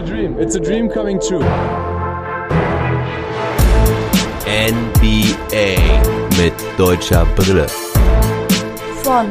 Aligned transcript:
a 0.00 0.02
dream. 0.02 0.38
It's 0.38 0.54
a 0.54 0.60
dream 0.60 0.88
coming 0.88 1.20
true. 1.20 1.44
NBA 4.46 5.76
mit 6.38 6.54
deutscher 6.78 7.26
Brille. 7.36 7.66
Von 9.02 9.28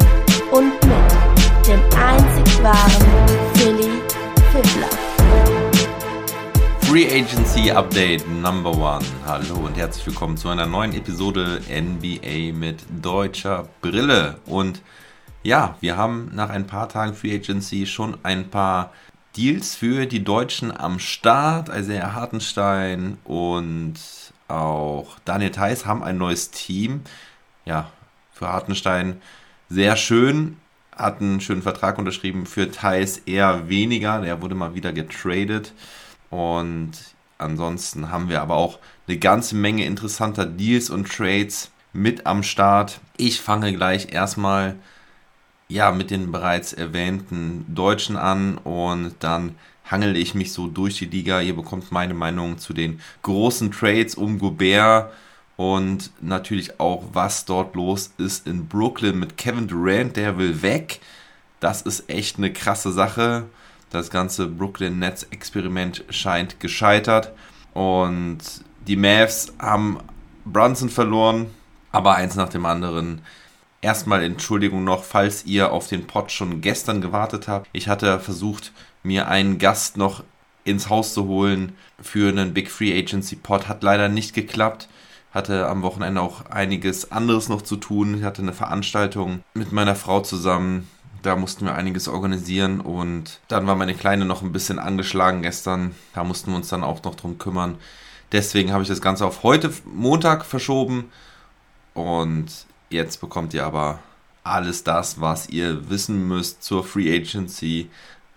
und 0.51 0.73
mit 0.85 1.67
dem 1.67 1.79
einzig 1.97 2.63
wahren 2.63 3.07
Philly 3.55 3.89
Fiddler. 4.51 4.89
Free 6.81 7.07
Agency 7.07 7.71
Update 7.71 8.27
Number 8.27 8.71
One. 8.71 9.05
Hallo 9.25 9.65
und 9.65 9.75
herzlich 9.75 10.05
willkommen 10.05 10.37
zu 10.37 10.49
einer 10.49 10.67
neuen 10.67 10.93
Episode 10.93 11.61
NBA 11.67 12.53
mit 12.53 12.83
deutscher 13.01 13.67
Brille. 13.81 14.37
Und 14.45 14.81
ja, 15.41 15.77
wir 15.79 15.97
haben 15.97 16.29
nach 16.35 16.49
ein 16.49 16.67
paar 16.67 16.89
Tagen 16.89 17.13
Free 17.13 17.33
Agency 17.33 17.87
schon 17.87 18.17
ein 18.21 18.49
paar 18.49 18.91
Deals 19.35 19.75
für 19.75 20.05
die 20.05 20.23
Deutschen 20.23 20.75
am 20.75 20.99
Start. 20.99 21.69
Isaiah 21.69 22.13
Hartenstein 22.13 23.17
und 23.23 23.95
auch 24.47 25.17
Daniel 25.25 25.51
Theiss 25.51 25.85
haben 25.85 26.03
ein 26.03 26.17
neues 26.17 26.51
Team. 26.51 27.01
Ja, 27.65 27.91
für 28.31 28.47
Hartenstein 28.47 29.21
sehr 29.69 29.95
schön. 29.95 30.57
Hat 30.95 31.21
einen 31.21 31.39
schönen 31.39 31.61
Vertrag 31.61 31.97
unterschrieben. 31.97 32.45
Für 32.45 32.71
Theiss 32.71 33.19
eher 33.19 33.69
weniger. 33.69 34.21
Der 34.21 34.41
wurde 34.41 34.55
mal 34.55 34.73
wieder 34.73 34.91
getradet. 34.91 35.73
Und 36.29 36.91
ansonsten 37.37 38.11
haben 38.11 38.29
wir 38.29 38.41
aber 38.41 38.55
auch 38.55 38.79
eine 39.07 39.17
ganze 39.17 39.55
Menge 39.55 39.85
interessanter 39.85 40.45
Deals 40.45 40.89
und 40.89 41.09
Trades 41.09 41.71
mit 41.93 42.25
am 42.25 42.43
Start. 42.43 42.99
Ich 43.17 43.41
fange 43.41 43.73
gleich 43.73 44.11
erstmal 44.11 44.75
ja, 45.69 45.91
mit 45.91 46.09
den 46.09 46.31
bereits 46.31 46.73
erwähnten 46.73 47.63
Deutschen 47.73 48.17
an 48.17 48.57
und 48.57 49.13
dann 49.19 49.55
hangel 49.89 50.17
ich 50.17 50.33
mich 50.33 50.51
so 50.51 50.67
durch 50.67 50.97
die 50.97 51.05
Liga. 51.05 51.41
Ihr 51.41 51.55
bekommt 51.55 51.91
meine 51.91 52.15
Meinung 52.15 52.57
zu 52.57 52.73
den 52.73 52.99
großen 53.21 53.71
Trades 53.71 54.15
um 54.15 54.39
Gobert 54.39 55.11
und 55.57 56.11
natürlich 56.21 56.79
auch, 56.79 57.03
was 57.13 57.45
dort 57.45 57.75
los 57.75 58.11
ist 58.17 58.47
in 58.47 58.67
Brooklyn 58.67 59.19
mit 59.19 59.37
Kevin 59.37 59.67
Durant, 59.67 60.15
der 60.17 60.37
will 60.37 60.61
weg. 60.63 60.99
Das 61.59 61.83
ist 61.83 62.09
echt 62.09 62.37
eine 62.37 62.51
krasse 62.51 62.91
Sache. 62.91 63.45
Das 63.91 64.09
ganze 64.09 64.47
Brooklyn 64.47 64.97
Nets 64.99 65.23
Experiment 65.31 66.03
scheint 66.09 66.59
gescheitert 66.59 67.31
und 67.73 68.39
die 68.87 68.95
Mavs 68.95 69.53
haben 69.59 69.99
Brunson 70.45 70.89
verloren, 70.89 71.47
aber 71.91 72.15
eins 72.15 72.35
nach 72.35 72.49
dem 72.49 72.65
anderen 72.65 73.21
Erstmal 73.81 74.23
Entschuldigung 74.23 74.83
noch, 74.83 75.03
falls 75.03 75.45
ihr 75.45 75.71
auf 75.71 75.87
den 75.87 76.05
Pod 76.05 76.31
schon 76.31 76.61
gestern 76.61 76.99
gewartet 77.01 77.47
habt. 77.47 77.69
Ich 77.71 77.87
hatte 77.87 78.19
versucht, 78.19 78.73
mir 79.03 79.27
einen 79.29 79.57
Gast 79.57 79.95
noch 79.95 80.23
ins 80.65 80.89
Haus 80.89 81.13
zu 81.13 81.27
holen 81.27 81.73
für 82.01 82.29
einen 82.29 82.53
Big 82.53 82.69
Free 82.69 82.97
Agency 82.97 83.37
Pod. 83.37 83.67
Hat 83.67 83.81
leider 83.81 84.09
nicht 84.09 84.33
geklappt. 84.33 84.89
Hatte 85.31 85.67
am 85.67 85.81
Wochenende 85.83 86.21
auch 86.21 86.47
einiges 86.47 87.11
anderes 87.11 87.49
noch 87.49 87.61
zu 87.61 87.77
tun. 87.77 88.17
Ich 88.17 88.23
hatte 88.23 88.41
eine 88.41 88.53
Veranstaltung 88.53 89.43
mit 89.53 89.71
meiner 89.71 89.95
Frau 89.95 90.21
zusammen. 90.21 90.89
Da 91.21 91.35
mussten 91.35 91.65
wir 91.65 91.75
einiges 91.75 92.07
organisieren 92.07 92.79
und 92.81 93.39
dann 93.47 93.67
war 93.67 93.75
meine 93.75 93.93
Kleine 93.93 94.25
noch 94.25 94.41
ein 94.41 94.51
bisschen 94.51 94.79
angeschlagen 94.79 95.41
gestern. 95.41 95.93
Da 96.13 96.23
mussten 96.23 96.51
wir 96.51 96.57
uns 96.57 96.69
dann 96.69 96.83
auch 96.83 97.03
noch 97.03 97.15
drum 97.15 97.37
kümmern. 97.37 97.77
Deswegen 98.31 98.71
habe 98.71 98.83
ich 98.83 98.89
das 98.89 99.01
Ganze 99.01 99.25
auf 99.25 99.43
heute 99.43 99.71
Montag 99.85 100.45
verschoben 100.45 101.11
und 101.93 102.47
Jetzt 102.89 103.21
bekommt 103.21 103.53
ihr 103.53 103.65
aber 103.65 103.99
alles 104.43 104.83
das, 104.83 105.21
was 105.21 105.49
ihr 105.49 105.89
wissen 105.89 106.27
müsst 106.27 106.63
zur 106.63 106.83
Free 106.83 107.15
Agency. 107.15 107.89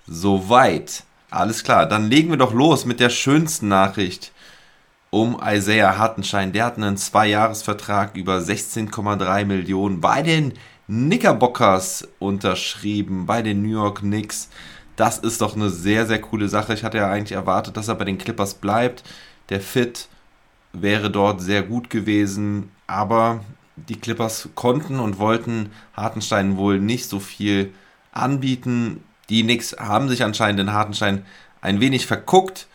Soweit. 0.07 1.05
Alles 1.31 1.65
klar, 1.65 1.87
dann 1.87 2.11
legen 2.11 2.29
wir 2.29 2.37
doch 2.37 2.53
los 2.53 2.85
mit 2.85 3.01
der 3.01 3.09
schönsten 3.09 3.69
Nachricht 3.69 4.33
um 5.09 5.41
Isaiah 5.43 5.97
Hartenschein. 5.97 6.53
Der 6.53 6.67
hat 6.67 6.77
einen 6.77 6.97
Zwei-Jahres-Vertrag 6.99 8.17
über 8.17 8.39
16,3 8.39 9.45
Millionen 9.47 10.01
bei 10.01 10.23
den 10.23 10.55
Knickerbockers 10.87 12.09
unterschrieben, 12.19 13.25
bei 13.27 13.41
den 13.41 13.63
New 13.63 13.71
York 13.71 14.01
Knicks. 14.01 14.51
Das 14.97 15.19
ist 15.19 15.41
doch 15.41 15.57
eine 15.57 15.71
sehr, 15.71 16.07
sehr 16.07 16.21
coole 16.21 16.49
Sache. 16.49 16.75
Ich 16.75 16.85
hatte 16.85 16.99
ja 16.99 17.11
eigentlich 17.11 17.33
erwartet, 17.33 17.77
dass 17.77 17.89
er 17.89 17.95
bei 17.95 18.05
den 18.05 18.19
Clippers 18.19 18.55
bleibt. 18.55 19.03
Der 19.49 19.61
Fit 19.61 20.09
wäre 20.73 21.11
dort 21.11 21.41
sehr 21.41 21.63
gut 21.63 21.89
gewesen, 21.89 22.71
aber 22.87 23.41
die 23.77 23.97
Clippers 23.97 24.51
konnten 24.55 25.01
und 25.01 25.19
wollten 25.19 25.71
Hartenstein 25.95 26.57
wohl 26.57 26.79
nicht 26.79 27.09
so 27.09 27.21
viel 27.21 27.73
anbieten. 28.13 29.03
Die 29.29 29.43
Knicks 29.43 29.77
haben 29.79 30.09
sich 30.09 30.25
anscheinend 30.25 30.61
in 30.61 30.73
Hartenstein 30.73 31.25
ein 31.61 31.81
wenig 31.81 32.07
verguckt 32.07 32.67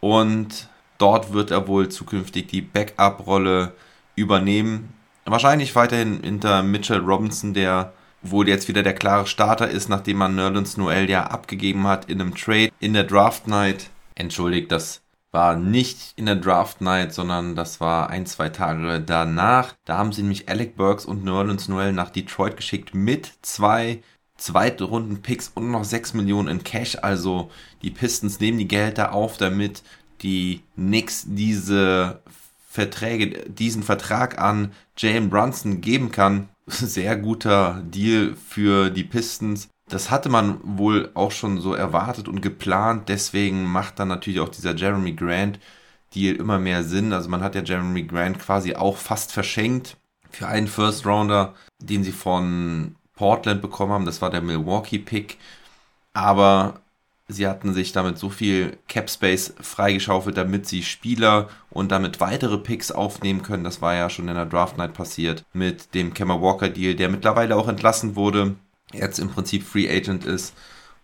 und 0.00 0.68
dort 0.98 1.32
wird 1.32 1.50
er 1.50 1.68
wohl 1.68 1.88
zukünftig 1.88 2.48
die 2.48 2.60
Backup-Rolle 2.60 3.72
übernehmen. 4.14 4.92
Wahrscheinlich 5.24 5.74
weiterhin 5.74 6.20
hinter 6.22 6.62
Mitchell 6.62 6.98
Robinson, 6.98 7.54
der 7.54 7.92
wohl 8.22 8.48
jetzt 8.48 8.68
wieder 8.68 8.82
der 8.82 8.94
klare 8.94 9.26
Starter 9.26 9.68
ist, 9.68 9.88
nachdem 9.88 10.18
man 10.18 10.34
Nerlens 10.34 10.76
Noel 10.76 11.08
ja 11.08 11.24
abgegeben 11.24 11.86
hat 11.86 12.06
in 12.06 12.20
einem 12.20 12.34
Trade 12.34 12.70
in 12.80 12.92
der 12.92 13.04
Draft 13.04 13.48
Night. 13.48 13.90
Entschuldigt 14.14 14.70
das 14.70 15.00
war 15.32 15.56
nicht 15.56 16.12
in 16.16 16.26
der 16.26 16.36
Draft 16.36 16.80
Night, 16.82 17.12
sondern 17.14 17.56
das 17.56 17.80
war 17.80 18.10
ein, 18.10 18.26
zwei 18.26 18.50
Tage 18.50 19.00
danach. 19.00 19.74
Da 19.84 19.96
haben 19.96 20.12
sie 20.12 20.22
nämlich 20.22 20.48
Alec 20.48 20.76
Burks 20.76 21.06
und 21.06 21.24
Nerlens 21.24 21.68
Noel 21.68 21.92
nach 21.92 22.10
Detroit 22.10 22.56
geschickt 22.56 22.94
mit 22.94 23.32
zwei 23.40 24.02
Zweitrunden-Picks 24.36 25.52
und 25.54 25.70
noch 25.70 25.84
6 25.84 26.14
Millionen 26.14 26.48
in 26.48 26.64
Cash. 26.64 26.98
Also 27.00 27.50
die 27.80 27.90
Pistons 27.90 28.40
nehmen 28.40 28.58
die 28.58 28.68
Gelder 28.68 29.12
auf, 29.12 29.38
damit 29.38 29.82
die 30.20 30.62
Knicks 30.74 31.24
diese 31.26 32.22
Verträge, 32.68 33.50
diesen 33.50 33.82
Vertrag 33.82 34.38
an 34.38 34.72
Jalen 34.96 35.30
Brunson 35.30 35.80
geben 35.80 36.10
kann. 36.10 36.48
Sehr 36.66 37.16
guter 37.16 37.82
Deal 37.86 38.34
für 38.34 38.90
die 38.90 39.04
Pistons. 39.04 39.68
Das 39.92 40.10
hatte 40.10 40.30
man 40.30 40.58
wohl 40.62 41.10
auch 41.12 41.32
schon 41.32 41.60
so 41.60 41.74
erwartet 41.74 42.26
und 42.26 42.40
geplant. 42.40 43.10
Deswegen 43.10 43.66
macht 43.66 43.98
dann 43.98 44.08
natürlich 44.08 44.40
auch 44.40 44.48
dieser 44.48 44.74
Jeremy 44.74 45.12
Grant 45.12 45.60
Deal 46.14 46.34
immer 46.34 46.58
mehr 46.58 46.82
Sinn. 46.82 47.12
Also 47.12 47.28
man 47.28 47.42
hat 47.42 47.54
ja 47.54 47.62
Jeremy 47.62 48.04
Grant 48.04 48.38
quasi 48.38 48.74
auch 48.74 48.96
fast 48.96 49.32
verschenkt 49.32 49.98
für 50.30 50.48
einen 50.48 50.66
First 50.66 51.04
Rounder, 51.04 51.52
den 51.78 52.04
sie 52.04 52.12
von 52.12 52.96
Portland 53.16 53.60
bekommen 53.60 53.92
haben. 53.92 54.06
Das 54.06 54.22
war 54.22 54.30
der 54.30 54.40
Milwaukee 54.40 54.98
Pick. 54.98 55.36
Aber 56.14 56.80
sie 57.28 57.46
hatten 57.46 57.74
sich 57.74 57.92
damit 57.92 58.16
so 58.16 58.30
viel 58.30 58.78
Cap 58.88 59.10
Space 59.10 59.52
freigeschaufelt, 59.60 60.38
damit 60.38 60.66
sie 60.66 60.82
Spieler 60.82 61.50
und 61.68 61.92
damit 61.92 62.18
weitere 62.18 62.56
Picks 62.56 62.92
aufnehmen 62.92 63.42
können. 63.42 63.64
Das 63.64 63.82
war 63.82 63.94
ja 63.94 64.08
schon 64.08 64.28
in 64.28 64.36
der 64.36 64.46
Draft 64.46 64.78
Night 64.78 64.94
passiert 64.94 65.44
mit 65.52 65.94
dem 65.94 66.14
Kemmer 66.14 66.40
Walker 66.40 66.70
Deal, 66.70 66.94
der 66.94 67.10
mittlerweile 67.10 67.56
auch 67.56 67.68
entlassen 67.68 68.16
wurde 68.16 68.56
jetzt 68.92 69.18
im 69.18 69.28
Prinzip 69.28 69.62
Free 69.62 69.88
Agent 69.88 70.24
ist. 70.24 70.54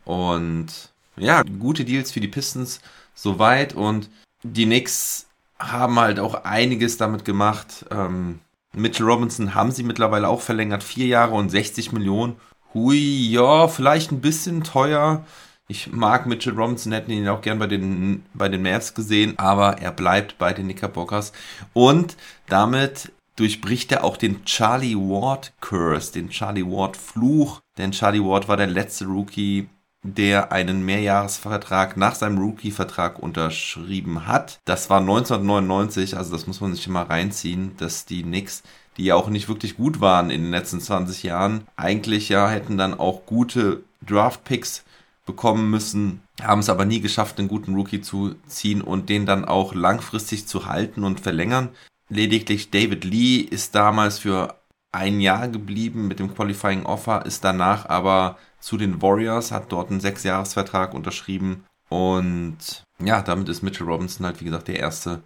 Und 0.05 0.69
ja, 1.17 1.43
gute 1.43 1.85
Deals 1.85 2.11
für 2.11 2.21
die 2.21 2.29
Pistons 2.29 2.81
soweit. 3.15 3.75
Und 3.75 4.09
die 4.43 4.67
Knicks 4.67 5.27
haben 5.59 5.99
halt 5.99 6.21
auch 6.21 6.45
einiges 6.45 6.97
damit 6.97 7.25
gemacht. 7.25 7.87
Ähm, 7.91 8.41
Mitchell 8.73 9.07
Robinson 9.07 9.55
haben 9.55 9.73
sie 9.73 9.83
mittlerweile 9.83 10.29
auch 10.29 10.41
verlängert. 10.41 10.83
Vier 10.83 11.07
Jahre 11.07 11.35
und 11.35 11.51
60 11.51 11.93
Millionen. 11.93 12.37
Hui, 12.75 13.31
ja, 13.31 13.69
vielleicht 13.69 14.13
ein 14.13 14.21
bisschen 14.21 14.63
teuer. 14.63 15.25
Ich 15.71 15.93
mag 15.93 16.27
Mitchell 16.27 16.55
Robinson, 16.55 16.93
hätten 16.93 17.11
ihn 17.11 17.29
auch 17.29 17.43
gern 17.43 17.59
bei 17.59 17.67
den, 17.67 18.25
bei 18.33 18.49
den 18.49 18.63
Mavs 18.63 18.95
gesehen, 18.95 19.39
aber 19.39 19.79
er 19.79 19.93
bleibt 19.93 20.39
bei 20.39 20.55
den 20.55 20.65
Knickerbockers. 20.65 21.33
Und 21.75 22.17
damit 22.47 23.13
durchbricht 23.39 23.93
er 23.93 24.05
auch 24.05 24.17
den 24.17 24.45
Charlie 24.45 24.97
Ward 24.97 25.53
Curse, 25.61 26.13
den 26.13 26.31
Charlie 26.31 26.67
Ward 26.67 26.97
Fluch, 26.97 27.61
denn 27.77 27.93
Charlie 27.93 28.25
Ward 28.25 28.49
war 28.49 28.57
der 28.57 28.67
letzte 28.67 29.07
Rookie, 29.07 29.69
der 30.03 30.53
einen 30.53 30.85
Mehrjahresvertrag 30.85 31.97
nach 31.97 32.15
seinem 32.15 32.39
Rookie-Vertrag 32.39 33.19
unterschrieben 33.19 34.27
hat. 34.27 34.59
Das 34.65 34.91
war 34.91 35.01
1999, 35.01 36.17
also 36.17 36.33
das 36.33 36.47
muss 36.47 36.61
man 36.61 36.75
sich 36.75 36.89
mal 36.89 37.05
reinziehen, 37.05 37.77
dass 37.77 38.07
die 38.07 38.23
Knicks, 38.23 38.63
die 38.97 39.05
ja 39.05 39.15
auch 39.15 39.29
nicht 39.29 39.49
wirklich 39.49 39.77
gut 39.77 40.01
waren 40.01 40.31
in 40.31 40.43
den 40.43 40.51
letzten 40.51 40.81
20 40.81 41.23
Jahren, 41.23 41.67
eigentlich 41.77 42.29
ja 42.29 42.49
hätten 42.49 42.77
dann 42.77 42.99
auch 42.99 43.25
gute 43.27 43.83
Draft-Picks 44.07 44.85
bekommen 45.27 45.71
müssen, 45.71 46.23
haben 46.43 46.61
es 46.61 46.71
aber 46.71 46.87
nie 46.87 47.01
geschafft, 47.01 47.39
einen 47.39 47.49
guten 47.49 47.75
Rookie 47.75 48.01
zu 48.01 48.35
ziehen 48.47 48.81
und 48.81 49.09
den 49.09 49.27
dann 49.27 49.45
auch 49.45 49.75
langfristig 49.75 50.47
zu 50.47 50.67
halten 50.67 51.05
und 51.05 51.21
verlängern. 51.21 51.69
Lediglich 52.09 52.71
David 52.71 53.05
Lee 53.05 53.39
ist 53.39 53.75
damals 53.75 54.19
für 54.19 54.57
ein 54.93 55.21
Jahr 55.21 55.49
geblieben 55.49 56.09
mit 56.09 56.19
dem 56.19 56.35
Qualifying 56.35 56.87
Offer, 56.87 57.27
ist 57.27 57.45
danach 57.45 57.89
aber 57.89 58.39
zu 58.61 58.77
den 58.77 59.03
Warriors, 59.03 59.53
hat 59.53 59.71
dort 59.71 59.91
einen 59.91 60.01
Sechsjahresvertrag 60.01 60.95
unterschrieben 60.95 61.65
und 61.89 62.57
ja, 62.99 63.23
damit 63.23 63.49
ist 63.49 63.63
Mitchell 63.63 63.87
Robinson 63.87 64.27
halt 64.27 64.41
wie 64.41 64.45
gesagt 64.45 64.69
der 64.69 64.79
erste 64.79 65.23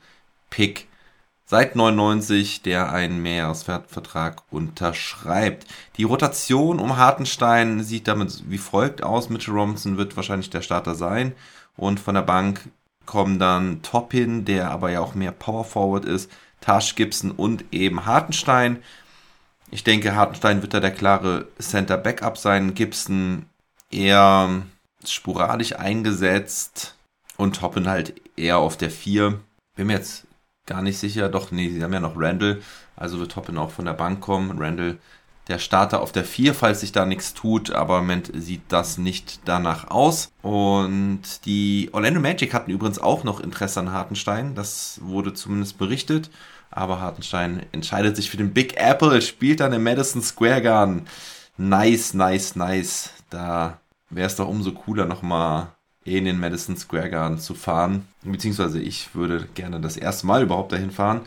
Pick 0.50 0.88
seit 1.44 1.76
99, 1.76 2.62
der 2.62 2.92
einen 2.92 3.22
Mehrjahresvertrag 3.22 4.42
unterschreibt. 4.50 5.66
Die 5.96 6.04
Rotation 6.04 6.78
um 6.78 6.96
Hartenstein 6.96 7.82
sieht 7.82 8.08
damit 8.08 8.44
wie 8.48 8.58
folgt 8.58 9.02
aus. 9.02 9.28
Mitchell 9.28 9.54
Robinson 9.54 9.96
wird 9.96 10.16
wahrscheinlich 10.16 10.50
der 10.50 10.62
Starter 10.62 10.94
sein 10.94 11.34
und 11.76 12.00
von 12.00 12.14
der 12.14 12.22
Bank 12.22 12.70
kommen 13.06 13.38
dann 13.38 13.82
Toppin, 13.82 14.44
der 14.44 14.70
aber 14.70 14.90
ja 14.90 15.00
auch 15.00 15.14
mehr 15.14 15.32
Power 15.32 15.64
Forward 15.64 16.04
ist, 16.04 16.30
Tash 16.62 16.94
Gibson 16.94 17.30
und 17.30 17.64
eben 17.70 18.06
Hartenstein. 18.06 18.82
Ich 19.70 19.84
denke, 19.84 20.14
Hartenstein 20.14 20.62
wird 20.62 20.72
da 20.72 20.80
der 20.80 20.90
klare 20.92 21.48
Center 21.58 21.98
Backup 21.98 22.38
sein. 22.38 22.74
Gibson 22.74 23.46
eher 23.90 24.62
sporadisch 25.04 25.76
eingesetzt 25.76 26.96
und 27.36 27.56
Toppin 27.56 27.88
halt 27.88 28.14
eher 28.36 28.58
auf 28.58 28.76
der 28.76 28.90
4. 28.90 29.38
Bin 29.76 29.86
mir 29.86 29.94
jetzt 29.94 30.26
gar 30.66 30.82
nicht 30.82 30.98
sicher. 30.98 31.28
Doch, 31.28 31.50
nee, 31.50 31.68
sie 31.68 31.82
haben 31.82 31.92
ja 31.92 32.00
noch 32.00 32.16
Randall. 32.16 32.62
Also 32.96 33.18
wird 33.18 33.32
Toppin 33.32 33.58
auch 33.58 33.70
von 33.70 33.84
der 33.84 33.94
Bank 33.94 34.20
kommen. 34.20 34.58
Randall 34.58 34.98
der 35.48 35.58
Starter 35.58 36.00
auf 36.00 36.12
der 36.12 36.24
4, 36.24 36.54
falls 36.54 36.80
sich 36.80 36.92
da 36.92 37.04
nichts 37.04 37.34
tut, 37.34 37.72
aber 37.72 37.98
im 37.98 38.04
Moment 38.04 38.30
sieht 38.34 38.62
das 38.68 38.98
nicht 38.98 39.40
danach 39.44 39.90
aus. 39.90 40.30
Und 40.40 41.22
die 41.44 41.90
Orlando 41.92 42.20
Magic 42.20 42.54
hatten 42.54 42.70
übrigens 42.70 42.98
auch 42.98 43.24
noch 43.24 43.40
Interesse 43.40 43.80
an 43.80 43.92
Hartenstein, 43.92 44.54
das 44.54 45.00
wurde 45.02 45.34
zumindest 45.34 45.78
berichtet, 45.78 46.30
aber 46.72 47.00
Hartenstein 47.00 47.66
entscheidet 47.72 48.16
sich 48.16 48.30
für 48.30 48.36
den 48.36 48.52
Big 48.52 48.76
Apple, 48.76 49.20
spielt 49.22 49.60
dann 49.60 49.72
im 49.72 49.82
Madison 49.82 50.22
Square 50.22 50.62
Garden. 50.62 51.06
Nice, 51.56 52.14
nice, 52.14 52.56
nice. 52.56 53.10
Da 53.30 53.78
wäre 54.10 54.26
es 54.26 54.36
doch 54.36 54.48
umso 54.48 54.72
cooler 54.72 55.06
nochmal 55.06 55.68
in 56.04 56.24
den 56.24 56.40
Madison 56.40 56.76
Square 56.76 57.10
Garden 57.10 57.38
zu 57.38 57.54
fahren. 57.54 58.08
Beziehungsweise 58.22 58.80
ich 58.80 59.14
würde 59.14 59.46
gerne 59.54 59.80
das 59.80 59.96
erste 59.96 60.26
Mal 60.26 60.42
überhaupt 60.42 60.72
dahin 60.72 60.90
fahren. 60.90 61.20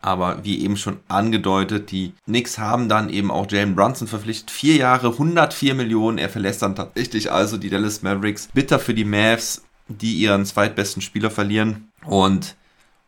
Aber 0.00 0.44
wie 0.44 0.62
eben 0.62 0.76
schon 0.76 0.98
angedeutet, 1.08 1.90
die 1.90 2.12
Knicks 2.26 2.58
haben 2.58 2.90
dann 2.90 3.08
eben 3.08 3.30
auch 3.30 3.50
Jalen 3.50 3.74
Brunson 3.74 4.06
verpflichtet. 4.06 4.50
Vier 4.50 4.76
Jahre, 4.76 5.12
104 5.12 5.74
Millionen. 5.74 6.18
Er 6.18 6.28
verlässt 6.28 6.60
dann 6.60 6.76
tatsächlich 6.76 7.32
also 7.32 7.56
die 7.56 7.70
Dallas 7.70 8.02
Mavericks. 8.02 8.48
Bitter 8.52 8.78
für 8.78 8.92
die 8.92 9.06
Mavs, 9.06 9.62
die 9.88 10.14
ihren 10.16 10.44
zweitbesten 10.44 11.00
Spieler 11.00 11.30
verlieren. 11.30 11.90
Und 12.04 12.54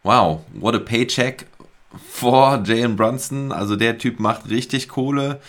wow, 0.05 0.41
what 0.55 0.75
a 0.75 0.79
paycheck 0.79 1.47
for 2.09 2.63
Jalen 2.65 2.97
Brunson. 2.97 3.53
Also 3.53 3.77
der 3.77 3.99
Typ 3.99 4.21
macht 4.21 4.49
richtig 4.51 4.89
Kohle. 4.89 5.41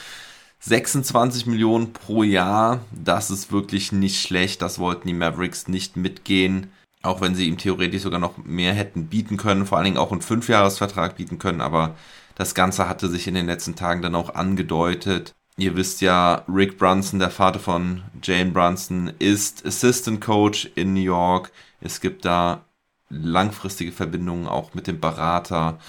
26 0.59 1.45
Millionen 1.45 1.93
pro 1.93 2.23
Jahr, 2.23 2.79
das 2.91 3.29
ist 3.29 3.51
wirklich 3.51 3.91
nicht 3.91 4.21
schlecht. 4.21 4.61
Das 4.61 4.79
wollten 4.79 5.07
die 5.07 5.13
Mavericks 5.13 5.67
nicht 5.67 5.97
mitgehen. 5.97 6.71
Auch 7.03 7.21
wenn 7.21 7.35
sie 7.35 7.47
ihm 7.47 7.57
theoretisch 7.57 8.01
sogar 8.01 8.19
noch 8.19 8.37
mehr 8.43 8.73
hätten 8.73 9.07
bieten 9.07 9.37
können, 9.37 9.65
vor 9.65 9.77
allen 9.77 9.85
Dingen 9.85 9.97
auch 9.97 10.11
einen 10.11 10.21
Fünfjahresvertrag 10.21 11.15
bieten 11.15 11.37
können, 11.37 11.61
aber 11.61 11.95
das 12.35 12.53
Ganze 12.53 12.89
hatte 12.89 13.07
sich 13.07 13.27
in 13.27 13.35
den 13.35 13.45
letzten 13.45 13.75
Tagen 13.75 14.01
dann 14.01 14.15
auch 14.15 14.35
angedeutet. 14.35 15.33
Ihr 15.57 15.75
wisst 15.75 16.01
ja, 16.01 16.43
Rick 16.47 16.77
Brunson, 16.77 17.19
der 17.19 17.31
Vater 17.31 17.59
von 17.59 18.03
Jane 18.21 18.51
Brunson, 18.51 19.11
ist 19.19 19.65
Assistant 19.65 20.21
Coach 20.21 20.69
in 20.75 20.93
New 20.93 20.99
York. 21.01 21.51
Es 21.81 21.99
gibt 22.01 22.25
da 22.25 22.65
langfristige 23.09 23.91
Verbindungen 23.91 24.47
auch 24.47 24.73
mit 24.73 24.85
dem 24.85 24.99
Berater. 24.99 25.79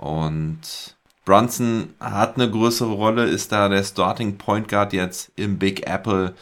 Und 0.00 0.96
Brunson 1.26 1.92
hat 2.00 2.36
eine 2.36 2.50
größere 2.50 2.90
Rolle, 2.90 3.24
ist 3.26 3.52
da 3.52 3.68
der 3.68 3.84
Starting 3.84 4.38
Point 4.38 4.66
Guard 4.66 4.94
jetzt 4.94 5.30
im 5.36 5.58
Big 5.58 5.86
Apple. 5.86 6.34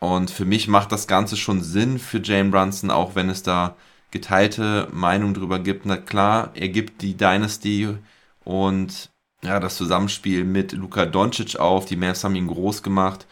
Und 0.00 0.32
für 0.32 0.44
mich 0.44 0.66
macht 0.66 0.90
das 0.90 1.06
Ganze 1.06 1.36
schon 1.36 1.62
Sinn 1.62 2.00
für 2.00 2.20
Jane 2.20 2.50
Brunson, 2.50 2.90
auch 2.90 3.14
wenn 3.14 3.30
es 3.30 3.44
da 3.44 3.76
geteilte 4.10 4.88
Meinung 4.90 5.34
drüber 5.34 5.60
gibt. 5.60 5.86
Na 5.86 5.98
klar, 5.98 6.50
er 6.54 6.68
gibt 6.68 7.02
die 7.02 7.16
Dynasty 7.16 7.96
und 8.44 9.10
ja, 9.44 9.60
das 9.60 9.76
Zusammenspiel 9.76 10.44
mit 10.44 10.72
Luka 10.72 11.06
Doncic 11.06 11.60
auf. 11.60 11.84
Die 11.86 11.96
Mavs 11.96 12.24
haben 12.24 12.34
ihn 12.34 12.48
groß 12.48 12.82
gemacht. 12.82 13.26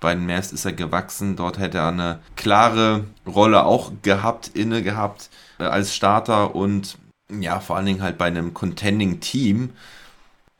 Bei 0.00 0.12
den 0.12 0.26
Mavs 0.26 0.50
ist 0.50 0.64
er 0.64 0.72
gewachsen. 0.72 1.36
Dort 1.36 1.58
hätte 1.58 1.78
er 1.78 1.88
eine 1.88 2.18
klare 2.34 3.04
Rolle 3.28 3.64
auch 3.64 3.92
gehabt, 4.02 4.48
inne 4.54 4.82
gehabt 4.82 5.30
äh, 5.60 5.64
als 5.64 5.94
Starter 5.94 6.56
und 6.56 6.98
ja, 7.30 7.60
vor 7.60 7.76
allen 7.76 7.86
Dingen 7.86 8.02
halt 8.02 8.18
bei 8.18 8.26
einem 8.26 8.54
Contending 8.54 9.20
Team. 9.20 9.70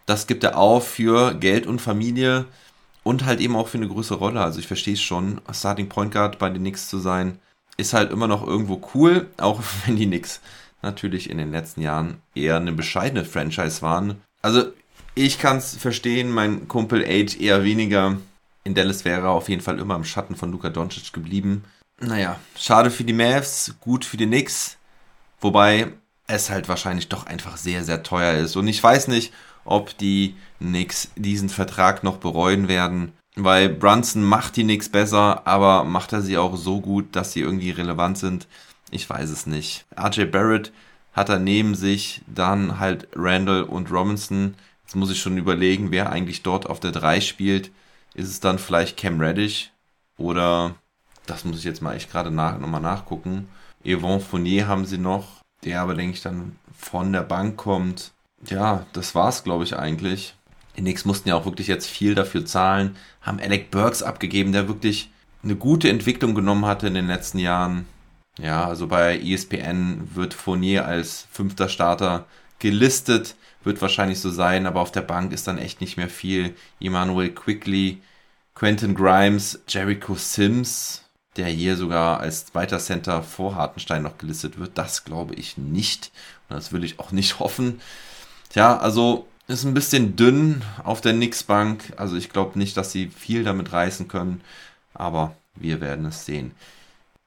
Das 0.06 0.26
gibt 0.26 0.44
er 0.44 0.58
auf 0.58 0.86
für 0.88 1.34
Geld 1.34 1.66
und 1.66 1.80
Familie 1.80 2.46
und 3.02 3.24
halt 3.24 3.40
eben 3.40 3.56
auch 3.56 3.68
für 3.68 3.78
eine 3.78 3.88
größere 3.88 4.18
Rolle. 4.18 4.40
Also 4.40 4.58
ich 4.58 4.66
verstehe 4.66 4.94
es 4.94 5.02
schon, 5.02 5.40
Starting 5.52 5.88
Point 5.88 6.12
Guard 6.12 6.38
bei 6.38 6.50
den 6.50 6.62
Knicks 6.62 6.88
zu 6.88 6.98
sein, 6.98 7.38
ist 7.76 7.92
halt 7.92 8.10
immer 8.10 8.28
noch 8.28 8.46
irgendwo 8.46 8.80
cool, 8.94 9.28
auch 9.38 9.60
wenn 9.84 9.96
die 9.96 10.06
Knicks 10.06 10.40
natürlich 10.82 11.30
in 11.30 11.38
den 11.38 11.50
letzten 11.50 11.80
Jahren 11.80 12.20
eher 12.34 12.56
eine 12.56 12.72
bescheidene 12.72 13.24
Franchise 13.24 13.80
waren. 13.82 14.20
Also 14.42 14.64
ich 15.14 15.38
kann 15.38 15.58
es 15.58 15.76
verstehen, 15.76 16.30
mein 16.30 16.68
Kumpel 16.68 17.04
Age 17.04 17.40
eher 17.40 17.64
weniger. 17.64 18.18
In 18.64 18.74
Dallas 18.74 19.04
wäre 19.04 19.22
er 19.22 19.30
auf 19.30 19.48
jeden 19.48 19.62
Fall 19.62 19.78
immer 19.78 19.96
im 19.96 20.04
Schatten 20.04 20.36
von 20.36 20.50
Luka 20.50 20.70
Doncic 20.70 21.12
geblieben. 21.12 21.64
Naja, 22.00 22.38
schade 22.56 22.90
für 22.90 23.04
die 23.04 23.12
Mavs, 23.12 23.74
gut 23.80 24.04
für 24.04 24.16
die 24.16 24.26
Knicks. 24.26 24.76
Wobei 25.40 25.92
es 26.26 26.50
halt 26.50 26.68
wahrscheinlich 26.68 27.08
doch 27.08 27.26
einfach 27.26 27.56
sehr, 27.56 27.84
sehr 27.84 28.02
teuer 28.02 28.34
ist. 28.34 28.56
Und 28.56 28.68
ich 28.68 28.82
weiß 28.82 29.08
nicht, 29.08 29.32
ob 29.64 29.96
die 29.98 30.36
Knicks 30.58 31.10
diesen 31.16 31.48
Vertrag 31.48 32.02
noch 32.02 32.18
bereuen 32.18 32.68
werden. 32.68 33.12
Weil 33.36 33.68
Brunson 33.68 34.22
macht 34.22 34.56
die 34.56 34.62
Knicks 34.62 34.88
besser, 34.88 35.46
aber 35.46 35.84
macht 35.84 36.12
er 36.12 36.22
sie 36.22 36.38
auch 36.38 36.56
so 36.56 36.80
gut, 36.80 37.16
dass 37.16 37.32
sie 37.32 37.40
irgendwie 37.40 37.70
relevant 37.70 38.16
sind? 38.16 38.46
Ich 38.90 39.10
weiß 39.10 39.30
es 39.30 39.46
nicht. 39.46 39.86
RJ 39.98 40.26
Barrett 40.26 40.72
hat 41.12 41.28
er 41.28 41.38
neben 41.40 41.74
sich 41.74 42.22
dann 42.26 42.78
halt 42.78 43.08
Randall 43.14 43.64
und 43.64 43.90
Robinson. 43.90 44.54
Jetzt 44.84 44.94
muss 44.94 45.10
ich 45.10 45.18
schon 45.20 45.36
überlegen, 45.36 45.90
wer 45.90 46.10
eigentlich 46.10 46.42
dort 46.42 46.66
auf 46.66 46.78
der 46.78 46.92
3 46.92 47.20
spielt. 47.20 47.72
Ist 48.14 48.28
es 48.28 48.40
dann 48.40 48.58
vielleicht 48.58 48.96
Cam 48.96 49.20
Reddish? 49.20 49.72
Oder, 50.16 50.76
das 51.26 51.44
muss 51.44 51.58
ich 51.58 51.64
jetzt 51.64 51.82
mal 51.82 51.94
echt 51.96 52.10
gerade 52.12 52.30
nach, 52.30 52.58
nochmal 52.58 52.80
nachgucken. 52.80 53.48
Yvonne 53.84 54.20
Fournier 54.20 54.68
haben 54.68 54.84
sie 54.84 54.98
noch, 54.98 55.43
der 55.64 55.80
aber, 55.80 55.94
denke 55.94 56.14
ich, 56.14 56.22
dann 56.22 56.56
von 56.76 57.12
der 57.12 57.22
Bank 57.22 57.56
kommt 57.56 58.12
ja, 58.50 58.86
das 58.92 59.14
war's, 59.14 59.44
glaube 59.44 59.64
ich, 59.64 59.76
eigentlich. 59.76 60.34
Die 60.76 60.80
Knicks 60.80 61.04
mussten 61.04 61.28
ja 61.28 61.36
auch 61.36 61.44
wirklich 61.44 61.66
jetzt 61.68 61.86
viel 61.86 62.14
dafür 62.14 62.44
zahlen, 62.44 62.96
haben 63.22 63.40
Alec 63.40 63.70
Burks 63.70 64.02
abgegeben, 64.02 64.52
der 64.52 64.68
wirklich 64.68 65.10
eine 65.42 65.56
gute 65.56 65.88
Entwicklung 65.88 66.34
genommen 66.34 66.66
hatte 66.66 66.86
in 66.86 66.94
den 66.94 67.06
letzten 67.06 67.38
Jahren. 67.38 67.86
Ja, 68.38 68.66
also 68.66 68.88
bei 68.88 69.18
ESPN 69.18 70.10
wird 70.14 70.34
Fournier 70.34 70.86
als 70.86 71.26
fünfter 71.30 71.68
Starter 71.68 72.26
gelistet, 72.58 73.36
wird 73.62 73.80
wahrscheinlich 73.80 74.20
so 74.20 74.30
sein, 74.30 74.66
aber 74.66 74.80
auf 74.80 74.90
der 74.90 75.02
Bank 75.02 75.32
ist 75.32 75.46
dann 75.46 75.58
echt 75.58 75.80
nicht 75.80 75.96
mehr 75.96 76.08
viel. 76.08 76.54
Emmanuel 76.80 77.30
Quickly, 77.30 78.02
Quentin 78.54 78.94
Grimes, 78.94 79.62
Jericho 79.68 80.16
Sims, 80.16 81.03
der 81.36 81.46
hier 81.46 81.76
sogar 81.76 82.20
als 82.20 82.46
zweiter 82.46 82.78
Center 82.78 83.22
vor 83.22 83.56
Hartenstein 83.56 84.02
noch 84.02 84.18
gelistet 84.18 84.58
wird, 84.58 84.78
das 84.78 85.04
glaube 85.04 85.34
ich 85.34 85.58
nicht. 85.58 86.12
Und 86.48 86.56
das 86.56 86.72
will 86.72 86.84
ich 86.84 86.98
auch 86.98 87.12
nicht 87.12 87.38
hoffen. 87.38 87.80
Tja, 88.50 88.76
also 88.76 89.26
ist 89.46 89.64
ein 89.64 89.74
bisschen 89.74 90.16
dünn 90.16 90.62
auf 90.84 91.00
der 91.00 91.12
Nix-Bank. 91.12 91.94
Also 91.96 92.16
ich 92.16 92.30
glaube 92.30 92.58
nicht, 92.58 92.76
dass 92.76 92.92
sie 92.92 93.08
viel 93.08 93.44
damit 93.44 93.72
reißen 93.72 94.08
können. 94.08 94.40
Aber 94.94 95.36
wir 95.54 95.80
werden 95.80 96.06
es 96.06 96.24
sehen. 96.24 96.52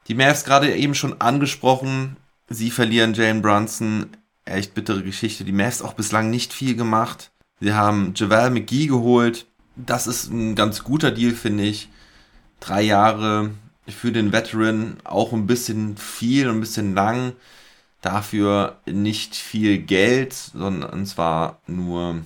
Die 0.08 0.16
Mavs 0.16 0.46
gerade 0.46 0.76
eben 0.76 0.96
schon 0.96 1.22
angesprochen. 1.22 2.16
Sie 2.48 2.72
verlieren 2.72 3.14
Jalen 3.14 3.42
Brunson. 3.42 4.08
Echt 4.46 4.74
bittere 4.74 5.04
Geschichte. 5.04 5.44
Die 5.44 5.52
Mavs 5.52 5.82
auch 5.82 5.94
bislang 5.94 6.30
nicht 6.30 6.54
viel 6.54 6.76
gemacht. 6.76 7.32
Sie 7.60 7.74
haben 7.74 8.14
Javel 8.16 8.52
McGee 8.52 8.88
geholt. 8.88 9.46
Das 9.76 10.08
ist 10.08 10.32
ein 10.32 10.56
ganz 10.56 10.84
guter 10.84 11.12
Deal, 11.12 11.34
finde 11.34 11.66
ich. 11.66 11.90
Drei 12.60 12.82
Jahre 12.82 13.52
für 13.88 14.12
den 14.12 14.32
Veteran. 14.32 14.98
Auch 15.04 15.34
ein 15.34 15.48
bisschen 15.48 15.98
viel, 15.98 16.50
ein 16.50 16.60
bisschen 16.60 16.94
lang 16.96 17.34
dafür 18.02 18.78
nicht 18.86 19.36
viel 19.36 19.80
Geld, 19.80 20.34
sondern 20.34 21.06
zwar 21.06 21.60
nur 21.68 22.22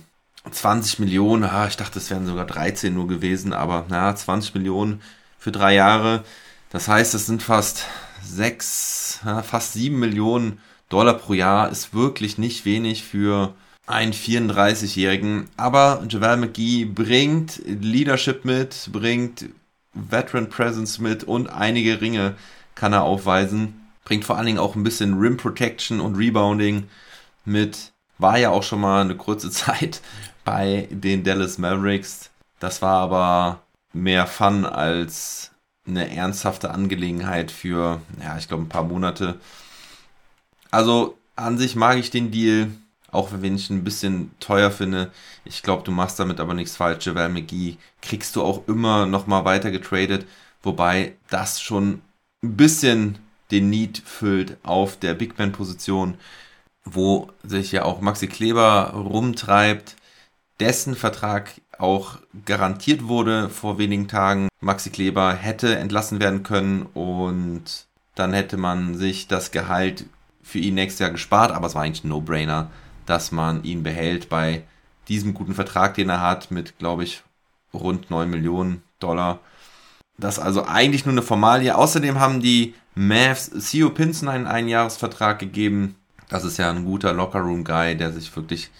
20 0.50 0.98
Millionen. 0.98 1.44
Ah, 1.44 1.66
ich 1.66 1.76
dachte, 1.76 1.98
es 1.98 2.10
wären 2.10 2.26
sogar 2.26 2.46
13 2.46 2.92
nur 2.92 3.08
gewesen, 3.08 3.52
aber 3.52 3.86
naja, 3.88 4.14
20 4.14 4.54
Millionen 4.54 5.02
für 5.38 5.52
drei 5.52 5.74
Jahre. 5.74 6.24
Das 6.70 6.88
heißt, 6.88 7.14
es 7.14 7.26
sind 7.26 7.42
fast 7.42 7.86
sechs, 8.24 9.20
fast 9.44 9.72
sieben 9.74 9.98
Millionen 9.98 10.60
Dollar 10.88 11.14
pro 11.14 11.34
Jahr. 11.34 11.70
Ist 11.70 11.94
wirklich 11.94 12.38
nicht 12.38 12.64
wenig 12.64 13.02
für 13.04 13.54
einen 13.86 14.12
34-Jährigen. 14.12 15.48
Aber 15.56 16.04
Javel 16.08 16.36
McGee 16.38 16.84
bringt 16.84 17.60
Leadership 17.66 18.44
mit, 18.44 18.88
bringt 18.92 19.46
Veteran 19.94 20.48
Presence 20.48 20.98
mit 20.98 21.24
und 21.24 21.48
einige 21.48 22.00
Ringe 22.00 22.34
kann 22.74 22.92
er 22.92 23.02
aufweisen. 23.02 23.88
Bringt 24.04 24.24
vor 24.24 24.36
allen 24.36 24.46
Dingen 24.46 24.58
auch 24.58 24.74
ein 24.74 24.82
bisschen 24.84 25.18
Rim 25.18 25.36
Protection 25.36 26.00
und 26.00 26.16
Rebounding 26.16 26.88
mit. 27.44 27.92
War 28.18 28.38
ja 28.38 28.50
auch 28.50 28.62
schon 28.62 28.80
mal 28.80 29.02
eine 29.02 29.16
kurze 29.16 29.50
Zeit 29.52 30.00
bei 30.44 30.88
den 30.90 31.24
Dallas 31.24 31.58
Mavericks. 31.58 32.30
Das 32.58 32.82
war 32.82 33.00
aber 33.00 33.62
mehr 33.92 34.26
Fun 34.26 34.64
als 34.64 35.50
eine 35.86 36.14
ernsthafte 36.14 36.70
Angelegenheit 36.70 37.50
für, 37.50 38.00
ja, 38.22 38.38
ich 38.38 38.48
glaube, 38.48 38.62
ein 38.62 38.68
paar 38.68 38.84
Monate. 38.84 39.40
Also 40.70 41.18
an 41.36 41.58
sich 41.58 41.76
mag 41.76 41.98
ich 41.98 42.10
den 42.10 42.30
Deal. 42.30 42.70
Auch 43.12 43.28
wenn 43.32 43.54
ich 43.54 43.70
ein 43.70 43.84
bisschen 43.84 44.32
teuer 44.40 44.70
finde. 44.70 45.12
Ich 45.44 45.62
glaube, 45.62 45.84
du 45.84 45.92
machst 45.92 46.18
damit 46.18 46.40
aber 46.40 46.54
nichts 46.54 46.76
falsch. 46.76 47.06
Javel 47.06 47.28
McGee 47.28 47.76
kriegst 48.00 48.34
du 48.34 48.42
auch 48.42 48.66
immer 48.66 49.06
nochmal 49.06 49.44
weiter 49.44 49.70
getradet, 49.70 50.26
wobei 50.62 51.14
das 51.30 51.60
schon 51.60 52.00
ein 52.42 52.56
bisschen 52.56 53.18
den 53.50 53.70
Need 53.70 53.98
füllt 54.04 54.56
auf 54.62 54.98
der 54.98 55.14
Big 55.14 55.38
Man-Position, 55.38 56.14
wo 56.84 57.28
sich 57.44 57.70
ja 57.70 57.84
auch 57.84 58.00
Maxi 58.00 58.26
Kleber 58.26 58.94
rumtreibt, 58.94 59.94
dessen 60.58 60.96
Vertrag 60.96 61.50
auch 61.78 62.18
garantiert 62.46 63.08
wurde 63.08 63.50
vor 63.50 63.76
wenigen 63.78 64.08
Tagen. 64.08 64.48
Maxi 64.60 64.90
Kleber 64.90 65.34
hätte 65.34 65.76
entlassen 65.76 66.18
werden 66.18 66.42
können 66.42 66.86
und 66.94 67.86
dann 68.14 68.32
hätte 68.32 68.56
man 68.56 68.94
sich 68.96 69.28
das 69.28 69.50
Gehalt 69.50 70.06
für 70.42 70.58
ihn 70.58 70.74
nächstes 70.74 71.00
Jahr 71.00 71.10
gespart, 71.10 71.52
aber 71.52 71.66
es 71.66 71.74
war 71.74 71.82
eigentlich 71.82 72.04
ein 72.04 72.08
No-Brainer, 72.08 72.70
dass 73.06 73.32
man 73.32 73.64
ihn 73.64 73.82
behält 73.82 74.28
bei 74.28 74.62
diesem 75.08 75.34
guten 75.34 75.54
Vertrag, 75.54 75.94
den 75.94 76.08
er 76.08 76.20
hat, 76.20 76.50
mit, 76.50 76.78
glaube 76.78 77.04
ich, 77.04 77.22
rund 77.74 78.10
9 78.10 78.28
Millionen 78.28 78.82
Dollar. 78.98 79.40
Das 80.18 80.38
ist 80.38 80.44
also 80.44 80.66
eigentlich 80.66 81.04
nur 81.04 81.12
eine 81.12 81.22
Formalie. 81.22 81.76
Außerdem 81.76 82.20
haben 82.20 82.40
die 82.40 82.74
Mavs 82.94 83.50
Theo 83.50 83.90
Pinson 83.90 84.28
einen 84.28 84.46
Einjahresvertrag 84.46 85.38
gegeben. 85.38 85.96
Das 86.28 86.44
ist 86.44 86.58
ja 86.58 86.70
ein 86.70 86.84
guter 86.84 87.12
Lockerroom-Guy, 87.12 87.96
der 87.96 88.12
sich 88.12 88.34
wirklich 88.36 88.70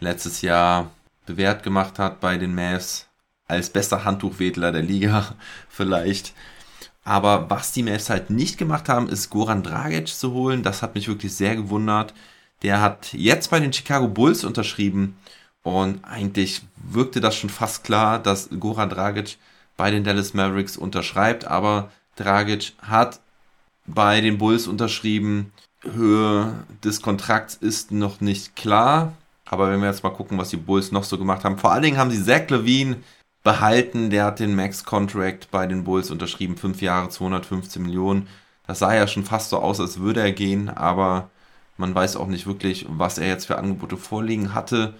letztes 0.00 0.42
Jahr 0.42 0.90
bewährt 1.26 1.62
gemacht 1.62 1.98
hat 1.98 2.20
bei 2.20 2.36
den 2.36 2.54
Mavs. 2.54 3.06
Als 3.46 3.70
bester 3.70 4.04
Handtuchwedler 4.04 4.72
der 4.72 4.82
Liga 4.82 5.34
vielleicht. 5.68 6.34
Aber 7.04 7.48
was 7.48 7.72
die 7.72 7.82
Mavs 7.82 8.10
halt 8.10 8.28
nicht 8.28 8.58
gemacht 8.58 8.90
haben, 8.90 9.08
ist 9.08 9.30
Goran 9.30 9.62
Dragic 9.62 10.08
zu 10.08 10.32
holen. 10.32 10.62
Das 10.62 10.82
hat 10.82 10.94
mich 10.94 11.08
wirklich 11.08 11.34
sehr 11.34 11.56
gewundert. 11.56 12.12
Der 12.62 12.80
hat 12.80 13.12
jetzt 13.12 13.50
bei 13.50 13.60
den 13.60 13.72
Chicago 13.72 14.08
Bulls 14.08 14.44
unterschrieben 14.44 15.16
und 15.62 16.04
eigentlich 16.04 16.62
wirkte 16.76 17.20
das 17.20 17.36
schon 17.36 17.50
fast 17.50 17.84
klar, 17.84 18.18
dass 18.18 18.48
Goran 18.58 18.90
Dragic 18.90 19.36
bei 19.76 19.90
den 19.90 20.04
Dallas 20.04 20.34
Mavericks 20.34 20.76
unterschreibt, 20.76 21.44
aber 21.44 21.90
Dragic 22.16 22.72
hat 22.82 23.20
bei 23.86 24.20
den 24.20 24.38
Bulls 24.38 24.66
unterschrieben. 24.66 25.52
Höhe 25.82 26.52
des 26.84 27.02
Kontrakts 27.02 27.54
ist 27.54 27.92
noch 27.92 28.20
nicht 28.20 28.56
klar. 28.56 29.12
Aber 29.44 29.70
wenn 29.70 29.80
wir 29.80 29.88
jetzt 29.88 30.02
mal 30.02 30.10
gucken, 30.10 30.36
was 30.38 30.50
die 30.50 30.56
Bulls 30.56 30.92
noch 30.92 31.04
so 31.04 31.18
gemacht 31.18 31.44
haben. 31.44 31.58
Vor 31.58 31.72
allen 31.72 31.82
Dingen 31.82 31.96
haben 31.96 32.10
sie 32.10 32.22
Zach 32.22 32.48
Levine 32.50 32.96
behalten. 33.42 34.10
Der 34.10 34.26
hat 34.26 34.40
den 34.40 34.54
Max-Contract 34.54 35.50
bei 35.50 35.66
den 35.66 35.84
Bulls 35.84 36.10
unterschrieben. 36.10 36.56
Fünf 36.56 36.82
Jahre, 36.82 37.08
215 37.08 37.82
Millionen. 37.82 38.28
Das 38.66 38.80
sah 38.80 38.94
ja 38.94 39.06
schon 39.06 39.24
fast 39.24 39.50
so 39.50 39.58
aus, 39.58 39.80
als 39.80 40.00
würde 40.00 40.20
er 40.20 40.32
gehen. 40.32 40.68
Aber 40.68 41.30
man 41.78 41.94
weiß 41.94 42.16
auch 42.16 42.26
nicht 42.26 42.46
wirklich, 42.46 42.86
was 42.88 43.18
er 43.18 43.28
jetzt 43.28 43.46
für 43.46 43.58
Angebote 43.58 43.96
vorliegen 43.96 44.54
hatte. 44.54 44.94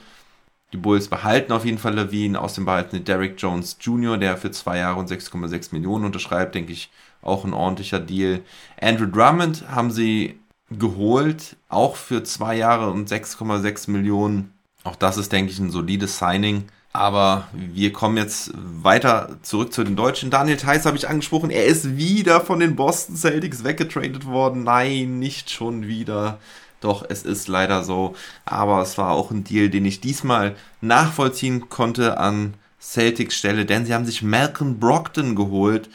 Die 0.72 0.76
Bulls 0.76 1.08
behalten 1.08 1.52
auf 1.52 1.64
jeden 1.64 1.78
Fall 1.78 1.94
Levine. 1.94 2.40
Außerdem 2.40 2.64
behalten 2.64 3.04
Derek 3.04 3.34
Jones 3.40 3.76
Jr., 3.80 4.16
der 4.16 4.36
für 4.36 4.50
zwei 4.50 4.78
Jahre 4.78 4.98
und 4.98 5.10
6,6 5.10 5.72
Millionen 5.72 6.04
unterschreibt. 6.04 6.54
Denke 6.54 6.72
ich, 6.72 6.90
auch 7.22 7.44
ein 7.44 7.52
ordentlicher 7.52 8.00
Deal. 8.00 8.40
Andrew 8.80 9.06
Drummond 9.06 9.64
haben 9.68 9.90
sie 9.90 10.38
geholt, 10.70 11.56
auch 11.68 11.96
für 11.96 12.22
zwei 12.22 12.56
Jahre 12.56 12.90
und 12.90 13.10
6,6 13.10 13.90
Millionen. 13.90 14.52
Auch 14.84 14.96
das 14.96 15.16
ist, 15.16 15.32
denke 15.32 15.50
ich, 15.50 15.58
ein 15.58 15.70
solides 15.70 16.18
Signing. 16.18 16.64
Aber 16.92 17.48
wir 17.52 17.92
kommen 17.92 18.16
jetzt 18.16 18.50
weiter 18.54 19.36
zurück 19.42 19.72
zu 19.72 19.84
den 19.84 19.96
Deutschen. 19.96 20.30
Daniel 20.30 20.56
Theiss 20.56 20.86
habe 20.86 20.96
ich 20.96 21.08
angesprochen. 21.08 21.50
Er 21.50 21.66
ist 21.66 21.96
wieder 21.96 22.40
von 22.40 22.60
den 22.60 22.76
Boston 22.76 23.16
Celtics 23.16 23.62
weggetradet 23.62 24.26
worden. 24.26 24.64
Nein, 24.64 25.18
nicht 25.18 25.50
schon 25.50 25.86
wieder. 25.86 26.38
Doch, 26.80 27.04
es 27.08 27.22
ist 27.22 27.48
leider 27.48 27.82
so. 27.84 28.14
Aber 28.44 28.82
es 28.82 28.98
war 28.98 29.10
auch 29.10 29.30
ein 29.30 29.44
Deal, 29.44 29.68
den 29.68 29.84
ich 29.84 30.00
diesmal 30.00 30.54
nachvollziehen 30.80 31.68
konnte 31.68 32.18
an 32.18 32.54
Celtics 32.80 33.36
Stelle, 33.36 33.66
denn 33.66 33.84
sie 33.84 33.94
haben 33.94 34.06
sich 34.06 34.22
Malcolm 34.22 34.78
Brockton 34.78 35.34
geholt. 35.34 35.90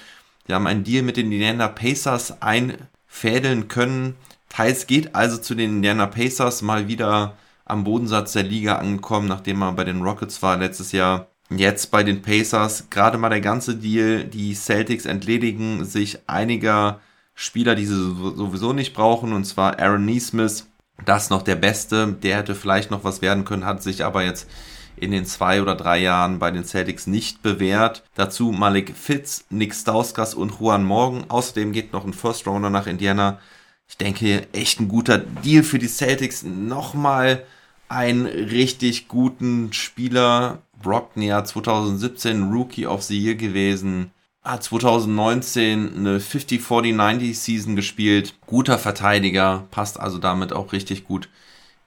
Sie 0.48 0.54
haben 0.54 0.68
einen 0.68 0.84
Deal 0.84 1.04
mit 1.04 1.18
den 1.18 1.32
Indiana 1.32 1.70
Pacers 1.70 2.42
einfädeln 2.42 3.70
können. 3.70 4.16
Teils 4.50 4.88
geht 4.88 5.16
also 5.16 5.38
zu 5.38 5.56
den 5.56 5.78
Indiana 5.78 6.08
Pacers 6.08 6.62
mal 6.62 6.88
wieder 6.88 7.38
am 7.66 7.86
Bodensatz 7.86 8.34
der 8.34 8.44
Liga 8.44 8.76
angekommen, 8.76 9.28
nachdem 9.28 9.62
er 9.64 9.72
bei 9.72 9.86
den 9.86 10.02
Rockets 10.02 10.42
war 10.42 10.58
letztes 10.58 10.92
Jahr. 10.92 11.28
Jetzt 11.50 11.92
bei 11.92 12.04
den 12.04 12.22
Pacers 12.22 12.90
gerade 12.90 13.18
mal 13.18 13.30
der 13.30 13.42
ganze 13.42 13.76
Deal. 13.76 14.26
Die 14.26 14.54
Celtics 14.54 15.06
entledigen 15.06 15.86
sich 15.86 16.20
einiger 16.28 17.00
Spieler, 17.36 17.76
die 17.76 17.86
sie 17.86 17.96
sowieso 17.96 18.74
nicht 18.74 18.94
brauchen, 18.94 19.34
und 19.34 19.46
zwar 19.46 19.80
Aaron 19.80 20.06
Neesmith. 20.06 20.68
Das 21.06 21.30
noch 21.30 21.42
der 21.42 21.56
Beste. 21.56 22.14
Der 22.14 22.38
hätte 22.38 22.56
vielleicht 22.56 22.92
noch 22.92 23.04
was 23.04 23.22
werden 23.22 23.46
können, 23.46 23.66
hat 23.66 23.84
sich 23.84 24.06
aber 24.06 24.24
jetzt 24.24 24.48
in 24.96 25.12
den 25.12 25.26
zwei 25.26 25.62
oder 25.62 25.76
drei 25.76 26.00
Jahren 26.00 26.40
bei 26.40 26.52
den 26.52 26.66
Celtics 26.66 27.08
nicht 27.08 27.42
bewährt. 27.42 28.04
Dazu 28.16 28.52
Malik 28.52 28.96
Fitz, 28.96 29.46
Nick 29.50 29.74
Stauskas 29.74 30.34
und 30.34 30.60
Juan 30.60 30.84
Morgan. 30.84 31.26
Außerdem 31.30 31.72
geht 31.72 31.94
noch 31.94 32.06
ein 32.06 32.14
First 32.14 32.48
Rounder 32.48 32.70
nach 32.70 32.88
Indiana. 32.88 33.40
Ich 33.88 33.98
denke, 33.98 34.48
echt 34.54 34.80
ein 34.80 34.88
guter 34.88 35.18
Deal 35.18 35.64
für 35.64 35.80
die 35.80 35.88
Celtics. 35.88 36.44
Nochmal 36.44 37.44
einen 37.90 38.26
richtig 38.26 39.08
guten 39.08 39.74
Spieler. 39.74 40.60
Brockton 40.82 41.24
ja 41.24 41.44
2017 41.44 42.52
Rookie 42.52 42.88
of 42.88 43.04
the 43.04 43.20
Year 43.20 43.36
gewesen. 43.36 44.12
Hat 44.44 44.64
2019 44.64 45.98
eine 45.98 46.20
50-40-90 46.20 47.34
Season 47.34 47.76
gespielt. 47.76 48.36
Guter 48.46 48.78
Verteidiger. 48.78 49.68
Passt 49.72 50.00
also 50.00 50.18
damit 50.18 50.54
auch 50.54 50.74
richtig 50.74 51.06
gut 51.06 51.30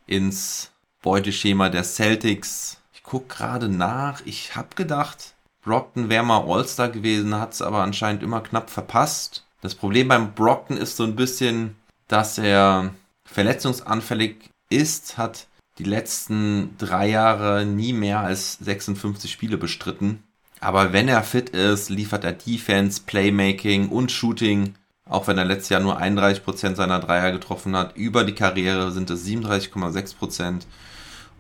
ins 0.06 0.70
Beuteschema 1.02 1.68
der 1.68 1.84
Celtics 1.84 2.78
guck 3.06 3.28
gerade 3.28 3.68
nach. 3.68 4.20
Ich 4.26 4.56
habe 4.56 4.74
gedacht, 4.74 5.34
Brockton 5.62 6.10
wäre 6.10 6.24
mal 6.24 6.44
All-Star 6.46 6.90
gewesen, 6.90 7.34
hat 7.36 7.54
es 7.54 7.62
aber 7.62 7.82
anscheinend 7.82 8.22
immer 8.22 8.42
knapp 8.42 8.68
verpasst. 8.68 9.44
Das 9.62 9.74
Problem 9.74 10.08
beim 10.08 10.34
Brockton 10.34 10.76
ist 10.76 10.96
so 10.96 11.04
ein 11.04 11.16
bisschen, 11.16 11.76
dass 12.08 12.36
er 12.36 12.90
verletzungsanfällig 13.24 14.50
ist, 14.68 15.16
hat 15.16 15.46
die 15.78 15.84
letzten 15.84 16.76
drei 16.78 17.08
Jahre 17.08 17.64
nie 17.64 17.92
mehr 17.92 18.20
als 18.20 18.58
56 18.58 19.30
Spiele 19.30 19.56
bestritten. 19.56 20.22
Aber 20.60 20.92
wenn 20.92 21.08
er 21.08 21.22
fit 21.22 21.50
ist, 21.50 21.90
liefert 21.90 22.24
er 22.24 22.32
Defense, 22.32 23.02
Playmaking 23.04 23.88
und 23.88 24.10
Shooting. 24.10 24.74
Auch 25.08 25.28
wenn 25.28 25.38
er 25.38 25.44
letztes 25.44 25.68
Jahr 25.68 25.80
nur 25.80 26.00
31% 26.00 26.74
seiner 26.74 26.98
Dreier 26.98 27.30
getroffen 27.30 27.76
hat. 27.76 27.96
Über 27.96 28.24
die 28.24 28.34
Karriere 28.34 28.90
sind 28.90 29.10
es 29.10 29.24
37,6%. 29.26 30.62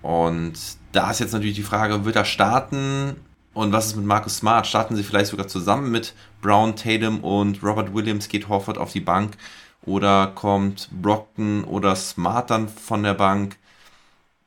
Und 0.02 0.52
da 0.92 1.10
ist 1.10 1.20
jetzt 1.20 1.32
natürlich 1.32 1.56
die 1.56 1.62
Frage, 1.62 2.04
wird 2.04 2.16
er 2.16 2.24
starten? 2.24 3.16
Und 3.54 3.72
was 3.72 3.86
ist 3.86 3.96
mit 3.96 4.04
Marcus 4.04 4.36
Smart? 4.36 4.66
Starten 4.66 4.96
sie 4.96 5.02
vielleicht 5.02 5.30
sogar 5.30 5.48
zusammen 5.48 5.90
mit 5.90 6.14
Brown, 6.42 6.76
Tatum 6.76 7.20
und 7.24 7.62
Robert 7.62 7.94
Williams? 7.94 8.28
Geht 8.28 8.48
Horford 8.48 8.78
auf 8.78 8.92
die 8.92 9.00
Bank? 9.00 9.36
Oder 9.82 10.28
kommt 10.34 10.88
Brockton 10.92 11.64
oder 11.64 11.96
Smart 11.96 12.50
dann 12.50 12.68
von 12.68 13.02
der 13.02 13.14
Bank? 13.14 13.56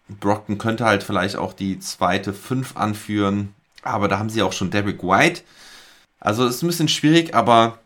Brockton 0.07 0.57
könnte 0.57 0.85
halt 0.85 1.03
vielleicht 1.03 1.37
auch 1.37 1.53
die 1.53 1.79
zweite 1.79 2.33
Fünf 2.33 2.77
anführen. 2.77 3.55
Aber 3.83 4.07
da 4.07 4.19
haben 4.19 4.29
sie 4.29 4.41
auch 4.41 4.53
schon 4.53 4.71
Derek 4.71 5.03
White. 5.03 5.41
Also 6.19 6.45
ist 6.45 6.63
ein 6.63 6.67
bisschen 6.67 6.89
schwierig, 6.89 7.33
aber 7.33 7.79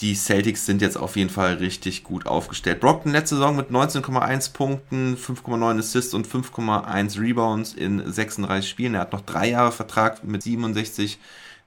die 0.00 0.14
Celtics 0.14 0.66
sind 0.66 0.82
jetzt 0.82 0.96
auf 0.96 1.16
jeden 1.16 1.30
Fall 1.30 1.54
richtig 1.54 2.04
gut 2.04 2.26
aufgestellt. 2.26 2.80
Brockton 2.80 3.12
letzte 3.12 3.36
Saison 3.36 3.56
mit 3.56 3.70
19,1 3.70 4.52
Punkten, 4.52 5.16
5,9 5.16 5.78
Assists 5.78 6.12
und 6.12 6.26
5,1 6.26 7.18
Rebounds 7.18 7.72
in 7.72 8.12
36 8.12 8.68
Spielen. 8.68 8.94
Er 8.94 9.02
hat 9.02 9.12
noch 9.12 9.22
drei 9.22 9.50
Jahre 9.50 9.72
Vertrag 9.72 10.22
mit 10.24 10.42
67 10.42 11.18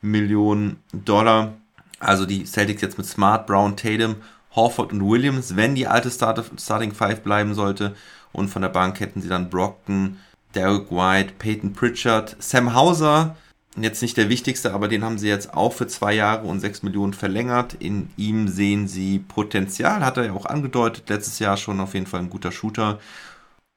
Millionen 0.01 0.77
Dollar. 0.93 1.53
Also 1.99 2.25
die 2.25 2.45
Celtics 2.45 2.81
jetzt 2.81 2.97
mit 2.97 3.07
Smart, 3.07 3.47
Brown, 3.47 3.75
Tatum, 3.75 4.17
Horford 4.55 4.93
und 4.93 5.09
Williams, 5.09 5.55
wenn 5.55 5.75
die 5.75 5.87
alte 5.87 6.11
Starting 6.11 6.93
Five 6.93 7.21
bleiben 7.21 7.55
sollte. 7.55 7.95
Und 8.31 8.49
von 8.49 8.61
der 8.61 8.69
Bank 8.69 8.99
hätten 8.99 9.21
sie 9.21 9.29
dann 9.29 9.49
Brockton, 9.49 10.19
Derek 10.53 10.91
White, 10.91 11.33
Peyton 11.39 11.73
Pritchard, 11.73 12.35
Sam 12.39 12.73
Hauser, 12.75 13.35
jetzt 13.83 14.01
nicht 14.01 14.17
der 14.17 14.29
wichtigste, 14.29 14.73
aber 14.73 14.87
den 14.87 15.03
haben 15.03 15.17
sie 15.17 15.27
jetzt 15.27 15.53
auch 15.53 15.73
für 15.73 15.87
zwei 15.87 16.13
Jahre 16.13 16.47
und 16.47 16.59
sechs 16.59 16.83
Millionen 16.83 17.13
verlängert. 17.13 17.75
In 17.75 18.09
ihm 18.17 18.47
sehen 18.47 18.87
sie 18.87 19.19
Potenzial, 19.19 20.05
hat 20.05 20.17
er 20.17 20.25
ja 20.25 20.33
auch 20.33 20.45
angedeutet, 20.45 21.09
letztes 21.09 21.39
Jahr 21.39 21.57
schon 21.57 21.79
auf 21.79 21.93
jeden 21.93 22.07
Fall 22.07 22.21
ein 22.21 22.29
guter 22.29 22.51
Shooter. 22.51 22.99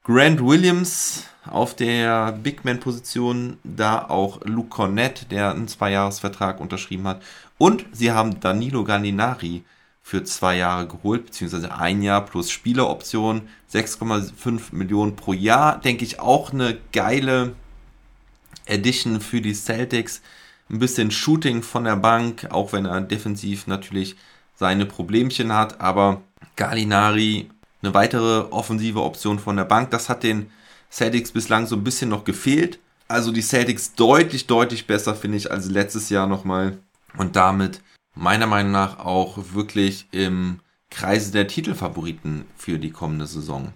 Grant 0.04 0.44
Williams 0.44 1.26
auf 1.44 1.76
der 1.76 2.32
Big 2.32 2.64
Man-Position, 2.64 3.58
da 3.62 4.08
auch 4.08 4.40
Luke 4.44 4.68
Cornett, 4.68 5.30
der 5.30 5.52
einen 5.52 5.68
Zweijahresvertrag 5.68 6.60
unterschrieben 6.60 7.06
hat. 7.06 7.22
Und 7.58 7.84
sie 7.92 8.10
haben 8.10 8.40
Danilo 8.40 8.82
Gallinari 8.82 9.62
für 10.02 10.24
zwei 10.24 10.56
Jahre 10.56 10.88
geholt, 10.88 11.26
beziehungsweise 11.26 11.72
ein 11.74 12.02
Jahr 12.02 12.24
plus 12.24 12.50
Spieleroption, 12.50 13.42
6,5 13.72 14.72
Millionen 14.74 15.14
pro 15.14 15.32
Jahr. 15.32 15.80
Denke 15.80 16.04
ich 16.04 16.18
auch 16.18 16.52
eine 16.52 16.76
geile 16.92 17.54
Edition 18.66 19.20
für 19.20 19.40
die 19.40 19.54
Celtics. 19.54 20.22
Ein 20.70 20.78
bisschen 20.78 21.10
Shooting 21.10 21.62
von 21.62 21.84
der 21.84 21.96
Bank, 21.96 22.48
auch 22.50 22.72
wenn 22.72 22.86
er 22.86 23.00
defensiv 23.00 23.66
natürlich 23.66 24.16
seine 24.54 24.86
Problemchen 24.86 25.52
hat. 25.52 25.80
Aber 25.80 26.22
Gallinari, 26.56 27.50
eine 27.82 27.94
weitere 27.94 28.50
offensive 28.50 29.02
Option 29.02 29.38
von 29.38 29.56
der 29.56 29.64
Bank, 29.64 29.90
das 29.90 30.08
hat 30.08 30.22
den 30.22 30.50
Celtics 30.90 31.32
bislang 31.32 31.66
so 31.66 31.76
ein 31.76 31.84
bisschen 31.84 32.10
noch 32.10 32.24
gefehlt. 32.24 32.78
Also 33.08 33.32
die 33.32 33.42
Celtics 33.42 33.94
deutlich, 33.94 34.46
deutlich 34.46 34.86
besser, 34.86 35.14
finde 35.14 35.38
ich, 35.38 35.50
als 35.50 35.66
letztes 35.68 36.08
Jahr 36.08 36.26
nochmal. 36.26 36.78
Und 37.18 37.36
damit 37.36 37.82
meiner 38.14 38.46
Meinung 38.46 38.72
nach 38.72 38.98
auch 38.98 39.38
wirklich 39.52 40.06
im 40.12 40.60
Kreise 40.90 41.32
der 41.32 41.48
Titelfavoriten 41.48 42.44
für 42.56 42.78
die 42.78 42.90
kommende 42.90 43.26
Saison. 43.26 43.72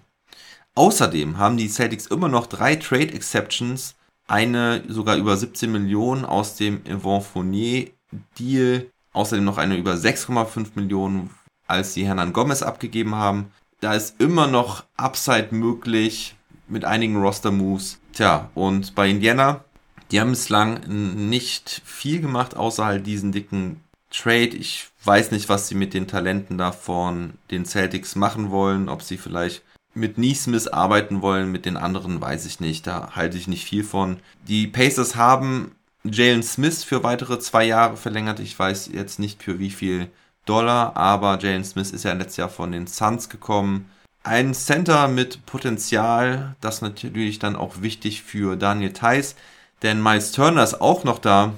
Außerdem 0.75 1.39
haben 1.39 1.57
die 1.57 1.69
Celtics 1.69 2.05
immer 2.05 2.29
noch 2.29 2.45
drei 2.45 2.75
Trade 2.75 3.13
Exceptions, 3.13 3.95
eine 4.27 4.83
sogar 4.87 5.17
über 5.17 5.35
17 5.35 5.71
Millionen 5.71 6.25
aus 6.25 6.55
dem 6.55 6.81
Yvonne 6.85 7.21
Fournier 7.21 7.89
Deal, 8.37 8.89
außerdem 9.13 9.43
noch 9.43 9.57
eine 9.57 9.77
über 9.77 9.93
6,5 9.93 10.67
Millionen, 10.75 11.29
als 11.65 11.93
sie 11.93 12.05
Hernan 12.05 12.33
Gomez 12.33 12.61
abgegeben 12.61 13.15
haben. 13.15 13.51
Da 13.79 13.93
ist 13.93 14.19
immer 14.19 14.47
noch 14.47 14.83
Upside 14.95 15.49
möglich 15.51 16.35
mit 16.67 16.85
einigen 16.85 17.17
Roster 17.17 17.51
Moves. 17.51 17.99
Tja, 18.13 18.49
und 18.55 18.95
bei 18.95 19.09
Indiana, 19.09 19.63
die 20.11 20.19
haben 20.19 20.31
bislang 20.31 20.81
nicht 21.29 21.81
viel 21.85 22.21
gemacht, 22.21 22.55
außer 22.55 22.85
halt 22.85 23.05
diesen 23.05 23.31
dicken 23.31 23.81
Trade. 24.09 24.55
Ich 24.55 24.87
weiß 25.03 25.31
nicht, 25.31 25.49
was 25.49 25.67
sie 25.67 25.75
mit 25.75 25.93
den 25.93 26.07
Talenten 26.07 26.57
da 26.57 26.71
von 26.71 27.33
den 27.51 27.65
Celtics 27.65 28.15
machen 28.15 28.51
wollen, 28.51 28.89
ob 28.89 29.01
sie 29.01 29.17
vielleicht 29.17 29.63
mit 29.97 30.17
Neesmith 30.17 30.67
arbeiten 30.67 31.21
wollen, 31.21 31.51
mit 31.51 31.65
den 31.65 31.77
anderen 31.77 32.21
weiß 32.21 32.45
ich 32.45 32.59
nicht. 32.59 32.87
Da 32.87 33.11
halte 33.15 33.37
ich 33.37 33.47
nicht 33.47 33.65
viel 33.65 33.83
von. 33.83 34.19
Die 34.47 34.67
Pacers 34.67 35.15
haben 35.15 35.75
Jalen 36.03 36.43
Smith 36.43 36.83
für 36.83 37.03
weitere 37.03 37.39
zwei 37.39 37.65
Jahre 37.65 37.97
verlängert. 37.97 38.39
Ich 38.39 38.57
weiß 38.57 38.89
jetzt 38.93 39.19
nicht 39.19 39.43
für 39.43 39.59
wie 39.59 39.71
viel 39.71 40.09
Dollar, 40.45 40.95
aber 40.95 41.39
Jalen 41.39 41.65
Smith 41.65 41.91
ist 41.91 42.03
ja 42.05 42.13
letztes 42.13 42.37
Jahr 42.37 42.49
von 42.49 42.71
den 42.71 42.87
Suns 42.87 43.29
gekommen. 43.29 43.89
Ein 44.23 44.53
Center 44.53 45.07
mit 45.07 45.45
Potenzial, 45.45 46.55
das 46.61 46.81
natürlich 46.81 47.39
dann 47.39 47.55
auch 47.55 47.81
wichtig 47.81 48.23
für 48.23 48.55
Daniel 48.55 48.93
Theiss, 48.93 49.35
denn 49.83 50.01
Miles 50.01 50.31
Turner 50.31 50.63
ist 50.63 50.81
auch 50.81 51.03
noch 51.03 51.19
da. 51.19 51.53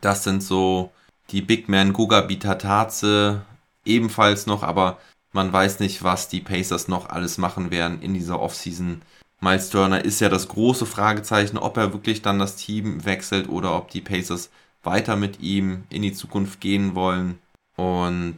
Das 0.00 0.24
sind 0.24 0.42
so 0.42 0.92
die 1.30 1.42
Big 1.42 1.68
Man 1.68 1.92
Guga 1.92 2.20
Bitataze 2.20 3.42
ebenfalls 3.84 4.46
noch, 4.46 4.62
aber 4.62 4.98
man 5.32 5.52
weiß 5.52 5.80
nicht, 5.80 6.02
was 6.02 6.28
die 6.28 6.40
Pacers 6.40 6.88
noch 6.88 7.08
alles 7.08 7.38
machen 7.38 7.70
werden 7.70 8.00
in 8.02 8.14
dieser 8.14 8.40
Offseason. 8.40 9.02
Miles 9.40 9.70
Turner 9.70 10.04
ist 10.04 10.20
ja 10.20 10.28
das 10.28 10.48
große 10.48 10.86
Fragezeichen, 10.86 11.58
ob 11.58 11.76
er 11.76 11.92
wirklich 11.92 12.22
dann 12.22 12.38
das 12.38 12.56
Team 12.56 13.04
wechselt 13.04 13.48
oder 13.48 13.76
ob 13.76 13.90
die 13.90 14.00
Pacers 14.00 14.50
weiter 14.82 15.16
mit 15.16 15.40
ihm 15.40 15.84
in 15.90 16.02
die 16.02 16.12
Zukunft 16.12 16.60
gehen 16.60 16.94
wollen. 16.94 17.38
Und 17.76 18.36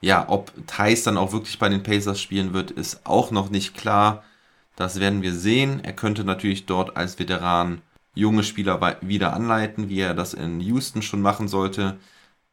ja, 0.00 0.28
ob 0.28 0.52
Thais 0.66 1.02
dann 1.02 1.16
auch 1.16 1.32
wirklich 1.32 1.58
bei 1.58 1.68
den 1.68 1.82
Pacers 1.82 2.20
spielen 2.20 2.52
wird, 2.52 2.70
ist 2.70 3.06
auch 3.06 3.30
noch 3.30 3.48
nicht 3.48 3.74
klar. 3.74 4.22
Das 4.76 5.00
werden 5.00 5.22
wir 5.22 5.32
sehen. 5.32 5.82
Er 5.82 5.92
könnte 5.92 6.24
natürlich 6.24 6.66
dort 6.66 6.96
als 6.96 7.18
Veteran 7.18 7.80
junge 8.14 8.44
Spieler 8.44 8.98
wieder 9.00 9.32
anleiten, 9.32 9.88
wie 9.88 10.00
er 10.00 10.14
das 10.14 10.34
in 10.34 10.60
Houston 10.60 11.02
schon 11.02 11.22
machen 11.22 11.48
sollte. 11.48 11.96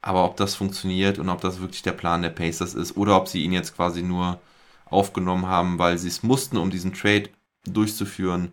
Aber 0.02 0.26
ob 0.26 0.38
das 0.38 0.56
funktioniert 0.56 1.20
und 1.20 1.30
ob 1.30 1.42
das 1.42 1.60
wirklich 1.60 1.84
der 1.84 1.92
Plan 1.92 2.22
der 2.22 2.30
Pacers 2.30 2.74
ist 2.74 2.98
oder 2.98 3.16
ob 3.18 3.28
sie 3.28 3.44
ihn 3.44 3.54
jetzt 3.54 3.76
quasi 3.76 4.02
nur 4.02 4.40
aufgenommen 4.86 5.48
haben, 5.48 5.80
weil 5.80 5.98
sie 5.98 6.08
es 6.08 6.24
mussten, 6.24 6.58
um 6.58 6.70
diesen 6.70 6.94
Trade 6.94 7.30
durchzuführen, 7.66 8.52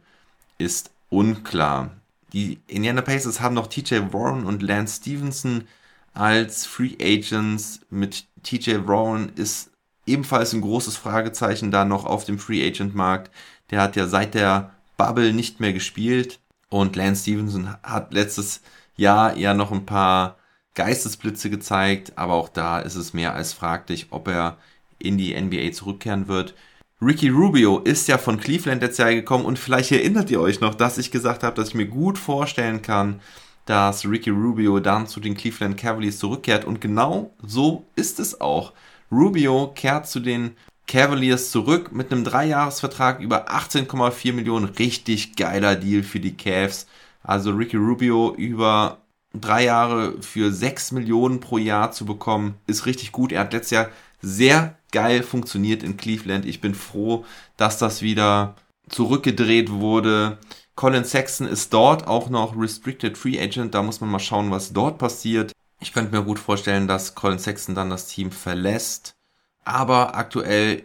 ist 0.59 0.91
unklar. 1.09 1.91
Die 2.33 2.61
Indiana 2.67 3.01
Pacers 3.01 3.41
haben 3.41 3.55
noch 3.55 3.69
TJ 3.69 4.13
Warren 4.13 4.45
und 4.45 4.63
Lance 4.63 4.97
Stevenson 5.01 5.65
als 6.13 6.67
Free 6.67 6.97
Agents. 7.01 7.81
Mit 7.91 8.27
TJ 8.43 8.87
Warren 8.87 9.31
ist 9.35 9.71
ebenfalls 10.07 10.53
ein 10.53 10.61
großes 10.61 10.97
Fragezeichen 10.97 11.71
da 11.71 11.85
noch 11.85 12.05
auf 12.05 12.25
dem 12.25 12.39
Free 12.39 12.67
Agent 12.67 12.95
Markt. 12.95 13.31
Der 13.71 13.81
hat 13.81 13.97
ja 13.97 14.07
seit 14.07 14.35
der 14.35 14.75
Bubble 14.97 15.33
nicht 15.33 15.61
mehr 15.61 15.73
gespielt 15.73 16.41
und 16.69 16.97
Lance 16.97 17.23
Stevenson 17.23 17.75
hat 17.83 18.13
letztes 18.13 18.61
Jahr 18.97 19.37
ja 19.37 19.55
noch 19.55 19.73
ein 19.73 19.87
paar 19.87 20.37
Geistesblitze 20.79 21.51
gezeigt, 21.51 22.13
aber 22.15 22.35
auch 22.35 22.49
da 22.49 22.79
ist 22.79 22.95
es 22.95 23.13
mehr 23.13 23.35
als 23.35 23.53
fraglich, 23.53 24.07
ob 24.11 24.29
er 24.29 24.59
in 25.01 25.19
die 25.19 25.39
NBA 25.39 25.73
zurückkehren 25.73 26.29
wird. 26.29 26.55
Ricky 27.03 27.31
Rubio 27.31 27.81
ist 27.81 28.07
ja 28.07 28.17
von 28.17 28.39
Cleveland 28.39 28.83
letztes 28.83 28.99
Jahr 28.99 29.13
gekommen 29.13 29.45
und 29.45 29.59
vielleicht 29.59 29.91
erinnert 29.91 30.31
ihr 30.31 30.41
euch 30.41 30.61
noch, 30.61 30.77
dass 30.77 30.97
ich 30.97 31.11
gesagt 31.11 31.43
habe, 31.43 31.57
dass 31.57 31.71
ich 31.71 31.75
mir 31.75 31.87
gut 31.87 32.17
vorstellen 32.17 32.81
kann, 32.81 33.21
dass 33.67 34.05
Ricky 34.05 34.31
Rubio 34.31 34.79
dann 34.79 35.09
zu 35.09 35.19
den 35.19 35.37
Cleveland 35.37 35.77
Cavaliers 35.77 36.19
zurückkehrt 36.19 36.65
und 36.65 36.81
genau 36.81 37.35
so 37.43 37.85
ist 37.97 38.21
es 38.21 38.41
auch. 38.41 38.73
Rubio 39.11 39.73
kehrt 39.75 40.07
zu 40.07 40.21
den 40.21 40.53
Cavaliers 40.87 41.51
zurück 41.51 41.91
mit 41.91 42.13
einem 42.13 42.23
Dreijahresvertrag 42.23 43.21
über 43.21 43.51
18,4 43.51 44.33
Millionen. 44.33 44.67
Richtig 44.67 45.35
geiler 45.35 45.75
Deal 45.75 46.05
für 46.05 46.21
die 46.21 46.37
Cavs. 46.37 46.87
Also 47.25 47.51
Ricky 47.51 47.77
Rubio 47.77 48.33
über 48.37 48.99
drei 49.41 49.65
Jahre 49.65 50.21
für 50.23 50.53
sechs 50.53 50.93
Millionen 50.93 51.41
pro 51.41 51.59
Jahr 51.59 51.93
zu 51.93 52.05
bekommen, 52.07 52.55
ist 52.67 52.87
richtig 52.87 53.13
gut. 53.13 53.33
Er 53.33 53.41
hat 53.41 53.53
letztes 53.53 53.71
Jahr 53.71 53.89
sehr 54.21 54.77
geil 54.93 55.23
funktioniert 55.23 55.83
in 55.83 55.97
Cleveland. 55.97 56.45
Ich 56.45 56.61
bin 56.61 56.75
froh, 56.75 57.25
dass 57.57 57.79
das 57.79 58.03
wieder 58.03 58.55
zurückgedreht 58.89 59.71
wurde. 59.71 60.39
Colin 60.75 61.05
Sexton 61.05 61.47
ist 61.47 61.73
dort 61.73 62.07
auch 62.07 62.31
noch 62.31 62.57
Restricted 62.57 63.19
Free 63.19 63.41
Agent. 63.41 63.75
Da 63.75 63.83
muss 63.83 64.01
man 64.01 64.11
mal 64.11 64.19
schauen, 64.19 64.51
was 64.51 64.73
dort 64.73 64.99
passiert. 64.99 65.53
Ich 65.81 65.93
könnte 65.93 66.17
mir 66.17 66.23
gut 66.23 66.39
vorstellen, 66.39 66.89
dass 66.89 67.15
Colin 67.15 67.39
Sexton 67.39 67.75
dann 67.75 67.91
das 67.91 68.07
Team 68.07 68.31
verlässt. 68.31 69.15
Aber 69.65 70.15
aktuell 70.17 70.85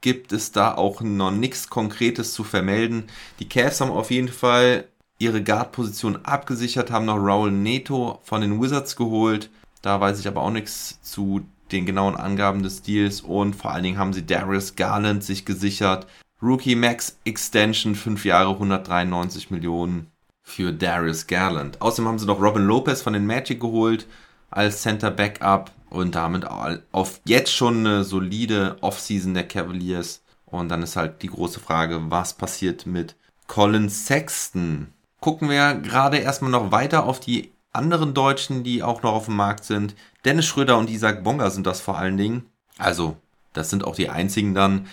gibt 0.00 0.32
es 0.32 0.52
da 0.52 0.74
auch 0.74 1.00
noch 1.02 1.30
nichts 1.30 1.68
Konkretes 1.68 2.32
zu 2.32 2.42
vermelden. 2.42 3.04
Die 3.38 3.48
Cavs 3.48 3.80
haben 3.80 3.90
auf 3.90 4.10
jeden 4.10 4.28
Fall 4.28 4.88
ihre 5.24 5.42
Guard-Position 5.42 6.20
abgesichert, 6.24 6.90
haben 6.90 7.06
noch 7.06 7.16
Raul 7.16 7.50
Neto 7.50 8.20
von 8.22 8.40
den 8.40 8.60
Wizards 8.60 8.96
geholt. 8.96 9.50
Da 9.82 10.00
weiß 10.00 10.20
ich 10.20 10.28
aber 10.28 10.42
auch 10.42 10.50
nichts 10.50 11.00
zu 11.02 11.46
den 11.72 11.86
genauen 11.86 12.16
Angaben 12.16 12.62
des 12.62 12.82
Deals 12.82 13.20
und 13.20 13.56
vor 13.56 13.72
allen 13.72 13.82
Dingen 13.82 13.98
haben 13.98 14.12
sie 14.12 14.24
Darius 14.24 14.76
Garland 14.76 15.24
sich 15.24 15.44
gesichert. 15.44 16.06
Rookie 16.42 16.76
Max 16.76 17.18
Extension, 17.24 17.94
5 17.94 18.24
Jahre, 18.24 18.50
193 18.50 19.50
Millionen 19.50 20.08
für 20.42 20.72
Darius 20.72 21.26
Garland. 21.26 21.80
Außerdem 21.80 22.08
haben 22.08 22.18
sie 22.18 22.26
noch 22.26 22.40
Robin 22.40 22.66
Lopez 22.66 23.02
von 23.02 23.14
den 23.14 23.26
Magic 23.26 23.60
geholt 23.60 24.06
als 24.50 24.82
Center 24.82 25.10
Backup 25.10 25.72
und 25.88 26.14
damit 26.14 26.46
auf 26.92 27.20
jetzt 27.24 27.52
schon 27.52 27.78
eine 27.78 28.04
solide 28.04 28.76
Offseason 28.80 29.34
der 29.34 29.48
Cavaliers. 29.48 30.22
Und 30.46 30.68
dann 30.68 30.82
ist 30.82 30.96
halt 30.96 31.22
die 31.22 31.28
große 31.28 31.60
Frage, 31.60 32.10
was 32.10 32.34
passiert 32.34 32.86
mit 32.86 33.16
Colin 33.46 33.88
Sexton? 33.88 34.93
Gucken 35.24 35.48
wir 35.48 35.72
gerade 35.76 36.18
erstmal 36.18 36.50
noch 36.50 36.70
weiter 36.70 37.04
auf 37.06 37.18
die 37.18 37.50
anderen 37.72 38.12
Deutschen, 38.12 38.62
die 38.62 38.82
auch 38.82 39.02
noch 39.02 39.14
auf 39.14 39.24
dem 39.24 39.36
Markt 39.36 39.64
sind. 39.64 39.94
Dennis 40.26 40.44
Schröder 40.44 40.76
und 40.76 40.90
Isaac 40.90 41.24
Bonga 41.24 41.48
sind 41.48 41.66
das 41.66 41.80
vor 41.80 41.96
allen 41.96 42.18
Dingen. 42.18 42.44
Also, 42.76 43.16
das 43.54 43.70
sind 43.70 43.84
auch 43.84 43.96
die 43.96 44.10
einzigen 44.10 44.52
dann. 44.54 44.86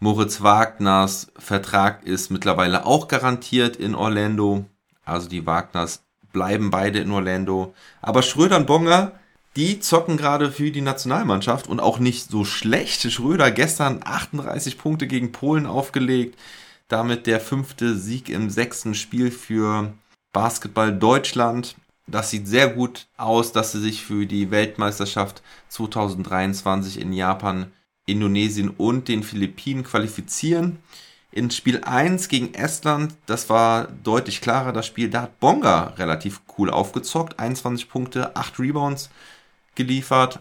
Moritz 0.00 0.40
Wagners 0.40 1.26
Vertrag 1.36 2.02
ist 2.02 2.30
mittlerweile 2.30 2.86
auch 2.86 3.08
garantiert 3.08 3.76
in 3.76 3.94
Orlando. 3.94 4.64
Also 5.04 5.28
die 5.28 5.44
Wagners 5.44 6.02
bleiben 6.32 6.70
beide 6.70 7.00
in 7.00 7.10
Orlando. 7.10 7.74
Aber 8.00 8.22
Schröder 8.22 8.56
und 8.56 8.66
Bonga, 8.66 9.12
die 9.54 9.80
zocken 9.80 10.16
gerade 10.16 10.50
für 10.50 10.70
die 10.70 10.80
Nationalmannschaft 10.80 11.68
und 11.68 11.80
auch 11.80 11.98
nicht 11.98 12.30
so 12.30 12.46
schlecht. 12.46 13.02
Schröder 13.12 13.50
gestern 13.50 14.00
38 14.02 14.78
Punkte 14.78 15.06
gegen 15.06 15.30
Polen 15.30 15.66
aufgelegt. 15.66 16.38
Damit 16.88 17.26
der 17.26 17.40
fünfte 17.40 17.96
Sieg 17.96 18.28
im 18.28 18.50
sechsten 18.50 18.94
Spiel 18.94 19.30
für 19.30 19.94
Basketball 20.32 20.92
Deutschland. 20.92 21.76
Das 22.06 22.30
sieht 22.30 22.46
sehr 22.46 22.68
gut 22.68 23.06
aus, 23.16 23.52
dass 23.52 23.72
sie 23.72 23.80
sich 23.80 24.04
für 24.04 24.26
die 24.26 24.50
Weltmeisterschaft 24.50 25.42
2023 25.68 27.00
in 27.00 27.14
Japan, 27.14 27.72
Indonesien 28.04 28.68
und 28.68 29.08
den 29.08 29.22
Philippinen 29.22 29.84
qualifizieren. 29.84 30.78
In 31.32 31.50
Spiel 31.50 31.82
1 31.82 32.28
gegen 32.28 32.52
Estland, 32.52 33.14
das 33.26 33.48
war 33.48 33.88
deutlich 34.04 34.40
klarer 34.40 34.72
das 34.72 34.86
Spiel, 34.86 35.08
da 35.08 35.22
hat 35.22 35.40
Bonga 35.40 35.94
relativ 35.96 36.42
cool 36.58 36.70
aufgezockt, 36.70 37.40
21 37.40 37.88
Punkte, 37.88 38.36
8 38.36 38.60
Rebounds 38.60 39.10
geliefert. 39.74 40.40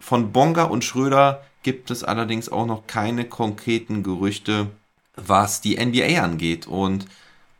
Von 0.00 0.32
Bonga 0.32 0.64
und 0.64 0.84
Schröder 0.84 1.44
gibt 1.62 1.90
es 1.90 2.02
allerdings 2.02 2.48
auch 2.48 2.66
noch 2.66 2.86
keine 2.88 3.24
konkreten 3.24 4.02
Gerüchte, 4.02 4.68
was 5.16 5.60
die 5.60 5.76
NBA 5.76 6.22
angeht. 6.22 6.66
Und 6.66 7.06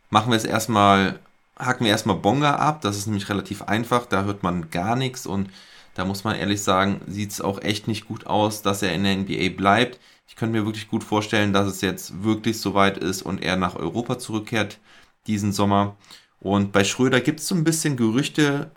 machen 0.09 0.31
wir 0.31 0.37
es 0.37 0.45
erstmal, 0.45 1.19
hacken 1.57 1.85
wir 1.85 1.91
erstmal 1.91 2.17
Bonga 2.17 2.55
ab. 2.55 2.81
Das 2.81 2.97
ist 2.97 3.07
nämlich 3.07 3.29
relativ 3.29 3.63
einfach. 3.63 4.05
Da 4.05 4.23
hört 4.23 4.43
man 4.43 4.69
gar 4.69 4.95
nichts 4.95 5.25
und 5.25 5.49
da 5.95 6.05
muss 6.05 6.23
man 6.23 6.35
ehrlich 6.35 6.63
sagen, 6.63 7.01
sieht 7.07 7.31
es 7.31 7.41
auch 7.41 7.61
echt 7.61 7.87
nicht 7.87 8.07
gut 8.07 8.25
aus, 8.25 8.61
dass 8.63 8.81
er 8.81 8.93
in 8.93 9.03
der 9.03 9.15
NBA 9.17 9.55
bleibt. 9.55 9.99
Ich 10.27 10.35
könnte 10.35 10.57
mir 10.57 10.65
wirklich 10.65 10.87
gut 10.87 11.03
vorstellen, 11.03 11.53
dass 11.53 11.67
es 11.67 11.81
jetzt 11.81 12.23
wirklich 12.23 12.59
soweit 12.59 12.97
ist 12.97 13.21
und 13.21 13.43
er 13.43 13.57
nach 13.57 13.75
Europa 13.75 14.17
zurückkehrt 14.17 14.79
diesen 15.27 15.51
Sommer. 15.53 15.95
Und 16.39 16.71
bei 16.71 16.83
Schröder 16.83 17.21
gibt 17.21 17.39
es 17.39 17.47
so 17.47 17.55
ein 17.55 17.63
bisschen 17.63 17.95
Gerüchte, 17.95 18.71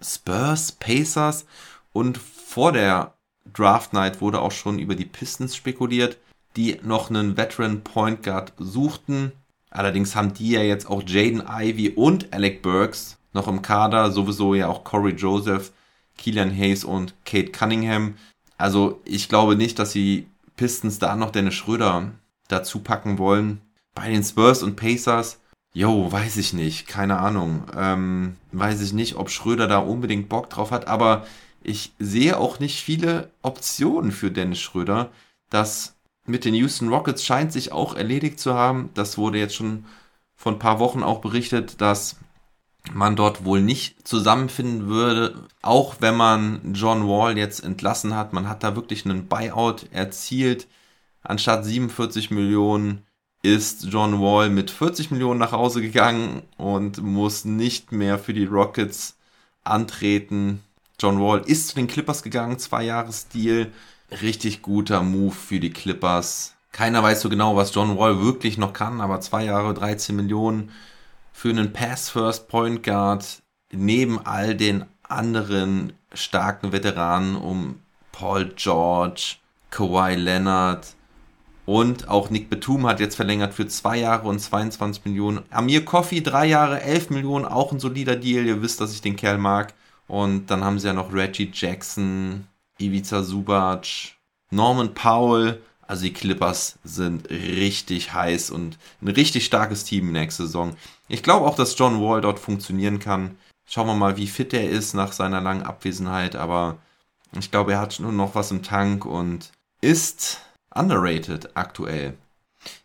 Spurs, 0.00 0.72
Pacers 0.72 1.46
und 1.92 2.18
vor 2.18 2.72
der 2.72 3.14
Draft 3.52 3.92
Night 3.92 4.20
wurde 4.20 4.40
auch 4.40 4.52
schon 4.52 4.78
über 4.78 4.94
die 4.94 5.04
Pistons 5.04 5.56
spekuliert 5.56 6.18
die 6.56 6.78
noch 6.82 7.10
einen 7.10 7.36
Veteran 7.36 7.82
Point 7.82 8.22
Guard 8.22 8.52
suchten. 8.58 9.32
Allerdings 9.70 10.16
haben 10.16 10.34
die 10.34 10.50
ja 10.50 10.62
jetzt 10.62 10.88
auch 10.88 11.02
Jaden 11.06 11.42
Ivy 11.48 11.90
und 11.90 12.32
Alec 12.32 12.62
Burks 12.62 13.18
noch 13.32 13.46
im 13.46 13.62
Kader, 13.62 14.10
sowieso 14.10 14.54
ja 14.54 14.68
auch 14.68 14.82
Corey 14.82 15.14
Joseph, 15.14 15.72
Keelan 16.18 16.56
Hayes 16.56 16.84
und 16.84 17.14
Kate 17.24 17.52
Cunningham. 17.52 18.14
Also 18.58 19.00
ich 19.04 19.28
glaube 19.28 19.56
nicht, 19.56 19.78
dass 19.78 19.92
die 19.92 20.26
Pistons 20.56 20.98
da 20.98 21.16
noch 21.16 21.30
Dennis 21.30 21.54
Schröder 21.54 22.10
dazu 22.48 22.80
packen 22.80 23.18
wollen. 23.18 23.60
Bei 23.94 24.10
den 24.10 24.22
Spurs 24.22 24.62
und 24.62 24.76
Pacers, 24.76 25.40
jo, 25.72 26.10
weiß 26.10 26.36
ich 26.36 26.52
nicht, 26.52 26.86
keine 26.86 27.18
Ahnung. 27.18 27.64
Ähm, 27.76 28.36
weiß 28.52 28.80
ich 28.82 28.92
nicht, 28.92 29.16
ob 29.16 29.30
Schröder 29.30 29.68
da 29.68 29.78
unbedingt 29.78 30.28
Bock 30.28 30.50
drauf 30.50 30.72
hat, 30.72 30.88
aber 30.88 31.26
ich 31.62 31.92
sehe 31.98 32.38
auch 32.38 32.58
nicht 32.58 32.80
viele 32.80 33.30
Optionen 33.42 34.12
für 34.12 34.30
Dennis 34.30 34.60
Schröder. 34.60 35.10
Das 35.50 35.94
mit 36.26 36.44
den 36.44 36.54
Houston 36.54 36.88
Rockets 36.88 37.24
scheint 37.24 37.52
sich 37.52 37.72
auch 37.72 37.94
erledigt 37.94 38.40
zu 38.40 38.54
haben. 38.54 38.90
Das 38.94 39.18
wurde 39.18 39.38
jetzt 39.38 39.54
schon 39.54 39.84
vor 40.36 40.52
ein 40.52 40.58
paar 40.58 40.78
Wochen 40.78 41.02
auch 41.02 41.20
berichtet, 41.20 41.80
dass 41.80 42.16
man 42.92 43.16
dort 43.16 43.44
wohl 43.44 43.60
nicht 43.60 44.06
zusammenfinden 44.08 44.86
würde, 44.86 45.48
auch 45.62 45.96
wenn 46.00 46.16
man 46.16 46.74
John 46.74 47.06
Wall 47.06 47.36
jetzt 47.36 47.62
entlassen 47.62 48.16
hat. 48.16 48.32
Man 48.32 48.48
hat 48.48 48.62
da 48.62 48.74
wirklich 48.74 49.04
einen 49.04 49.28
Buyout 49.28 49.86
erzielt. 49.92 50.66
Anstatt 51.22 51.64
47 51.64 52.30
Millionen 52.30 53.04
ist 53.42 53.84
John 53.84 54.20
Wall 54.20 54.50
mit 54.50 54.70
40 54.70 55.10
Millionen 55.10 55.40
nach 55.40 55.52
Hause 55.52 55.80
gegangen 55.80 56.42
und 56.56 57.02
muss 57.02 57.44
nicht 57.44 57.92
mehr 57.92 58.18
für 58.18 58.34
die 58.34 58.44
Rockets 58.44 59.16
antreten. 59.64 60.62
John 60.98 61.20
Wall 61.20 61.42
ist 61.46 61.68
zu 61.68 61.74
den 61.76 61.86
Clippers 61.86 62.22
gegangen, 62.22 62.58
zwei 62.58 62.84
Jahres 62.84 63.28
Deal. 63.28 63.72
Richtig 64.22 64.62
guter 64.62 65.02
Move 65.02 65.34
für 65.34 65.60
die 65.60 65.70
Clippers. 65.70 66.54
Keiner 66.72 67.02
weiß 67.02 67.20
so 67.20 67.28
genau, 67.28 67.56
was 67.56 67.74
John 67.74 67.98
Wall 67.98 68.20
wirklich 68.20 68.58
noch 68.58 68.72
kann, 68.72 69.00
aber 69.00 69.20
zwei 69.20 69.44
Jahre, 69.44 69.74
13 69.74 70.14
Millionen 70.14 70.70
für 71.32 71.50
einen 71.50 71.72
Pass-First 71.72 72.48
Point 72.48 72.82
Guard 72.82 73.42
neben 73.72 74.24
all 74.24 74.54
den 74.54 74.84
anderen 75.02 75.92
starken 76.12 76.72
Veteranen 76.72 77.36
um 77.36 77.80
Paul 78.12 78.52
George, 78.56 79.36
Kawhi 79.70 80.14
Leonard 80.14 80.94
und 81.70 82.08
auch 82.08 82.30
Nick 82.30 82.50
Betum 82.50 82.84
hat 82.86 82.98
jetzt 82.98 83.14
verlängert 83.14 83.54
für 83.54 83.68
zwei 83.68 83.98
Jahre 83.98 84.26
und 84.26 84.40
22 84.40 85.04
Millionen. 85.04 85.44
Amir 85.50 85.84
Coffee 85.84 86.20
drei 86.20 86.46
Jahre, 86.46 86.82
11 86.82 87.10
Millionen, 87.10 87.44
auch 87.44 87.70
ein 87.70 87.78
solider 87.78 88.16
Deal. 88.16 88.44
Ihr 88.44 88.60
wisst, 88.60 88.80
dass 88.80 88.92
ich 88.92 89.02
den 89.02 89.14
Kerl 89.14 89.38
mag. 89.38 89.74
Und 90.08 90.50
dann 90.50 90.64
haben 90.64 90.80
sie 90.80 90.88
ja 90.88 90.92
noch 90.92 91.12
Reggie 91.12 91.50
Jackson, 91.54 92.48
Ivica 92.80 93.22
Subac, 93.22 94.14
Norman 94.50 94.94
Powell. 94.94 95.62
Also 95.86 96.04
die 96.04 96.12
Clippers 96.12 96.78
sind 96.84 97.28
richtig 97.30 98.14
heiß 98.14 98.50
und 98.50 98.78
ein 99.02 99.08
richtig 99.08 99.44
starkes 99.44 99.84
Team 99.84 100.12
nächste 100.12 100.44
Saison. 100.46 100.76
Ich 101.08 101.24
glaube 101.24 101.46
auch, 101.46 101.56
dass 101.56 101.76
John 101.76 102.00
Wall 102.00 102.20
dort 102.20 102.38
funktionieren 102.38 103.00
kann. 103.00 103.36
Schauen 103.66 103.88
wir 103.88 103.94
mal, 103.94 104.16
wie 104.16 104.28
fit 104.28 104.52
er 104.52 104.70
ist 104.70 104.94
nach 104.94 105.12
seiner 105.12 105.40
langen 105.40 105.62
Abwesenheit. 105.62 106.36
Aber 106.36 106.78
ich 107.38 107.50
glaube, 107.50 107.72
er 107.72 107.80
hat 107.80 107.98
nur 107.98 108.12
noch 108.12 108.36
was 108.36 108.52
im 108.52 108.62
Tank 108.62 109.04
und 109.04 109.50
ist 109.80 110.40
underrated 110.72 111.56
aktuell. 111.56 112.16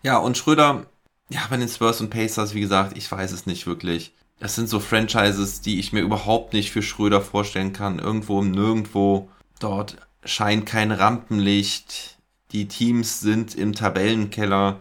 Ja, 0.02 0.18
und 0.18 0.38
Schröder, 0.38 0.86
ja, 1.30 1.42
bei 1.50 1.58
den 1.58 1.70
Spurs 1.70 2.02
und 2.02 2.10
Pacers, 2.10 2.54
wie 2.54 2.62
gesagt, 2.62 2.98
ich 2.98 3.12
weiß 3.12 3.32
es 3.32 3.46
nicht 3.46 3.68
wirklich. 3.68 4.14
Das 4.40 4.56
sind 4.56 4.68
so 4.68 4.80
Franchises, 4.80 5.62
die 5.62 5.80
ich 5.80 5.94
mir 5.94 6.02
überhaupt 6.02 6.54
nicht 6.54 6.72
für 6.72 6.82
Schröder 6.82 7.22
vorstellen 7.22 7.74
kann. 7.74 8.00
Irgendwo 8.00 8.42
im 8.42 8.52
Nirgendwo. 8.52 9.30
Dort 9.66 9.98
scheint 10.24 10.68
kein 10.68 10.92
Rampenlicht. 10.92 12.20
Die 12.52 12.68
Teams 12.68 13.20
sind 13.20 13.56
im 13.56 13.74
Tabellenkeller. 13.74 14.80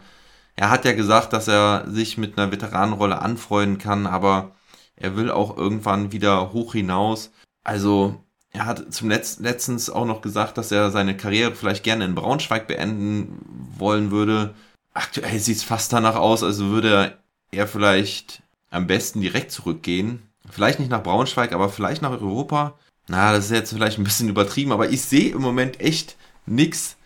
Er 0.57 0.69
hat 0.69 0.85
ja 0.85 0.93
gesagt, 0.93 1.33
dass 1.33 1.49
er 1.49 1.87
sich 1.89 2.19
mit 2.19 2.37
einer 2.37 2.53
Veteranenrolle 2.53 3.23
anfreunden 3.23 3.79
kann, 3.79 4.07
aber 4.07 4.51
er 4.95 5.17
will 5.17 5.31
auch 5.31 5.57
irgendwann 5.57 6.13
wieder 6.13 6.53
hoch 6.53 6.75
hinaus. 6.75 7.31
Also 7.63 8.23
er 8.51 8.67
hat 8.67 8.93
zum 8.93 9.09
Letz 9.09 9.39
letztens 9.39 9.89
auch 9.89 10.05
noch 10.05 10.21
gesagt, 10.21 10.59
dass 10.59 10.71
er 10.71 10.91
seine 10.91 11.17
Karriere 11.17 11.55
vielleicht 11.55 11.83
gerne 11.83 12.05
in 12.05 12.15
Braunschweig 12.15 12.67
beenden 12.67 13.39
wollen 13.79 14.11
würde. 14.11 14.55
Aktuell 14.93 15.39
sieht 15.39 15.57
es 15.57 15.65
fast 15.65 15.95
danach 15.95 16.17
aus, 16.17 16.43
also 16.43 16.67
würde 16.67 17.17
er 17.53 17.67
vielleicht 17.67 18.43
am 18.71 18.87
besten 18.87 19.23
direkt 19.23 19.51
zurückgehen. 19.51 20.29
Vielleicht 20.51 20.79
nicht 20.79 20.91
nach 20.91 21.03
Braunschweig, 21.03 21.55
aber 21.55 21.71
vielleicht 21.71 22.03
nach 22.03 22.11
Europa. 22.11 22.79
Na, 23.09 23.33
das 23.33 23.47
ist 23.47 23.51
jetzt 23.51 23.73
vielleicht 23.73 23.99
ein 23.99 24.05
bisschen 24.05 24.29
übertrieben, 24.29 24.73
aber 24.73 24.91
ich 24.91 25.03
sehe 25.03 25.33
im 25.33 25.43
Moment 25.43 25.81
echt 25.81 26.17
nichts, 26.47 26.97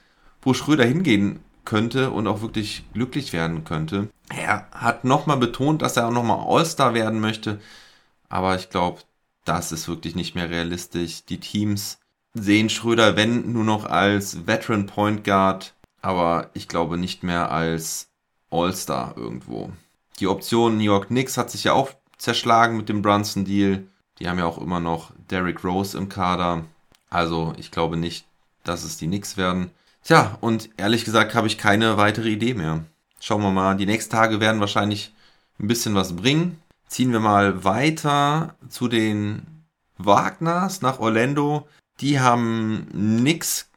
wo 0.42 0.54
Schröder 0.54 0.84
hingehen 0.84 1.40
könnte 1.64 2.10
und 2.10 2.26
auch 2.26 2.40
wirklich 2.40 2.84
glücklich 2.94 3.32
werden 3.32 3.64
könnte. 3.64 4.08
Er 4.30 4.66
hat 4.70 5.04
nochmal 5.04 5.36
betont, 5.38 5.82
dass 5.82 5.96
er 5.96 6.08
auch 6.08 6.12
nochmal 6.12 6.46
All-Star 6.46 6.94
werden 6.94 7.20
möchte, 7.20 7.60
aber 8.28 8.56
ich 8.56 8.70
glaube, 8.70 9.00
das 9.44 9.72
ist 9.72 9.88
wirklich 9.88 10.14
nicht 10.14 10.34
mehr 10.34 10.50
realistisch. 10.50 11.24
Die 11.24 11.40
Teams 11.40 11.98
sehen 12.34 12.70
Schröder, 12.70 13.16
wenn 13.16 13.52
nur 13.52 13.64
noch 13.64 13.84
als 13.84 14.46
Veteran 14.46 14.86
Point 14.86 15.24
Guard, 15.24 15.74
aber 16.00 16.50
ich 16.54 16.68
glaube 16.68 16.98
nicht 16.98 17.22
mehr 17.22 17.50
als 17.50 18.08
All-Star 18.50 19.14
irgendwo. 19.16 19.72
Die 20.20 20.26
Option 20.26 20.76
New 20.76 20.84
York 20.84 21.08
Knicks 21.08 21.36
hat 21.36 21.50
sich 21.50 21.64
ja 21.64 21.72
auch 21.72 21.90
zerschlagen 22.16 22.76
mit 22.76 22.88
dem 22.88 23.02
Brunson 23.02 23.44
Deal. 23.44 23.86
Die 24.18 24.28
haben 24.28 24.38
ja 24.38 24.46
auch 24.46 24.58
immer 24.58 24.80
noch 24.80 25.12
Derrick 25.30 25.64
Rose 25.64 25.96
im 25.96 26.08
Kader. 26.08 26.64
Also 27.10 27.54
ich 27.56 27.70
glaube 27.70 27.96
nicht, 27.96 28.26
dass 28.64 28.84
es 28.84 28.96
die 28.96 29.06
Knicks 29.06 29.36
werden. 29.36 29.70
Tja, 30.04 30.36
und 30.40 30.70
ehrlich 30.76 31.04
gesagt 31.04 31.34
habe 31.34 31.46
ich 31.46 31.58
keine 31.58 31.96
weitere 31.96 32.30
Idee 32.30 32.54
mehr. 32.54 32.84
Schauen 33.20 33.42
wir 33.42 33.50
mal, 33.50 33.76
die 33.76 33.86
nächsten 33.86 34.12
Tage 34.12 34.40
werden 34.40 34.60
wahrscheinlich 34.60 35.12
ein 35.58 35.68
bisschen 35.68 35.94
was 35.94 36.16
bringen. 36.16 36.60
Ziehen 36.86 37.12
wir 37.12 37.20
mal 37.20 37.64
weiter 37.64 38.54
zu 38.68 38.88
den 38.88 39.42
Wagners 39.98 40.80
nach 40.80 41.00
Orlando. 41.00 41.68
Die 42.00 42.20
haben 42.20 42.86
nichts 42.92 43.68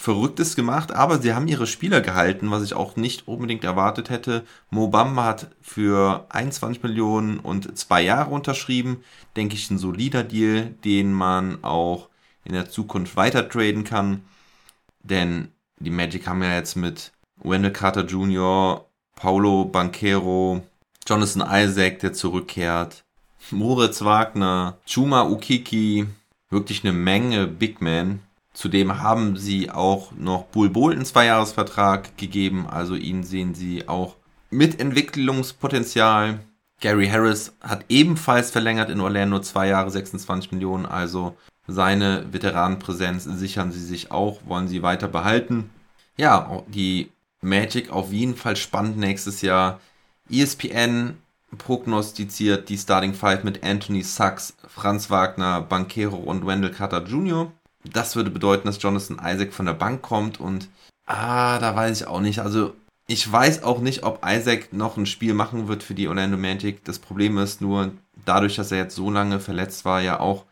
Verrücktes 0.00 0.54
gemacht, 0.54 0.92
aber 0.92 1.18
sie 1.18 1.34
haben 1.34 1.48
ihre 1.48 1.66
Spieler 1.66 2.00
gehalten, 2.00 2.52
was 2.52 2.62
ich 2.62 2.72
auch 2.72 2.94
nicht 2.94 3.26
unbedingt 3.26 3.64
erwartet 3.64 4.10
hätte. 4.10 4.44
Mo 4.70 4.86
Bamba 4.86 5.24
hat 5.24 5.50
für 5.60 6.24
21 6.28 6.84
Millionen 6.84 7.40
und 7.40 7.76
zwei 7.76 8.02
Jahre 8.02 8.30
unterschrieben. 8.30 9.02
Denke 9.34 9.56
ich, 9.56 9.68
ein 9.72 9.76
solider 9.76 10.22
Deal, 10.22 10.66
den 10.84 11.12
man 11.12 11.64
auch 11.64 12.10
in 12.44 12.52
der 12.52 12.70
Zukunft 12.70 13.16
weiter 13.16 13.48
traden 13.48 13.82
kann. 13.82 14.22
Denn 15.02 15.48
die 15.80 15.90
Magic 15.90 16.28
haben 16.28 16.44
ja 16.44 16.54
jetzt 16.54 16.76
mit 16.76 17.10
Wendell 17.42 17.72
Carter 17.72 18.04
Jr., 18.04 18.86
Paulo 19.16 19.64
Banquero, 19.64 20.64
Jonathan 21.08 21.42
Isaac, 21.50 21.98
der 21.98 22.12
zurückkehrt, 22.12 23.02
Moritz 23.50 24.04
Wagner, 24.04 24.78
Chuma 24.86 25.24
Ukiki, 25.24 26.06
wirklich 26.50 26.84
eine 26.84 26.92
Menge 26.92 27.48
Big 27.48 27.82
Men. 27.82 28.20
Zudem 28.58 29.00
haben 29.00 29.36
sie 29.36 29.70
auch 29.70 30.10
noch 30.16 30.46
Bull 30.46 30.68
Bull 30.68 30.92
einen 30.92 31.04
Zweijahresvertrag 31.04 32.18
gegeben, 32.18 32.66
also 32.68 32.96
ihn 32.96 33.22
sehen 33.22 33.54
sie 33.54 33.86
auch 33.86 34.16
mit 34.50 34.80
Entwicklungspotenzial. 34.80 36.40
Gary 36.80 37.06
Harris 37.06 37.52
hat 37.60 37.84
ebenfalls 37.88 38.50
verlängert 38.50 38.90
in 38.90 39.00
Orlando 39.00 39.38
zwei 39.38 39.68
Jahre 39.68 39.92
26 39.92 40.50
Millionen, 40.50 40.86
also 40.86 41.36
seine 41.68 42.26
Veteranenpräsenz 42.32 43.22
sichern 43.22 43.70
sie 43.70 43.84
sich 43.84 44.10
auch, 44.10 44.40
wollen 44.44 44.66
sie 44.66 44.82
weiter 44.82 45.06
behalten. 45.06 45.70
Ja, 46.16 46.64
die 46.66 47.12
Magic 47.40 47.90
auf 47.92 48.12
jeden 48.12 48.34
Fall 48.34 48.56
spannend 48.56 48.98
nächstes 48.98 49.40
Jahr. 49.40 49.78
ESPN 50.28 51.16
prognostiziert 51.56 52.68
die 52.70 52.76
Starting 52.76 53.14
Five 53.14 53.44
mit 53.44 53.62
Anthony 53.62 54.02
Sachs, 54.02 54.56
Franz 54.66 55.10
Wagner, 55.10 55.60
Banquero 55.60 56.16
und 56.16 56.44
Wendell 56.44 56.72
Carter 56.72 57.04
Jr. 57.04 57.52
Das 57.92 58.16
würde 58.16 58.30
bedeuten, 58.30 58.66
dass 58.66 58.82
Jonathan 58.82 59.20
Isaac 59.24 59.52
von 59.52 59.66
der 59.66 59.74
Bank 59.74 60.02
kommt 60.02 60.40
und 60.40 60.68
ah, 61.06 61.58
da 61.58 61.74
weiß 61.74 62.00
ich 62.00 62.06
auch 62.06 62.20
nicht. 62.20 62.40
Also 62.40 62.74
ich 63.06 63.30
weiß 63.30 63.62
auch 63.62 63.80
nicht, 63.80 64.02
ob 64.02 64.24
Isaac 64.24 64.72
noch 64.72 64.96
ein 64.96 65.06
Spiel 65.06 65.34
machen 65.34 65.68
wird 65.68 65.82
für 65.82 65.94
die 65.94 66.08
Orlando 66.08 66.36
Magic. 66.36 66.84
Das 66.84 66.98
Problem 66.98 67.38
ist 67.38 67.60
nur, 67.60 67.92
dadurch, 68.24 68.56
dass 68.56 68.70
er 68.70 68.78
jetzt 68.78 68.94
so 68.94 69.10
lange 69.10 69.40
verletzt 69.40 69.84
war, 69.84 70.02
ja 70.02 70.20
auch 70.20 70.44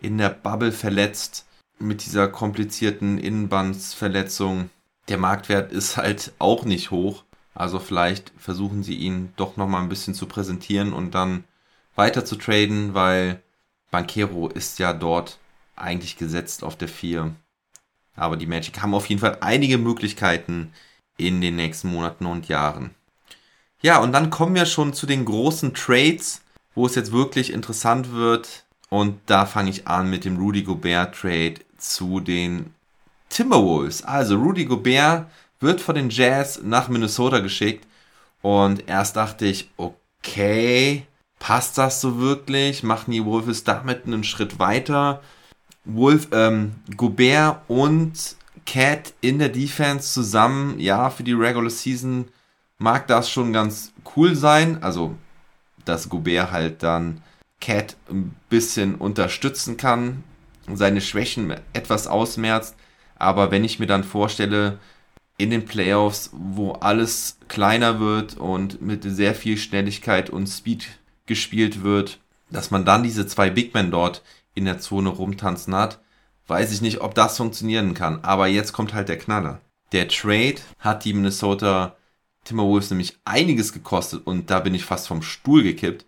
in 0.00 0.18
der 0.18 0.28
Bubble 0.28 0.72
verletzt 0.72 1.46
mit 1.78 2.04
dieser 2.04 2.28
komplizierten 2.28 3.18
Innenbandsverletzung. 3.18 4.70
Der 5.08 5.18
Marktwert 5.18 5.72
ist 5.72 5.96
halt 5.96 6.32
auch 6.38 6.64
nicht 6.64 6.90
hoch. 6.90 7.24
Also 7.54 7.78
vielleicht 7.78 8.32
versuchen 8.38 8.82
sie 8.82 8.96
ihn 8.96 9.32
doch 9.36 9.56
nochmal 9.56 9.82
ein 9.82 9.88
bisschen 9.88 10.14
zu 10.14 10.26
präsentieren 10.26 10.92
und 10.92 11.14
dann 11.14 11.44
weiter 11.94 12.24
zu 12.24 12.36
traden, 12.36 12.94
weil 12.94 13.42
Banquero 13.90 14.48
ist 14.48 14.78
ja 14.78 14.92
dort 14.92 15.38
eigentlich 15.76 16.16
gesetzt 16.16 16.64
auf 16.64 16.76
der 16.76 16.88
4. 16.88 17.34
Aber 18.16 18.36
die 18.36 18.46
Magic 18.46 18.80
haben 18.80 18.94
auf 18.94 19.06
jeden 19.06 19.20
Fall 19.20 19.38
einige 19.40 19.78
Möglichkeiten 19.78 20.72
in 21.16 21.40
den 21.40 21.56
nächsten 21.56 21.88
Monaten 21.88 22.26
und 22.26 22.48
Jahren. 22.48 22.94
Ja, 23.82 23.98
und 23.98 24.12
dann 24.12 24.30
kommen 24.30 24.54
wir 24.54 24.66
schon 24.66 24.94
zu 24.94 25.06
den 25.06 25.24
großen 25.24 25.74
Trades, 25.74 26.42
wo 26.74 26.86
es 26.86 26.94
jetzt 26.94 27.12
wirklich 27.12 27.52
interessant 27.52 28.12
wird. 28.12 28.64
Und 28.88 29.20
da 29.26 29.46
fange 29.46 29.70
ich 29.70 29.86
an 29.86 30.08
mit 30.10 30.24
dem 30.24 30.36
Rudy 30.36 30.62
Gobert 30.62 31.16
Trade 31.16 31.56
zu 31.76 32.20
den 32.20 32.72
Timberwolves. 33.28 34.04
Also 34.04 34.36
Rudy 34.36 34.64
Gobert 34.64 35.26
wird 35.60 35.80
von 35.80 35.96
den 35.96 36.10
Jazz 36.10 36.60
nach 36.62 36.88
Minnesota 36.88 37.40
geschickt 37.40 37.86
Und 38.42 38.88
erst 38.88 39.16
dachte 39.16 39.46
ich, 39.46 39.70
okay, 39.76 41.06
passt 41.38 41.78
das 41.78 42.00
so 42.00 42.20
wirklich? 42.20 42.82
Machen 42.82 43.10
die 43.10 43.24
Wolves 43.24 43.64
damit 43.64 44.06
einen 44.06 44.22
Schritt 44.22 44.58
weiter? 44.58 45.22
Wolf, 45.84 46.28
ähm, 46.32 46.76
Gobert 46.96 47.62
und 47.68 48.36
Cat 48.66 49.12
in 49.20 49.38
der 49.38 49.50
Defense 49.50 50.12
zusammen, 50.12 50.78
ja, 50.80 51.10
für 51.10 51.22
die 51.22 51.32
Regular 51.32 51.70
Season 51.70 52.28
mag 52.78 53.06
das 53.06 53.30
schon 53.30 53.52
ganz 53.52 53.92
cool 54.16 54.34
sein. 54.34 54.82
Also, 54.82 55.14
dass 55.84 56.08
Gobert 56.08 56.50
halt 56.50 56.82
dann 56.82 57.22
Cat 57.60 57.96
ein 58.10 58.34
bisschen 58.48 58.94
unterstützen 58.94 59.76
kann, 59.76 60.24
seine 60.72 61.00
Schwächen 61.00 61.54
etwas 61.72 62.06
ausmerzt. 62.06 62.74
Aber 63.16 63.50
wenn 63.50 63.64
ich 63.64 63.78
mir 63.78 63.86
dann 63.86 64.04
vorstelle, 64.04 64.78
in 65.36 65.50
den 65.50 65.64
Playoffs, 65.64 66.30
wo 66.32 66.72
alles 66.72 67.38
kleiner 67.48 67.98
wird 67.98 68.36
und 68.36 68.80
mit 68.80 69.02
sehr 69.02 69.34
viel 69.34 69.56
Schnelligkeit 69.56 70.30
und 70.30 70.46
Speed 70.46 70.86
gespielt 71.26 71.82
wird, 71.82 72.20
dass 72.50 72.70
man 72.70 72.84
dann 72.84 73.02
diese 73.02 73.26
zwei 73.26 73.50
Big 73.50 73.74
Men 73.74 73.90
dort 73.90 74.22
in 74.54 74.64
der 74.64 74.78
Zone 74.78 75.08
rumtanzen 75.08 75.74
hat, 75.74 76.00
weiß 76.46 76.72
ich 76.72 76.80
nicht, 76.80 77.00
ob 77.00 77.14
das 77.14 77.36
funktionieren 77.36 77.94
kann. 77.94 78.22
Aber 78.22 78.46
jetzt 78.46 78.72
kommt 78.72 78.94
halt 78.94 79.08
der 79.08 79.18
Knaller. 79.18 79.60
Der 79.92 80.08
Trade 80.08 80.56
hat 80.78 81.04
die 81.04 81.12
Minnesota 81.12 81.96
Timberwolves 82.44 82.90
nämlich 82.90 83.16
einiges 83.24 83.72
gekostet 83.72 84.26
und 84.26 84.50
da 84.50 84.60
bin 84.60 84.74
ich 84.74 84.84
fast 84.84 85.08
vom 85.08 85.22
Stuhl 85.22 85.62
gekippt, 85.62 86.04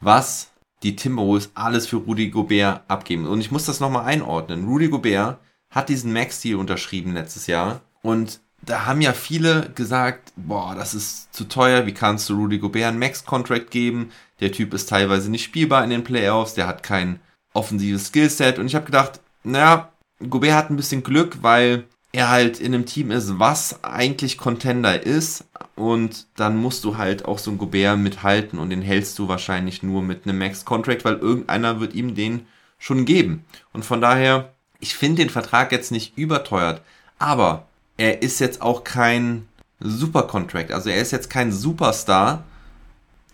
was 0.00 0.50
die 0.82 0.96
Timberwolves 0.96 1.50
alles 1.54 1.86
für 1.86 1.96
Rudy 1.96 2.30
Gobert 2.30 2.82
abgeben. 2.88 3.26
Und 3.26 3.40
ich 3.40 3.50
muss 3.50 3.64
das 3.64 3.80
nochmal 3.80 4.04
einordnen. 4.04 4.66
Rudy 4.66 4.88
Gobert 4.88 5.38
hat 5.70 5.88
diesen 5.88 6.12
Max-Deal 6.12 6.58
unterschrieben 6.58 7.14
letztes 7.14 7.46
Jahr 7.46 7.80
und 8.02 8.40
da 8.62 8.86
haben 8.86 9.00
ja 9.00 9.12
viele 9.12 9.70
gesagt, 9.74 10.32
boah, 10.36 10.74
das 10.74 10.94
ist 10.94 11.32
zu 11.32 11.44
teuer, 11.44 11.86
wie 11.86 11.94
kannst 11.94 12.28
du 12.28 12.34
Rudy 12.34 12.58
Gobert 12.58 12.88
einen 12.88 12.98
Max-Contract 12.98 13.70
geben? 13.70 14.10
Der 14.40 14.52
Typ 14.52 14.74
ist 14.74 14.88
teilweise 14.88 15.30
nicht 15.30 15.44
spielbar 15.44 15.84
in 15.84 15.90
den 15.90 16.04
Playoffs, 16.04 16.54
der 16.54 16.66
hat 16.66 16.82
kein 16.82 17.20
offensives 17.54 18.06
Skillset 18.06 18.58
und 18.58 18.66
ich 18.66 18.74
habe 18.74 18.86
gedacht, 18.86 19.20
naja, 19.44 19.90
Gobert 20.28 20.54
hat 20.54 20.70
ein 20.70 20.76
bisschen 20.76 21.02
Glück, 21.02 21.38
weil 21.42 21.84
er 22.12 22.30
halt 22.30 22.60
in 22.60 22.74
einem 22.74 22.86
Team 22.86 23.10
ist, 23.10 23.38
was 23.38 23.84
eigentlich 23.84 24.38
Contender 24.38 25.04
ist. 25.04 25.44
Und 25.76 26.26
dann 26.36 26.56
musst 26.56 26.84
du 26.84 26.96
halt 26.96 27.24
auch 27.24 27.38
so 27.38 27.50
ein 27.50 27.58
Gobert 27.58 27.98
mithalten 27.98 28.58
und 28.58 28.70
den 28.70 28.82
hältst 28.82 29.18
du 29.18 29.28
wahrscheinlich 29.28 29.82
nur 29.82 30.02
mit 30.02 30.26
einem 30.26 30.38
Max-Contract, 30.38 31.04
weil 31.04 31.16
irgendeiner 31.16 31.78
wird 31.78 31.94
ihm 31.94 32.14
den 32.14 32.46
schon 32.78 33.04
geben. 33.04 33.44
Und 33.72 33.84
von 33.84 34.00
daher, 34.00 34.54
ich 34.80 34.96
finde 34.96 35.22
den 35.22 35.30
Vertrag 35.30 35.70
jetzt 35.70 35.92
nicht 35.92 36.18
überteuert, 36.18 36.82
aber 37.18 37.66
er 37.96 38.22
ist 38.22 38.40
jetzt 38.40 38.60
auch 38.60 38.82
kein 38.82 39.46
Super-Contract. 39.78 40.72
Also 40.72 40.90
er 40.90 41.00
ist 41.00 41.12
jetzt 41.12 41.30
kein 41.30 41.52
Superstar, 41.52 42.44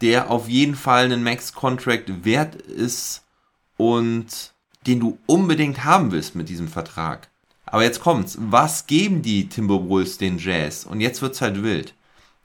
der 0.02 0.30
auf 0.30 0.48
jeden 0.48 0.74
Fall 0.74 1.04
einen 1.04 1.22
Max-Contract 1.22 2.24
wert 2.24 2.56
ist 2.56 3.23
und 3.76 4.52
den 4.86 5.00
du 5.00 5.18
unbedingt 5.26 5.84
haben 5.84 6.12
willst 6.12 6.34
mit 6.34 6.48
diesem 6.48 6.68
Vertrag. 6.68 7.28
Aber 7.66 7.82
jetzt 7.82 8.00
kommt's. 8.00 8.36
Was 8.40 8.86
geben 8.86 9.22
die 9.22 9.48
Timberwolves 9.48 10.18
den 10.18 10.38
Jazz? 10.38 10.84
Und 10.84 11.00
jetzt 11.00 11.22
wird's 11.22 11.40
halt 11.40 11.62
wild. 11.62 11.94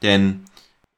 Denn 0.01 0.45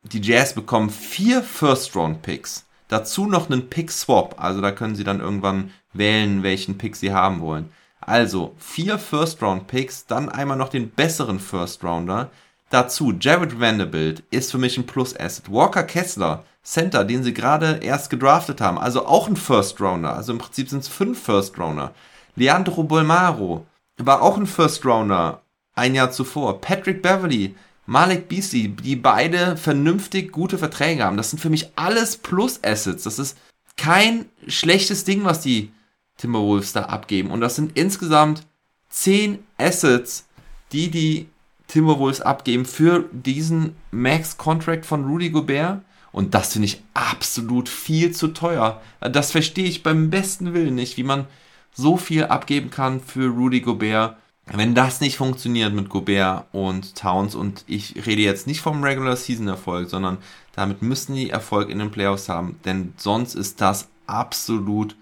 die 0.04 0.22
Jazz 0.22 0.54
bekommen 0.54 0.90
vier 0.90 1.44
First-Round-Picks. 1.44 2.66
Dazu 2.88 3.26
noch 3.26 3.50
einen 3.50 3.70
Pick-Swap. 3.70 4.36
Also 4.38 4.62
da 4.62 4.72
können 4.72 4.96
sie 4.96 5.04
dann 5.04 5.20
irgendwann 5.20 5.72
wählen, 5.94 6.44
welchen 6.44 6.78
Pick 6.78 6.96
sie 6.96 7.14
haben 7.14 7.42
wollen. 7.42 7.70
Also 8.00 8.56
vier 8.58 8.98
First-Round-Picks, 8.98 10.08
dann 10.08 10.30
einmal 10.30 10.58
noch 10.58 10.70
den 10.70 10.90
besseren 10.90 11.40
First-Rounder. 11.40 12.32
Dazu 12.72 13.14
Jared 13.20 13.60
Vanderbilt 13.60 14.24
ist 14.32 14.52
für 14.52 14.58
mich 14.58 14.78
ein 14.78 14.88
Plus-Asset. 14.88 15.52
Walker 15.52 15.84
Kessler, 15.84 16.46
Center, 16.64 17.04
den 17.04 17.24
sie 17.24 17.34
gerade 17.34 17.80
erst 17.84 18.10
gedraftet 18.10 18.62
haben, 18.62 18.80
also 18.80 19.06
auch 19.06 19.28
ein 19.28 19.36
First-Rounder. 19.36 20.16
Also 20.16 20.32
im 20.32 20.40
Prinzip 20.40 20.70
sind 20.70 20.80
es 20.80 20.88
fünf 20.88 21.22
First-Rounder. 21.22 21.94
Leandro 22.36 22.84
Bolmaro, 22.84 23.66
war 23.98 24.22
auch 24.22 24.38
ein 24.38 24.48
First 24.48 24.86
Rounder 24.86 25.42
ein 25.74 25.96
Jahr 25.96 26.12
zuvor. 26.12 26.62
Patrick 26.62 27.02
Beverly, 27.02 27.56
Malik 27.86 28.28
Beasley, 28.28 28.70
die 28.70 28.96
beide 28.96 29.58
vernünftig 29.58 30.32
gute 30.32 30.58
Verträge 30.58 31.04
haben. 31.04 31.18
Das 31.18 31.30
sind 31.30 31.40
für 31.40 31.50
mich 31.50 31.72
alles 31.76 32.18
Plus-Assets. 32.18 33.04
Das 33.04 33.20
ist 33.20 33.38
kein 33.78 34.26
schlechtes 34.48 35.04
Ding, 35.04 35.24
was 35.24 35.42
die 35.42 35.72
Timberwolves 36.18 36.74
da 36.74 36.84
abgeben. 36.84 37.32
Und 37.32 37.42
das 37.42 37.56
sind 37.56 37.78
insgesamt 37.78 38.46
10 38.90 39.40
Assets, 39.58 40.28
die 40.72 40.90
die 40.90 41.28
Timberwolves 41.72 42.22
abgeben 42.22 42.66
für 42.66 43.06
diesen 43.12 43.76
Max-Contract 43.92 44.86
von 44.86 45.06
Rudy 45.06 45.30
Gobert. 45.30 45.82
Und 46.12 46.34
das 46.34 46.52
finde 46.52 46.66
ich 46.66 46.84
absolut 46.94 47.70
viel 47.70 48.12
zu 48.12 48.30
teuer. 48.30 48.82
Das 49.00 49.32
verstehe 49.32 49.68
ich 49.68 49.82
beim 49.82 50.10
besten 50.10 50.54
Willen 50.54 50.76
nicht, 50.76 50.98
wie 50.98 51.04
man 51.04 51.28
so 51.74 51.96
viel 51.96 52.26
abgeben 52.26 52.70
kann 52.70 53.00
für 53.00 53.30
Rudy 53.30 53.62
Gobert. 53.62 54.18
Wenn 54.48 54.76
das 54.76 55.00
nicht 55.00 55.16
funktioniert 55.16 55.74
mit 55.74 55.88
Gobert 55.88 56.48
und 56.52 56.96
Towns, 56.96 57.36
und 57.36 57.64
ich 57.68 58.06
rede 58.06 58.22
jetzt 58.22 58.48
nicht 58.48 58.60
vom 58.60 58.84
Regular 58.84 59.16
Season 59.16 59.48
Erfolg, 59.48 59.90
sondern 59.90 60.18
damit 60.54 60.82
müssen 60.82 61.16
die 61.16 61.30
Erfolg 61.30 61.70
in 61.70 61.80
den 61.80 61.92
Playoffs 61.92 62.28
haben, 62.28 62.60
denn 62.66 62.94
sonst 62.98 63.36
ist 63.36 63.62
das 63.62 63.88
absolut 64.08 64.98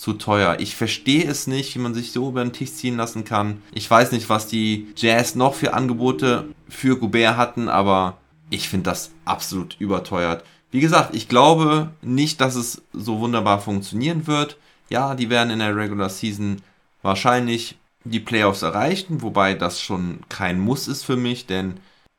zu 0.00 0.14
teuer. 0.14 0.56
Ich 0.60 0.76
verstehe 0.76 1.26
es 1.26 1.46
nicht, 1.46 1.74
wie 1.74 1.78
man 1.78 1.92
sich 1.92 2.12
so 2.12 2.30
über 2.30 2.42
den 2.42 2.54
Tisch 2.54 2.72
ziehen 2.72 2.96
lassen 2.96 3.26
kann. 3.26 3.62
Ich 3.72 3.90
weiß 3.90 4.12
nicht, 4.12 4.30
was 4.30 4.46
die 4.46 4.88
Jazz 4.96 5.34
noch 5.34 5.52
für 5.52 5.74
Angebote 5.74 6.46
für 6.70 6.96
Gobert 6.96 7.36
hatten, 7.36 7.68
aber 7.68 8.16
ich 8.48 8.70
finde 8.70 8.88
das 8.88 9.10
absolut 9.26 9.76
überteuert. 9.78 10.42
Wie 10.70 10.80
gesagt, 10.80 11.14
ich 11.14 11.28
glaube 11.28 11.90
nicht, 12.00 12.40
dass 12.40 12.54
es 12.54 12.80
so 12.94 13.20
wunderbar 13.20 13.60
funktionieren 13.60 14.26
wird. 14.26 14.56
Ja, 14.88 15.14
die 15.14 15.28
werden 15.28 15.50
in 15.50 15.58
der 15.58 15.76
Regular 15.76 16.08
Season 16.08 16.62
wahrscheinlich 17.02 17.76
die 18.04 18.20
Playoffs 18.20 18.62
erreichen, 18.62 19.20
wobei 19.20 19.52
das 19.52 19.82
schon 19.82 20.20
kein 20.30 20.58
Muss 20.60 20.88
ist 20.88 21.04
für 21.04 21.16
mich, 21.16 21.44
denn 21.44 21.74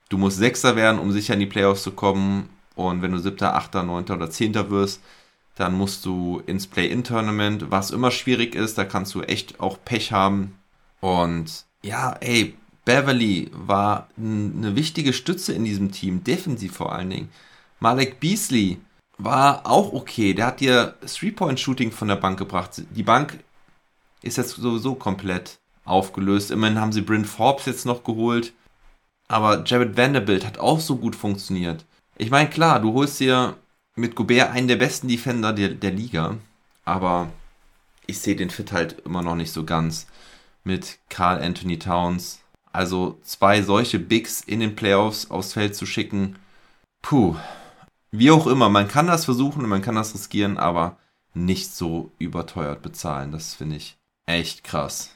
du 0.10 0.20
musst 0.20 0.38
Sechster 0.38 0.76
werden, 0.76 1.00
um 1.00 1.12
sicher 1.12 1.34
in 1.34 1.40
die 1.40 1.48
Playoffs 1.48 1.82
zu 1.82 1.92
kommen. 1.92 2.48
Und 2.76 3.02
wenn 3.02 3.12
du 3.12 3.18
Siebter, 3.18 3.56
Achter, 3.56 3.82
Neunter 3.82 4.18
oder 4.18 4.30
Zehnter 4.30 4.70
wirst, 4.70 5.02
dann 5.62 5.78
musst 5.78 6.06
du 6.06 6.42
ins 6.48 6.68
Play-In-Tournament, 6.68 7.70
was 7.70 7.92
immer 7.92 8.10
schwierig 8.12 8.56
ist, 8.56 8.78
da 8.78 8.84
kannst 8.84 9.14
du 9.14 9.22
echt 9.22 9.60
auch 9.60 9.78
Pech 9.86 10.12
haben. 10.12 10.58
Und 11.00 11.66
ja, 11.84 12.14
ey, 12.20 12.56
Beverly 12.84 13.52
war 13.54 14.10
eine 14.18 14.76
wichtige 14.76 15.14
Stütze 15.14 15.54
in 15.54 15.64
diesem 15.64 15.92
Team, 15.92 16.24
defensiv 16.24 16.74
vor 16.74 16.92
allen 16.92 17.12
Dingen. 17.12 17.30
Malek 17.80 18.20
Beasley 18.20 18.80
war 19.20 19.68
auch 19.68 19.94
okay. 19.94 20.34
Der 20.34 20.48
hat 20.48 20.62
dir 20.62 20.96
Three-Point-Shooting 21.06 21.92
von 21.92 22.08
der 22.08 22.16
Bank 22.16 22.40
gebracht. 22.40 22.82
Die 22.90 23.04
Bank 23.04 23.38
ist 24.24 24.38
jetzt 24.38 24.56
sowieso 24.56 24.96
komplett 24.96 25.60
aufgelöst. 25.86 26.50
Immerhin 26.50 26.80
haben 26.80 26.92
sie 26.92 27.02
Bryn 27.02 27.26
Forbes 27.26 27.66
jetzt 27.68 27.86
noch 27.86 28.04
geholt. 28.04 28.54
Aber 29.28 29.64
Jared 29.64 29.96
Vanderbilt 29.96 30.46
hat 30.46 30.58
auch 30.58 30.80
so 30.80 30.98
gut 30.98 31.16
funktioniert. 31.16 31.86
Ich 32.18 32.32
meine, 32.32 32.50
klar, 32.50 32.80
du 32.80 32.94
holst 32.94 33.20
dir 33.20 33.58
mit 33.96 34.16
Gobert 34.16 34.52
einen 34.52 34.68
der 34.68 34.76
besten 34.78 35.08
Defender 35.08 35.54
der, 35.54 35.70
der 35.70 35.92
Liga. 35.92 36.38
Aber 36.86 37.32
ich 38.08 38.20
sehe 38.20 38.36
den 38.36 38.50
Fit 38.50 38.72
halt 38.72 39.02
immer 39.06 39.22
noch 39.22 39.36
nicht 39.36 39.52
so 39.52 39.64
ganz 39.64 40.08
mit 40.64 41.00
Carl 41.10 41.42
Anthony 41.42 41.80
Towns. 41.80 42.40
Also 42.72 43.20
zwei 43.24 43.62
solche 43.62 44.00
Bigs 44.00 44.42
in 44.42 44.60
den 44.60 44.76
Playoffs 44.76 45.30
aufs 45.30 45.54
Feld 45.54 45.76
zu 45.76 45.86
schicken. 45.86 46.38
Puh, 47.02 47.36
wie 48.12 48.32
auch 48.32 48.48
immer, 48.48 48.70
man 48.70 48.88
kann 48.88 49.08
das 49.08 49.26
versuchen 49.26 49.64
und 49.64 49.70
man 49.70 49.82
kann 49.82 49.96
das 49.96 50.14
riskieren, 50.14 50.58
aber 50.58 50.98
nicht 51.34 51.74
so 51.74 52.12
überteuert 52.20 52.82
bezahlen. 52.82 53.32
Das 53.32 53.56
finde 53.56 53.78
ich 53.78 53.98
echt 54.26 54.64
krass. 54.64 55.16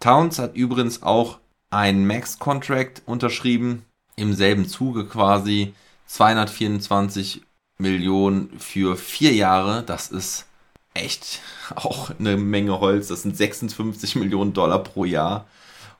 Towns 0.00 0.40
hat 0.40 0.56
übrigens 0.56 1.02
auch 1.02 1.38
einen 1.70 2.06
Max-Contract 2.06 3.02
unterschrieben, 3.06 3.84
im 4.16 4.34
selben 4.34 4.68
Zuge 4.68 5.06
quasi 5.06 5.74
224 6.12 7.40
Millionen 7.78 8.58
für 8.58 8.96
vier 8.98 9.32
Jahre. 9.32 9.82
Das 9.82 10.10
ist 10.10 10.44
echt 10.92 11.40
auch 11.74 12.10
eine 12.18 12.36
Menge 12.36 12.80
Holz. 12.80 13.08
Das 13.08 13.22
sind 13.22 13.34
56 13.34 14.16
Millionen 14.16 14.52
Dollar 14.52 14.80
pro 14.80 15.06
Jahr. 15.06 15.46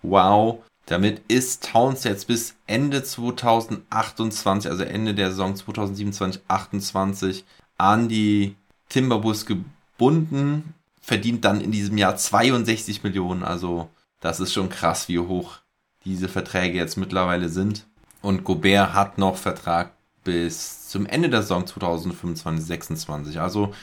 Wow. 0.03 0.63
Damit 0.85 1.23
ist 1.29 1.71
Towns 1.73 2.05
jetzt 2.05 2.27
bis 2.27 2.57
Ende 2.67 3.03
2028, 3.03 4.71
also 4.71 4.83
Ende 4.83 5.15
der 5.15 5.31
Saison 5.31 5.55
2027-28, 5.55 7.45
an 7.79 8.09
die 8.09 8.57
Timberwolves 8.91 9.47
gebunden, 9.47 10.75
verdient 11.01 11.47
dann 11.47 11.63
in 11.63 11.71
diesem 11.71 11.97
Jahr 11.97 12.17
62 12.17 13.03
Millionen. 13.03 13.45
Also 13.45 13.89
das 14.21 14.41
ist 14.41 14.53
schon 14.53 14.69
krass, 14.69 15.09
wie 15.09 15.21
hoch 15.21 15.61
diese 16.05 16.29
Verträge 16.29 16.77
jetzt 16.77 16.99
mittlerweile 16.99 17.49
sind. 17.49 17.87
Und 18.21 18.45
Gobert 18.45 18.93
hat 18.93 19.17
noch 19.17 19.37
Vertrag 19.37 19.93
bis 20.25 20.89
zum 20.89 21.07
Ende 21.07 21.29
der 21.29 21.43
Saison 21.43 21.65
2025-26. 21.65 23.39
Also 23.39 23.75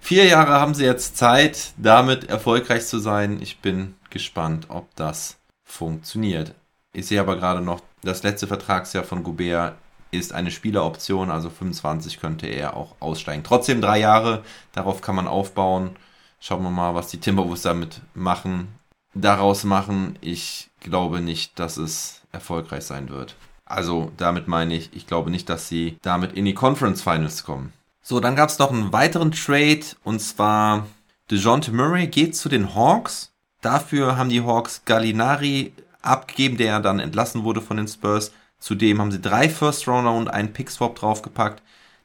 vier 0.00 0.24
Jahre 0.24 0.54
haben 0.54 0.74
sie 0.74 0.84
jetzt 0.84 1.16
Zeit, 1.16 1.72
damit 1.76 2.24
erfolgreich 2.24 2.86
zu 2.86 2.98
sein. 2.98 3.40
Ich 3.40 3.60
bin 3.60 3.94
gespannt, 4.10 4.66
ob 4.68 4.94
das 4.96 5.36
funktioniert. 5.64 6.54
Ich 6.92 7.06
sehe 7.06 7.20
aber 7.20 7.36
gerade 7.36 7.60
noch, 7.60 7.80
das 8.02 8.22
letzte 8.22 8.46
Vertragsjahr 8.46 9.04
von 9.04 9.22
Gobert 9.22 9.76
ist 10.10 10.32
eine 10.32 10.50
Spieleroption, 10.50 11.30
also 11.30 11.50
25 11.50 12.20
könnte 12.20 12.46
er 12.46 12.76
auch 12.76 12.94
aussteigen. 13.00 13.42
Trotzdem 13.42 13.80
drei 13.80 13.98
Jahre, 13.98 14.44
darauf 14.72 15.00
kann 15.00 15.16
man 15.16 15.26
aufbauen. 15.26 15.96
Schauen 16.38 16.62
wir 16.62 16.70
mal, 16.70 16.94
was 16.94 17.08
die 17.08 17.18
Timberwolves 17.18 17.62
damit 17.62 18.00
machen, 18.14 18.68
daraus 19.14 19.64
machen. 19.64 20.16
Ich 20.20 20.70
glaube 20.80 21.20
nicht, 21.20 21.58
dass 21.58 21.76
es 21.76 22.22
erfolgreich 22.32 22.84
sein 22.84 23.08
wird. 23.08 23.34
Also 23.64 24.12
damit 24.16 24.48
meine 24.48 24.74
ich, 24.74 24.90
ich 24.92 25.06
glaube 25.06 25.30
nicht, 25.30 25.48
dass 25.48 25.68
sie 25.68 25.96
damit 26.02 26.32
in 26.32 26.44
die 26.44 26.54
Conference 26.54 27.02
Finals 27.02 27.44
kommen. 27.44 27.72
So, 28.02 28.20
dann 28.20 28.36
gab 28.36 28.50
es 28.50 28.58
noch 28.58 28.70
einen 28.70 28.92
weiteren 28.92 29.32
Trade 29.32 29.84
und 30.04 30.20
zwar 30.20 30.86
DeJounte 31.30 31.72
Murray 31.72 32.06
geht 32.06 32.36
zu 32.36 32.50
den 32.50 32.74
Hawks. 32.74 33.32
Dafür 33.62 34.18
haben 34.18 34.28
die 34.28 34.42
Hawks 34.42 34.82
Gallinari 34.84 35.72
abgegeben, 36.02 36.58
der 36.58 36.80
dann 36.80 37.00
entlassen 37.00 37.44
wurde 37.44 37.62
von 37.62 37.78
den 37.78 37.88
Spurs. 37.88 38.32
Zudem 38.58 39.00
haben 39.00 39.10
sie 39.10 39.20
drei 39.20 39.48
First 39.48 39.88
Rounder 39.88 40.12
und 40.12 40.28
einen 40.28 40.52
Pick 40.52 40.70
Swap 40.70 40.96
draufgepackt. 40.96 41.62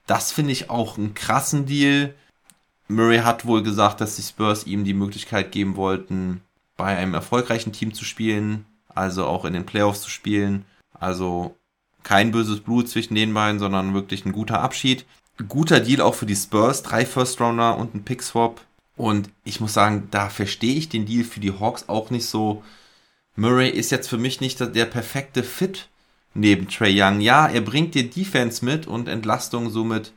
Das 0.08 0.32
finde 0.32 0.54
ich 0.54 0.70
auch 0.70 0.98
einen 0.98 1.14
krassen 1.14 1.66
Deal. 1.66 2.14
Murray 2.88 3.20
hat 3.20 3.46
wohl 3.46 3.62
gesagt, 3.62 4.02
dass 4.02 4.16
die 4.16 4.24
Spurs 4.24 4.66
ihm 4.66 4.84
die 4.84 4.94
Möglichkeit 4.94 5.52
geben 5.52 5.76
wollten, 5.76 6.42
bei 6.78 6.98
einem 6.98 7.14
erfolgreichen 7.14 7.74
Team 7.74 7.94
zu 7.94 8.06
spielen, 8.06 8.66
also 8.88 9.26
auch 9.28 9.46
in 9.46 9.54
den 9.54 9.66
Playoffs 9.66 10.02
zu 10.02 10.10
spielen. 10.10 10.66
Also 11.00 11.56
kein 12.04 12.32
böses 12.32 12.62
Blut 12.62 12.90
zwischen 12.90 13.16
den 13.16 13.34
beiden, 13.34 13.60
sondern 13.60 13.94
wirklich 13.94 14.26
ein 14.26 14.32
guter 14.32 14.62
Abschied. 14.62 15.06
Guter 15.48 15.80
Deal 15.80 16.02
auch 16.02 16.16
für 16.16 16.26
die 16.26 16.36
Spurs, 16.36 16.84
drei 16.84 17.06
First 17.06 17.40
Rounder 17.40 17.78
und 17.78 17.96
ein 17.96 18.04
Pick 18.04 18.24
Swap. 18.24 18.62
Und 18.98 19.30
ich 19.46 19.62
muss 19.62 19.74
sagen, 19.74 20.10
da 20.12 20.30
verstehe 20.30 20.76
ich 20.76 20.90
den 20.90 21.06
Deal 21.06 21.24
für 21.24 21.40
die 21.40 21.58
Hawks 21.58 21.88
auch 21.88 22.10
nicht 22.10 22.26
so. 22.26 22.64
Murray 23.36 23.70
ist 23.70 23.92
jetzt 23.92 24.10
für 24.10 24.18
mich 24.18 24.42
nicht 24.42 24.60
der 24.60 24.86
perfekte 24.86 25.44
Fit 25.44 25.88
neben 26.34 26.68
Trey 26.68 27.02
Young. 27.02 27.22
Ja, 27.22 27.48
er 27.48 27.62
bringt 27.62 27.96
dir 27.96 28.10
Defense 28.10 28.64
mit 28.64 28.88
und 28.88 29.08
Entlastung 29.08 29.70
somit 29.70 30.12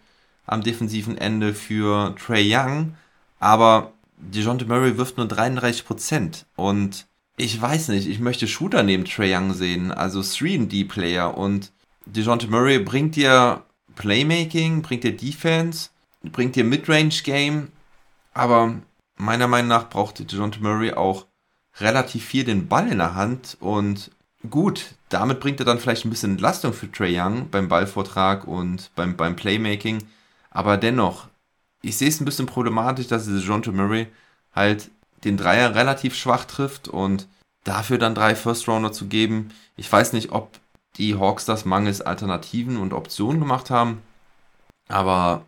am 0.46 0.62
defensiven 0.62 1.16
Ende 1.16 1.54
für 1.54 2.14
Trey 2.16 2.44
Young, 2.52 2.94
aber 3.38 3.92
DeJounte 4.16 4.66
Murray 4.66 4.96
wirft 4.96 5.16
nur 5.16 5.26
33% 5.26 6.44
und 6.56 7.06
ich 7.42 7.60
weiß 7.60 7.88
nicht, 7.88 8.06
ich 8.06 8.20
möchte 8.20 8.46
Shooter 8.46 8.84
neben 8.84 9.04
Trey 9.04 9.34
Young 9.34 9.52
sehen, 9.52 9.90
also 9.90 10.20
3D-Player 10.20 11.36
und 11.36 11.72
DeJounte 12.06 12.46
Murray 12.46 12.78
bringt 12.78 13.16
dir 13.16 13.64
Playmaking, 13.96 14.82
bringt 14.82 15.02
dir 15.02 15.16
Defense, 15.16 15.90
bringt 16.22 16.54
dir 16.54 16.62
Midrange-Game. 16.62 17.72
Aber 18.32 18.76
meiner 19.16 19.48
Meinung 19.48 19.68
nach 19.68 19.90
braucht 19.90 20.20
DeJounte 20.20 20.60
Murray 20.60 20.92
auch 20.92 21.26
relativ 21.80 22.24
viel 22.24 22.44
den 22.44 22.68
Ball 22.68 22.90
in 22.90 22.98
der 22.98 23.16
Hand. 23.16 23.56
Und 23.58 24.12
gut, 24.48 24.94
damit 25.08 25.40
bringt 25.40 25.58
er 25.58 25.66
dann 25.66 25.80
vielleicht 25.80 26.04
ein 26.04 26.10
bisschen 26.10 26.32
Entlastung 26.32 26.72
für 26.72 26.90
Trey 26.92 27.20
Young 27.20 27.50
beim 27.50 27.66
Ballvortrag 27.66 28.46
und 28.46 28.92
beim, 28.94 29.16
beim 29.16 29.34
Playmaking. 29.34 30.04
Aber 30.50 30.76
dennoch, 30.76 31.26
ich 31.82 31.96
sehe 31.96 32.08
es 32.08 32.20
ein 32.20 32.24
bisschen 32.24 32.46
problematisch, 32.46 33.08
dass 33.08 33.26
DeJounte 33.26 33.72
Murray 33.72 34.06
halt 34.54 34.90
den 35.24 35.36
Dreier 35.36 35.74
relativ 35.74 36.14
schwach 36.14 36.44
trifft 36.44 36.88
und 36.88 37.28
dafür 37.64 37.98
dann 37.98 38.14
drei 38.14 38.34
First 38.34 38.68
Rounder 38.68 38.92
zu 38.92 39.06
geben. 39.06 39.50
Ich 39.76 39.90
weiß 39.90 40.12
nicht, 40.12 40.32
ob 40.32 40.58
die 40.96 41.16
Hawks 41.18 41.44
das 41.44 41.64
mangels 41.64 42.00
Alternativen 42.00 42.76
und 42.76 42.92
Optionen 42.92 43.40
gemacht 43.40 43.70
haben. 43.70 44.02
Aber 44.88 45.44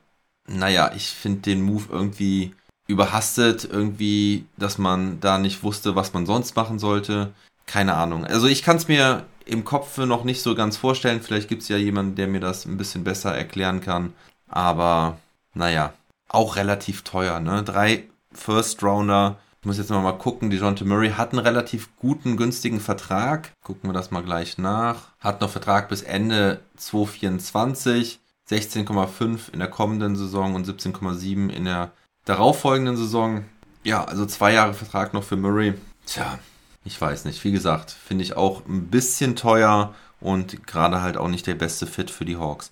naja, 0.46 0.92
ich 0.94 1.08
finde 1.08 1.42
den 1.42 1.62
Move 1.62 1.84
irgendwie 1.90 2.54
überhastet 2.86 3.64
irgendwie, 3.64 4.46
dass 4.56 4.78
man 4.78 5.20
da 5.20 5.38
nicht 5.38 5.62
wusste, 5.62 5.96
was 5.96 6.12
man 6.12 6.26
sonst 6.26 6.54
machen 6.56 6.78
sollte. 6.78 7.32
Keine 7.66 7.94
Ahnung. 7.94 8.26
Also 8.26 8.46
ich 8.46 8.62
kann 8.62 8.76
es 8.76 8.88
mir 8.88 9.24
im 9.46 9.64
Kopf 9.64 9.96
noch 9.98 10.24
nicht 10.24 10.42
so 10.42 10.54
ganz 10.54 10.76
vorstellen. 10.76 11.22
Vielleicht 11.22 11.48
gibt 11.48 11.62
es 11.62 11.68
ja 11.68 11.76
jemanden, 11.76 12.14
der 12.14 12.28
mir 12.28 12.40
das 12.40 12.66
ein 12.66 12.76
bisschen 12.76 13.04
besser 13.04 13.34
erklären 13.34 13.80
kann. 13.80 14.12
Aber 14.48 15.18
naja, 15.54 15.94
auch 16.28 16.56
relativ 16.56 17.02
teuer. 17.02 17.40
Ne? 17.40 17.62
Drei 17.62 18.04
First 18.32 18.82
Rounder. 18.82 19.38
Ich 19.64 19.66
muss 19.66 19.78
jetzt 19.78 19.88
noch 19.88 20.02
mal 20.02 20.12
gucken. 20.12 20.50
Die 20.50 20.58
Jonte 20.58 20.84
Murray 20.84 21.12
hat 21.12 21.32
einen 21.32 21.38
relativ 21.38 21.88
guten, 21.96 22.36
günstigen 22.36 22.80
Vertrag. 22.80 23.54
Gucken 23.62 23.88
wir 23.88 23.94
das 23.94 24.10
mal 24.10 24.22
gleich 24.22 24.58
nach. 24.58 25.08
Hat 25.20 25.40
noch 25.40 25.48
Vertrag 25.48 25.88
bis 25.88 26.02
Ende 26.02 26.60
2024. 26.76 28.20
16,5 28.50 29.54
in 29.54 29.60
der 29.60 29.68
kommenden 29.68 30.16
Saison 30.16 30.54
und 30.54 30.68
17,7 30.68 31.48
in 31.48 31.64
der 31.64 31.92
darauffolgenden 32.26 32.98
Saison, 32.98 33.46
ja, 33.84 34.04
also 34.04 34.26
zwei 34.26 34.52
Jahre 34.52 34.74
Vertrag 34.74 35.14
noch 35.14 35.24
für 35.24 35.36
Murray. 35.36 35.72
Tja, 36.04 36.38
ich 36.84 37.00
weiß 37.00 37.24
nicht. 37.24 37.42
Wie 37.42 37.52
gesagt, 37.52 37.90
finde 37.90 38.22
ich 38.22 38.36
auch 38.36 38.66
ein 38.66 38.88
bisschen 38.88 39.34
teuer 39.34 39.94
und 40.20 40.66
gerade 40.66 41.00
halt 41.00 41.16
auch 41.16 41.28
nicht 41.28 41.46
der 41.46 41.54
beste 41.54 41.86
Fit 41.86 42.10
für 42.10 42.26
die 42.26 42.36
Hawks. 42.36 42.70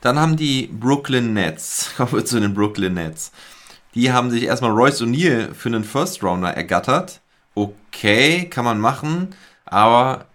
Dann 0.00 0.18
haben 0.18 0.38
die 0.38 0.68
Brooklyn 0.68 1.34
Nets, 1.34 1.90
kommen 1.98 2.12
wir 2.12 2.24
zu 2.24 2.40
den 2.40 2.54
Brooklyn 2.54 2.94
Nets. 2.94 3.30
Die 3.94 4.12
haben 4.12 4.30
sich 4.30 4.44
erstmal 4.44 4.70
Royce 4.70 5.02
O'Neal 5.02 5.52
für 5.54 5.68
einen 5.68 5.84
First 5.84 6.22
Rounder 6.22 6.50
ergattert. 6.50 7.20
Okay, 7.54 8.46
kann 8.48 8.64
man 8.64 8.78
machen, 8.78 9.34
aber 9.64 10.26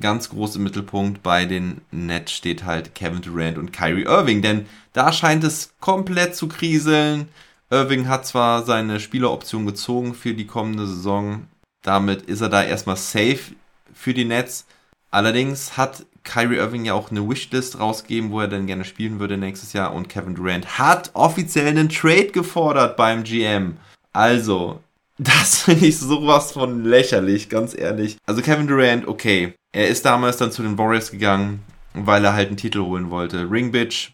ganz 0.00 0.28
groß 0.28 0.56
im 0.56 0.64
Mittelpunkt 0.64 1.22
bei 1.22 1.44
den 1.44 1.80
Nets 1.92 2.32
steht 2.32 2.64
halt 2.64 2.94
Kevin 2.94 3.22
Durant 3.22 3.58
und 3.58 3.72
Kyrie 3.72 4.02
Irving, 4.04 4.42
denn 4.42 4.66
da 4.92 5.12
scheint 5.12 5.44
es 5.44 5.72
komplett 5.80 6.34
zu 6.34 6.48
kriseln. 6.48 7.28
Irving 7.70 8.08
hat 8.08 8.26
zwar 8.26 8.64
seine 8.64 8.98
Spieleroption 9.00 9.66
gezogen 9.66 10.14
für 10.14 10.34
die 10.34 10.46
kommende 10.46 10.86
Saison, 10.86 11.46
damit 11.82 12.22
ist 12.22 12.40
er 12.40 12.48
da 12.48 12.62
erstmal 12.62 12.96
safe 12.96 13.54
für 13.92 14.14
die 14.14 14.24
Nets. 14.24 14.66
Allerdings 15.10 15.76
hat 15.76 16.04
Kyrie 16.24 16.56
Irving 16.56 16.84
ja 16.84 16.94
auch 16.94 17.10
eine 17.10 17.28
Wishlist 17.28 17.78
rausgegeben, 17.78 18.30
wo 18.30 18.40
er 18.40 18.48
dann 18.48 18.66
gerne 18.66 18.84
spielen 18.84 19.20
würde 19.20 19.36
nächstes 19.36 19.72
Jahr 19.72 19.94
und 19.94 20.08
Kevin 20.08 20.34
Durant 20.34 20.78
hat 20.78 21.10
offiziell 21.14 21.68
einen 21.68 21.88
Trade 21.88 22.28
gefordert 22.28 22.96
beim 22.96 23.24
GM. 23.24 23.76
Also, 24.12 24.80
das 25.18 25.62
finde 25.62 25.86
ich 25.86 25.98
sowas 25.98 26.52
von 26.52 26.84
lächerlich, 26.84 27.48
ganz 27.48 27.76
ehrlich. 27.76 28.16
Also 28.26 28.42
Kevin 28.42 28.66
Durant, 28.66 29.06
okay, 29.06 29.54
er 29.72 29.88
ist 29.88 30.04
damals 30.04 30.38
dann 30.38 30.52
zu 30.52 30.62
den 30.62 30.78
Warriors 30.78 31.10
gegangen, 31.10 31.62
weil 31.92 32.24
er 32.24 32.34
halt 32.34 32.48
einen 32.48 32.56
Titel 32.56 32.80
holen 32.80 33.10
wollte. 33.10 33.50
Ring 33.50 33.70
Bitch 33.70 34.12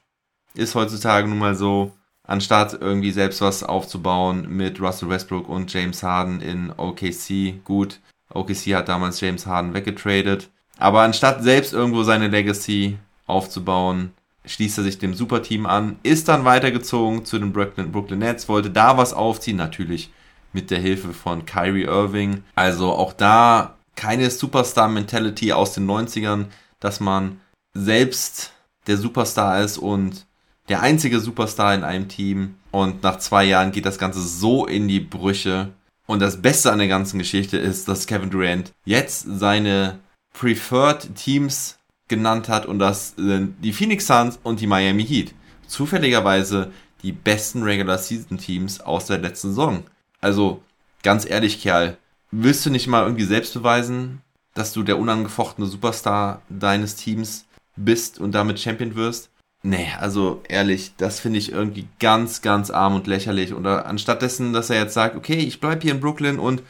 ist 0.54 0.74
heutzutage 0.74 1.28
nun 1.28 1.38
mal 1.38 1.54
so 1.54 1.92
anstatt 2.30 2.78
irgendwie 2.80 3.10
selbst 3.10 3.40
was 3.40 3.64
aufzubauen 3.64 4.46
mit 4.48 4.80
Russell 4.80 5.08
Westbrook 5.08 5.48
und 5.48 5.72
James 5.72 6.02
Harden 6.02 6.40
in 6.40 6.72
OKC. 6.76 7.64
Gut, 7.64 8.00
OKC 8.32 8.74
hat 8.74 8.88
damals 8.88 9.20
James 9.20 9.46
Harden 9.46 9.74
weggetradet. 9.74 10.48
Aber 10.80 11.02
anstatt 11.02 11.42
selbst 11.42 11.72
irgendwo 11.72 12.02
seine 12.02 12.28
Legacy 12.28 12.98
aufzubauen, 13.26 14.12
schließt 14.46 14.78
er 14.78 14.84
sich 14.84 14.98
dem 14.98 15.14
Superteam 15.14 15.66
an, 15.66 15.96
ist 16.02 16.28
dann 16.28 16.44
weitergezogen 16.44 17.24
zu 17.24 17.38
den 17.38 17.52
Brooklyn, 17.52 17.92
Brooklyn 17.92 18.18
Nets, 18.18 18.48
wollte 18.48 18.70
da 18.70 18.96
was 18.96 19.12
aufziehen, 19.12 19.58
natürlich 19.58 20.10
mit 20.52 20.70
der 20.70 20.80
Hilfe 20.80 21.12
von 21.12 21.44
Kyrie 21.46 21.84
Irving. 21.84 22.42
Also 22.54 22.92
auch 22.92 23.12
da 23.12 23.76
keine 23.94 24.30
Superstar-Mentality 24.30 25.52
aus 25.52 25.74
den 25.74 25.88
90ern, 25.88 26.46
dass 26.80 26.98
man 26.98 27.40
selbst 27.74 28.52
der 28.86 28.96
Superstar 28.96 29.60
ist 29.60 29.78
und 29.78 30.26
der 30.70 30.80
einzige 30.80 31.20
Superstar 31.20 31.74
in 31.74 31.84
einem 31.84 32.08
Team. 32.08 32.56
Und 32.70 33.02
nach 33.02 33.18
zwei 33.18 33.44
Jahren 33.44 33.72
geht 33.72 33.84
das 33.84 33.98
Ganze 33.98 34.22
so 34.22 34.66
in 34.66 34.88
die 34.88 35.00
Brüche. 35.00 35.68
Und 36.06 36.20
das 36.20 36.40
Beste 36.40 36.72
an 36.72 36.78
der 36.78 36.88
ganzen 36.88 37.18
Geschichte 37.18 37.58
ist, 37.58 37.86
dass 37.86 38.06
Kevin 38.06 38.30
Durant 38.30 38.72
jetzt 38.84 39.26
seine 39.28 39.98
Preferred 40.32 41.14
Teams 41.14 41.78
genannt 42.08 42.48
hat 42.48 42.66
und 42.66 42.78
das 42.78 43.14
sind 43.16 43.56
die 43.62 43.72
Phoenix 43.72 44.06
Suns 44.06 44.38
und 44.42 44.60
die 44.60 44.66
Miami 44.66 45.04
Heat. 45.06 45.34
Zufälligerweise 45.66 46.72
die 47.02 47.12
besten 47.12 47.62
Regular 47.62 47.98
Season 47.98 48.38
Teams 48.38 48.80
aus 48.80 49.06
der 49.06 49.18
letzten 49.18 49.48
Saison. 49.48 49.84
Also, 50.20 50.62
ganz 51.02 51.28
ehrlich, 51.28 51.62
Kerl, 51.62 51.96
willst 52.30 52.66
du 52.66 52.70
nicht 52.70 52.88
mal 52.88 53.04
irgendwie 53.04 53.24
selbst 53.24 53.54
beweisen, 53.54 54.20
dass 54.54 54.72
du 54.72 54.82
der 54.82 54.98
unangefochtene 54.98 55.66
Superstar 55.66 56.42
deines 56.48 56.96
Teams 56.96 57.46
bist 57.76 58.18
und 58.18 58.32
damit 58.32 58.60
Champion 58.60 58.96
wirst? 58.96 59.30
Nee, 59.62 59.88
also 59.98 60.42
ehrlich, 60.48 60.92
das 60.96 61.20
finde 61.20 61.38
ich 61.38 61.52
irgendwie 61.52 61.86
ganz, 61.98 62.40
ganz 62.40 62.70
arm 62.70 62.94
und 62.94 63.06
lächerlich. 63.06 63.52
Oder 63.54 63.86
anstatt 63.86 64.22
dessen, 64.22 64.52
dass 64.52 64.70
er 64.70 64.82
jetzt 64.82 64.94
sagt, 64.94 65.16
okay, 65.16 65.36
ich 65.36 65.60
bleibe 65.60 65.82
hier 65.82 65.92
in 65.92 66.00
Brooklyn 66.00 66.38
und 66.38 66.62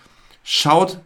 schaut, 0.42 1.00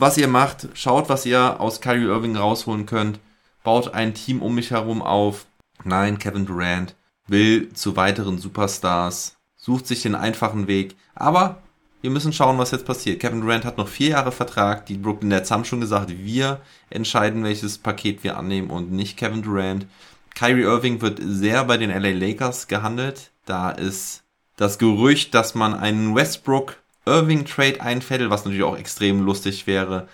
was 0.00 0.16
ihr 0.16 0.28
macht, 0.28 0.68
schaut, 0.74 1.08
was 1.08 1.26
ihr 1.26 1.60
aus 1.60 1.80
Kyrie 1.80 2.06
Irving 2.06 2.36
rausholen 2.36 2.86
könnt, 2.86 3.20
baut 3.62 3.92
ein 3.92 4.14
Team 4.14 4.40
um 4.40 4.54
mich 4.54 4.70
herum 4.70 5.02
auf. 5.02 5.46
Nein, 5.84 6.18
Kevin 6.18 6.46
Durant 6.46 6.96
will 7.26 7.72
zu 7.72 7.96
weiteren 7.96 8.38
Superstars, 8.38 9.36
sucht 9.56 9.86
sich 9.86 10.02
den 10.02 10.14
einfachen 10.14 10.66
Weg. 10.66 10.96
Aber 11.14 11.62
wir 12.00 12.10
müssen 12.10 12.32
schauen, 12.32 12.58
was 12.58 12.70
jetzt 12.70 12.86
passiert. 12.86 13.20
Kevin 13.20 13.42
Durant 13.42 13.64
hat 13.64 13.76
noch 13.76 13.88
vier 13.88 14.10
Jahre 14.10 14.32
Vertrag. 14.32 14.86
Die 14.86 14.96
Brooklyn 14.96 15.28
Nets 15.28 15.50
haben 15.50 15.66
schon 15.66 15.80
gesagt, 15.80 16.10
wir 16.10 16.60
entscheiden, 16.88 17.44
welches 17.44 17.78
Paket 17.78 18.24
wir 18.24 18.38
annehmen 18.38 18.70
und 18.70 18.90
nicht 18.90 19.18
Kevin 19.18 19.42
Durant. 19.42 19.86
Kyrie 20.34 20.62
Irving 20.62 21.02
wird 21.02 21.20
sehr 21.22 21.64
bei 21.64 21.76
den 21.76 21.90
LA 21.90 22.10
Lakers 22.10 22.68
gehandelt. 22.68 23.32
Da 23.44 23.70
ist 23.70 24.22
das 24.56 24.78
Gerücht, 24.78 25.34
dass 25.34 25.54
man 25.54 25.74
einen 25.74 26.14
Westbrook 26.14 26.76
Irving 27.10 27.44
Trade 27.44 27.80
einfädelt, 27.80 28.30
was 28.30 28.44
natürlich 28.44 28.62
auch 28.62 28.76
extrem 28.76 29.24
lustig 29.24 29.66
wäre, 29.66 30.08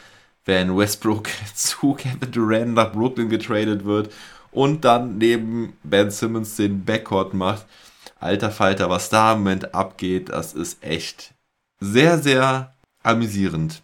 wenn 0.47 0.77
Westbrook 0.77 1.29
zu 1.55 1.95
Kevin 1.95 2.33
Durant 2.33 2.75
nach 2.75 2.93
Brooklyn 2.93 3.29
getradet 3.29 3.85
wird 3.85 4.13
und 4.51 4.85
dann 4.85 5.19
neben 5.19 5.75
Ben 5.83 6.11
Simmons 6.11 6.57
den 6.57 6.85
Backcourt 6.85 7.35
macht. 7.35 7.67
Alter 8.19 8.51
Falter, 8.51 8.89
was 8.89 9.11
da 9.11 9.33
im 9.33 9.41
Moment 9.41 9.75
abgeht, 9.75 10.31
das 10.31 10.55
ist 10.55 10.83
echt 10.83 11.35
sehr, 11.81 12.19
sehr 12.19 12.75
amüsierend. 13.03 13.83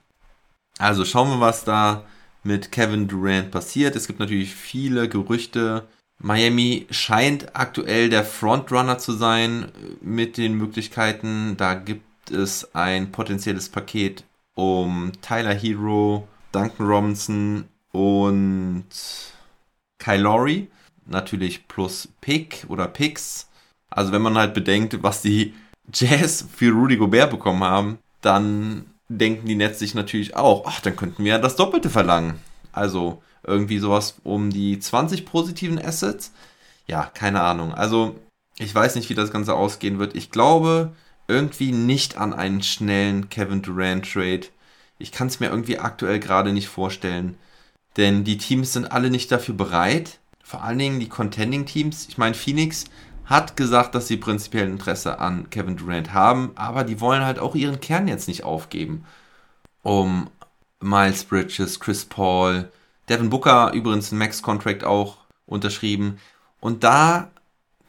Also 0.78 1.04
schauen 1.04 1.28
wir, 1.28 1.40
was 1.40 1.64
da 1.64 2.04
mit 2.42 2.72
Kevin 2.72 3.06
Durant 3.06 3.50
passiert. 3.50 3.94
Es 3.94 4.06
gibt 4.06 4.20
natürlich 4.20 4.54
viele 4.54 5.08
Gerüchte. 5.08 5.86
Miami 6.18 6.86
scheint 6.90 7.54
aktuell 7.54 8.08
der 8.08 8.24
Frontrunner 8.24 8.96
zu 8.96 9.12
sein 9.12 9.70
mit 10.00 10.38
den 10.38 10.54
Möglichkeiten. 10.54 11.56
Da 11.58 11.74
gibt 11.74 12.04
es 12.30 12.74
ein 12.74 13.12
potenzielles 13.12 13.68
Paket 13.68 14.24
um 14.54 15.12
Tyler 15.22 15.54
Hero, 15.54 16.28
Duncan 16.52 16.86
Robinson 16.86 17.64
und 17.92 18.84
Kyle. 19.98 20.66
Natürlich 21.06 21.66
plus 21.68 22.08
Pick 22.20 22.64
oder 22.68 22.86
Picks. 22.86 23.48
Also 23.90 24.12
wenn 24.12 24.22
man 24.22 24.38
halt 24.38 24.54
bedenkt, 24.54 25.02
was 25.02 25.22
die 25.22 25.54
Jazz 25.92 26.46
für 26.54 26.70
Rudy 26.70 26.96
Gobert 26.96 27.30
bekommen 27.30 27.64
haben, 27.64 27.98
dann 28.20 28.86
denken 29.08 29.46
die 29.46 29.56
Nets 29.56 29.78
sich 29.78 29.94
natürlich 29.94 30.36
auch, 30.36 30.64
ach, 30.66 30.80
dann 30.80 30.96
könnten 30.96 31.24
wir 31.24 31.32
ja 31.32 31.38
das 31.38 31.56
Doppelte 31.56 31.90
verlangen. 31.90 32.38
Also 32.72 33.22
irgendwie 33.44 33.78
sowas 33.78 34.16
um 34.22 34.50
die 34.50 34.78
20 34.78 35.26
positiven 35.26 35.78
Assets. 35.78 36.32
Ja, 36.86 37.04
keine 37.04 37.42
Ahnung. 37.42 37.74
Also 37.74 38.16
ich 38.58 38.74
weiß 38.74 38.94
nicht, 38.94 39.10
wie 39.10 39.14
das 39.14 39.32
Ganze 39.32 39.54
ausgehen 39.54 39.98
wird. 39.98 40.14
Ich 40.14 40.30
glaube 40.30 40.92
irgendwie 41.32 41.72
nicht 41.72 42.18
an 42.18 42.34
einen 42.34 42.62
schnellen 42.62 43.30
Kevin 43.30 43.62
Durant 43.62 44.10
Trade. 44.12 44.46
Ich 44.98 45.10
kann 45.10 45.28
es 45.28 45.40
mir 45.40 45.48
irgendwie 45.48 45.78
aktuell 45.78 46.20
gerade 46.20 46.52
nicht 46.52 46.68
vorstellen. 46.68 47.36
Denn 47.96 48.24
die 48.24 48.38
Teams 48.38 48.72
sind 48.72 48.92
alle 48.92 49.10
nicht 49.10 49.32
dafür 49.32 49.54
bereit. 49.54 50.18
Vor 50.42 50.62
allen 50.62 50.78
Dingen 50.78 51.00
die 51.00 51.08
Contending 51.08 51.66
Teams. 51.66 52.06
Ich 52.08 52.18
meine, 52.18 52.34
Phoenix 52.34 52.84
hat 53.24 53.56
gesagt, 53.56 53.94
dass 53.94 54.08
sie 54.08 54.18
prinzipiell 54.18 54.68
Interesse 54.68 55.18
an 55.18 55.48
Kevin 55.48 55.76
Durant 55.76 56.12
haben, 56.12 56.52
aber 56.54 56.84
die 56.84 57.00
wollen 57.00 57.24
halt 57.24 57.38
auch 57.38 57.54
ihren 57.54 57.80
Kern 57.80 58.08
jetzt 58.08 58.28
nicht 58.28 58.44
aufgeben. 58.44 59.04
Um 59.82 60.28
Miles 60.80 61.24
Bridges, 61.24 61.80
Chris 61.80 62.04
Paul, 62.04 62.70
Devin 63.08 63.30
Booker 63.30 63.72
übrigens 63.72 64.12
ein 64.12 64.18
Max-Contract 64.18 64.84
auch 64.84 65.18
unterschrieben. 65.46 66.18
Und 66.60 66.84
da 66.84 67.30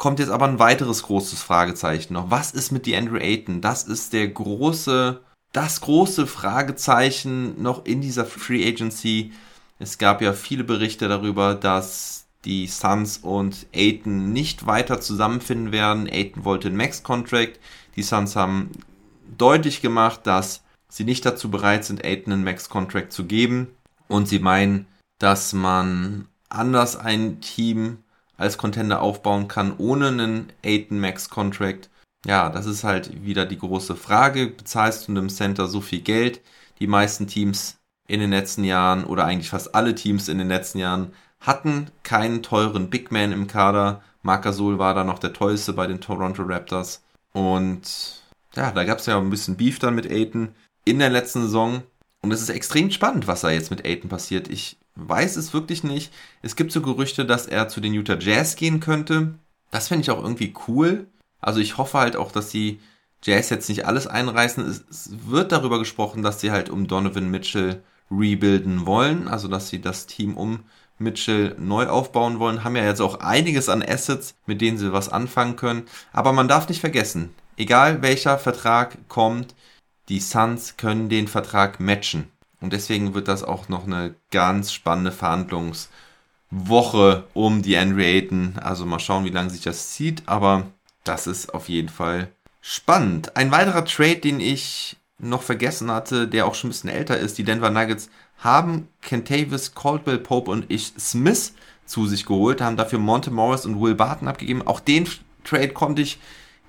kommt 0.03 0.19
jetzt 0.19 0.31
aber 0.31 0.49
ein 0.49 0.59
weiteres 0.59 1.03
großes 1.03 1.41
Fragezeichen 1.41 2.11
noch. 2.11 2.29
Was 2.29 2.51
ist 2.51 2.73
mit 2.73 2.85
die 2.85 2.97
Andrew 2.97 3.15
Ayton? 3.15 3.61
Das 3.61 3.83
ist 3.83 4.11
der 4.11 4.27
große, 4.27 5.21
das 5.53 5.79
große 5.79 6.27
Fragezeichen 6.27 7.61
noch 7.61 7.85
in 7.85 8.01
dieser 8.01 8.25
Free 8.25 8.67
Agency. 8.67 9.31
Es 9.79 9.97
gab 9.97 10.21
ja 10.21 10.33
viele 10.33 10.65
Berichte 10.65 11.07
darüber, 11.07 11.55
dass 11.55 12.25
die 12.43 12.67
Suns 12.67 13.19
und 13.19 13.65
Ayton 13.71 14.33
nicht 14.33 14.65
weiter 14.65 14.99
zusammenfinden 14.99 15.71
werden. 15.71 16.07
Ayton 16.07 16.43
wollte 16.43 16.67
einen 16.67 16.75
Max-Contract. 16.75 17.61
Die 17.95 18.03
Suns 18.03 18.35
haben 18.35 18.71
deutlich 19.37 19.81
gemacht, 19.81 20.27
dass 20.27 20.63
sie 20.89 21.05
nicht 21.05 21.25
dazu 21.25 21.49
bereit 21.49 21.85
sind, 21.85 22.03
Ayton 22.03 22.33
einen 22.33 22.43
Max-Contract 22.43 23.13
zu 23.13 23.23
geben. 23.23 23.69
Und 24.09 24.27
sie 24.27 24.39
meinen, 24.39 24.85
dass 25.17 25.53
man 25.53 26.27
anders 26.49 26.97
ein 26.97 27.39
Team 27.39 28.02
als 28.37 28.57
Contender 28.57 29.01
aufbauen 29.01 29.47
kann, 29.47 29.75
ohne 29.77 30.07
einen 30.07 30.53
Ayton 30.61 30.99
Max-Contract. 30.99 31.89
Ja, 32.25 32.49
das 32.49 32.65
ist 32.65 32.83
halt 32.83 33.25
wieder 33.25 33.45
die 33.45 33.59
große 33.59 33.95
Frage. 33.95 34.47
Bezahlst 34.47 35.07
du 35.07 35.11
einem 35.11 35.29
Center 35.29 35.67
so 35.67 35.81
viel 35.81 36.01
Geld? 36.01 36.41
Die 36.79 36.87
meisten 36.87 37.27
Teams 37.27 37.77
in 38.07 38.19
den 38.19 38.31
letzten 38.31 38.63
Jahren 38.63 39.03
oder 39.03 39.25
eigentlich 39.25 39.49
fast 39.49 39.75
alle 39.75 39.95
Teams 39.95 40.27
in 40.27 40.37
den 40.37 40.47
letzten 40.47 40.79
Jahren 40.79 41.13
hatten 41.39 41.87
keinen 42.03 42.41
teuren 42.41 42.89
Big 42.89 43.11
Man 43.11 43.31
im 43.31 43.47
Kader. 43.47 44.01
Marc 44.21 44.43
Gasol 44.43 44.79
war 44.79 44.93
da 44.93 45.03
noch 45.03 45.19
der 45.19 45.33
teuerste 45.33 45.73
bei 45.73 45.87
den 45.87 45.99
Toronto 45.99 46.43
Raptors. 46.43 47.03
Und 47.33 48.21
ja, 48.55 48.71
da 48.71 48.83
gab 48.85 48.99
es 48.99 49.05
ja 49.05 49.17
ein 49.17 49.29
bisschen 49.29 49.57
Beef 49.57 49.79
dann 49.79 49.95
mit 49.95 50.09
Aiton 50.09 50.49
in 50.85 50.99
der 50.99 51.09
letzten 51.09 51.41
Saison. 51.41 51.83
Und 52.21 52.31
es 52.31 52.41
ist 52.41 52.49
extrem 52.49 52.89
spannend, 52.91 53.27
was 53.27 53.41
da 53.41 53.49
jetzt 53.49 53.71
mit 53.71 53.85
Aiton 53.85 54.09
passiert. 54.09 54.47
Ich 54.47 54.77
weiß 54.95 55.35
es 55.37 55.53
wirklich 55.53 55.83
nicht. 55.83 56.13
Es 56.41 56.55
gibt 56.55 56.71
so 56.71 56.81
Gerüchte, 56.81 57.25
dass 57.25 57.47
er 57.47 57.67
zu 57.67 57.81
den 57.81 57.93
Utah 57.93 58.17
Jazz 58.19 58.55
gehen 58.55 58.79
könnte. 58.79 59.35
Das 59.71 59.87
finde 59.87 60.03
ich 60.03 60.11
auch 60.11 60.21
irgendwie 60.21 60.53
cool. 60.67 61.07
Also 61.39 61.59
ich 61.59 61.77
hoffe 61.77 61.97
halt 61.97 62.15
auch, 62.15 62.31
dass 62.31 62.49
die 62.49 62.79
Jazz 63.23 63.49
jetzt 63.49 63.69
nicht 63.69 63.85
alles 63.85 64.07
einreißen. 64.07 64.65
Es 64.89 65.09
wird 65.27 65.51
darüber 65.51 65.79
gesprochen, 65.79 66.23
dass 66.23 66.41
sie 66.41 66.51
halt 66.51 66.69
um 66.69 66.87
Donovan 66.87 67.29
Mitchell 67.29 67.81
rebuilden 68.11 68.85
wollen. 68.85 69.27
Also 69.27 69.47
dass 69.47 69.69
sie 69.69 69.81
das 69.81 70.05
Team 70.05 70.37
um 70.37 70.59
Mitchell 70.99 71.55
neu 71.59 71.87
aufbauen 71.87 72.39
wollen, 72.39 72.63
haben 72.63 72.75
ja 72.75 72.85
jetzt 72.85 73.01
auch 73.01 73.19
einiges 73.19 73.69
an 73.69 73.83
Assets, 73.83 74.35
mit 74.45 74.61
denen 74.61 74.77
sie 74.77 74.93
was 74.93 75.09
anfangen 75.09 75.55
können. 75.55 75.83
Aber 76.11 76.33
man 76.33 76.47
darf 76.47 76.69
nicht 76.69 76.81
vergessen, 76.81 77.33
egal 77.57 78.01
welcher 78.01 78.37
Vertrag 78.37 78.97
kommt, 79.09 79.55
die 80.09 80.19
Suns 80.19 80.77
können 80.77 81.09
den 81.09 81.27
Vertrag 81.27 81.79
matchen. 81.79 82.29
Und 82.63 82.71
deswegen 82.71 83.13
wird 83.13 83.27
das 83.27 83.43
auch 83.43 83.67
noch 83.67 83.85
eine 83.85 84.15
ganz 84.31 84.71
spannende 84.71 85.11
Verhandlungswoche 85.11 87.25
um 87.33 87.61
die 87.61 87.75
Andrew. 87.75 88.53
Also 88.55 88.85
mal 88.85 88.99
schauen, 88.99 89.25
wie 89.25 89.31
lange 89.31 89.49
sich 89.49 89.63
das 89.63 89.91
zieht. 89.91 90.23
Aber 90.27 90.67
das 91.03 91.27
ist 91.27 91.53
auf 91.53 91.67
jeden 91.67 91.89
Fall 91.89 92.29
spannend. 92.61 93.35
Ein 93.35 93.51
weiterer 93.51 93.83
Trade, 93.83 94.15
den 94.15 94.39
ich 94.39 94.95
noch 95.19 95.41
vergessen 95.41 95.91
hatte, 95.91 96.25
der 96.25 96.47
auch 96.47 96.55
schon 96.55 96.69
ein 96.69 96.71
bisschen 96.71 96.89
älter 96.89 97.17
ist. 97.17 97.37
Die 97.37 97.43
Denver 97.43 97.69
Nuggets 97.69 98.09
haben 98.37 98.87
Kentavis, 99.01 99.75
Caldwell 99.75 100.19
Pope 100.19 100.49
und 100.49 100.63
ich 100.69 100.93
Smith 100.97 101.55
zu 101.85 102.07
sich 102.07 102.25
geholt, 102.25 102.61
haben 102.61 102.77
dafür 102.77 102.99
Monte 102.99 103.29
Morris 103.29 103.65
und 103.65 103.81
Will 103.81 103.95
Barton 103.95 104.29
abgegeben. 104.29 104.65
Auch 104.65 104.79
den 104.79 105.09
Trade 105.43 105.73
konnte 105.73 106.01
ich 106.01 106.17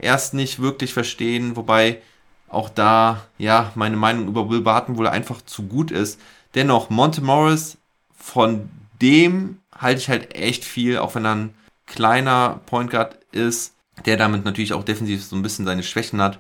erst 0.01 0.35
nicht 0.35 0.61
wirklich 0.61 0.93
verstehen, 0.93 1.55
wobei 1.55 2.03
auch 2.49 2.69
da, 2.69 3.23
ja, 3.39 3.73
meine 3.75 3.97
Meinung 3.97 4.29
über 4.29 4.49
Will 4.49 4.61
Barton 4.61 4.97
wohl 4.97 5.09
einfach 5.09 5.43
zu 5.43 5.65
gut 5.65 5.91
ist. 5.91 6.21
Dennoch, 6.55 6.91
Monte 6.91 7.21
Morris, 7.21 7.79
von 8.17 8.69
dem 9.03 9.59
halte 9.77 10.01
ich 10.01 10.09
halt 10.09 10.35
echt 10.35 10.65
viel, 10.65 10.99
auch 10.99 11.15
wenn 11.15 11.25
er 11.25 11.35
ein 11.35 11.55
kleiner 11.87 12.61
Point 12.67 12.91
Guard 12.91 13.19
ist, 13.33 13.75
der 14.07 14.17
damit 14.17 14.45
natürlich 14.45 14.73
auch 14.73 14.85
defensiv 14.85 15.25
so 15.25 15.37
ein 15.37 15.43
bisschen 15.43 15.65
seine 15.65 15.83
Schwächen 15.83 16.21
hat. 16.21 16.39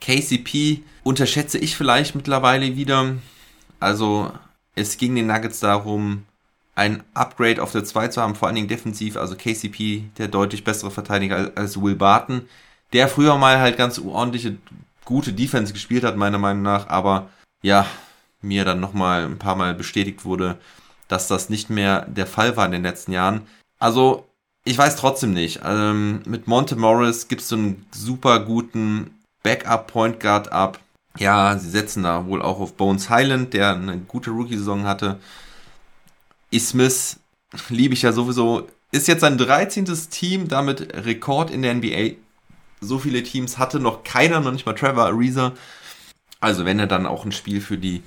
KCP 0.00 0.82
unterschätze 1.02 1.58
ich 1.58 1.76
vielleicht 1.76 2.14
mittlerweile 2.14 2.76
wieder. 2.76 3.14
Also 3.80 4.32
es 4.74 4.98
ging 4.98 5.14
den 5.14 5.26
Nuggets 5.26 5.60
darum, 5.60 6.24
ein 6.74 7.02
Upgrade 7.14 7.62
auf 7.62 7.72
der 7.72 7.84
2 7.84 8.08
zu 8.08 8.20
haben, 8.20 8.34
vor 8.34 8.48
allen 8.48 8.54
Dingen 8.54 8.68
defensiv, 8.68 9.16
also 9.16 9.34
KCP, 9.34 10.04
der 10.18 10.28
deutlich 10.28 10.62
bessere 10.62 10.90
Verteidiger 10.90 11.52
als 11.54 11.80
Will 11.80 11.94
Barton, 11.94 12.42
der 12.92 13.08
früher 13.08 13.36
mal 13.38 13.58
halt 13.58 13.78
ganz 13.78 13.98
ordentliche, 13.98 14.58
gute 15.06 15.32
Defense 15.32 15.72
gespielt 15.72 16.04
hat, 16.04 16.18
meiner 16.18 16.36
Meinung 16.36 16.62
nach, 16.62 16.88
aber 16.88 17.30
ja, 17.62 17.86
mir 18.42 18.66
dann 18.66 18.80
nochmal 18.80 19.24
ein 19.24 19.38
paar 19.38 19.56
Mal 19.56 19.72
bestätigt 19.72 20.26
wurde, 20.26 20.58
dass 21.08 21.28
das 21.28 21.48
nicht 21.48 21.70
mehr 21.70 22.04
der 22.06 22.26
Fall 22.26 22.58
war 22.58 22.66
in 22.66 22.72
den 22.72 22.82
letzten 22.82 23.12
Jahren. 23.12 23.46
Also, 23.78 24.26
ich 24.64 24.76
weiß 24.76 24.96
trotzdem 24.96 25.32
nicht. 25.32 25.60
Ähm, 25.64 26.22
mit 26.26 26.48
Monte 26.48 26.76
Morris 26.76 27.28
gibt 27.28 27.40
es 27.40 27.48
so 27.48 27.56
einen 27.56 27.86
super 27.92 28.40
guten 28.40 29.14
Backup 29.42 29.86
Point 29.86 30.20
Guard 30.20 30.52
ab. 30.52 30.80
Ja, 31.18 31.56
sie 31.56 31.70
setzen 31.70 32.02
da 32.02 32.26
wohl 32.26 32.42
auch 32.42 32.60
auf 32.60 32.74
Bones 32.74 33.08
Highland, 33.08 33.54
der 33.54 33.74
eine 33.74 33.98
gute 33.98 34.30
Rookie-Saison 34.30 34.84
hatte. 34.84 35.18
Ismith 36.50 37.18
liebe 37.68 37.94
ich 37.94 38.02
ja 38.02 38.12
sowieso. 38.12 38.68
Ist 38.92 39.08
jetzt 39.08 39.20
sein 39.20 39.38
13. 39.38 39.84
Team, 40.10 40.48
damit 40.48 40.94
Rekord 41.06 41.50
in 41.50 41.62
der 41.62 41.74
NBA. 41.74 42.16
So 42.86 42.98
viele 42.98 43.22
Teams 43.22 43.58
hatte 43.58 43.80
noch 43.80 44.04
keiner, 44.04 44.40
noch 44.40 44.52
nicht 44.52 44.66
mal 44.66 44.74
Trevor 44.74 45.06
Ariza. 45.06 45.52
Also 46.40 46.64
wenn 46.64 46.78
er 46.78 46.86
dann 46.86 47.06
auch 47.06 47.24
ein 47.24 47.32
Spiel 47.32 47.60
für 47.60 47.78
die 47.78 48.02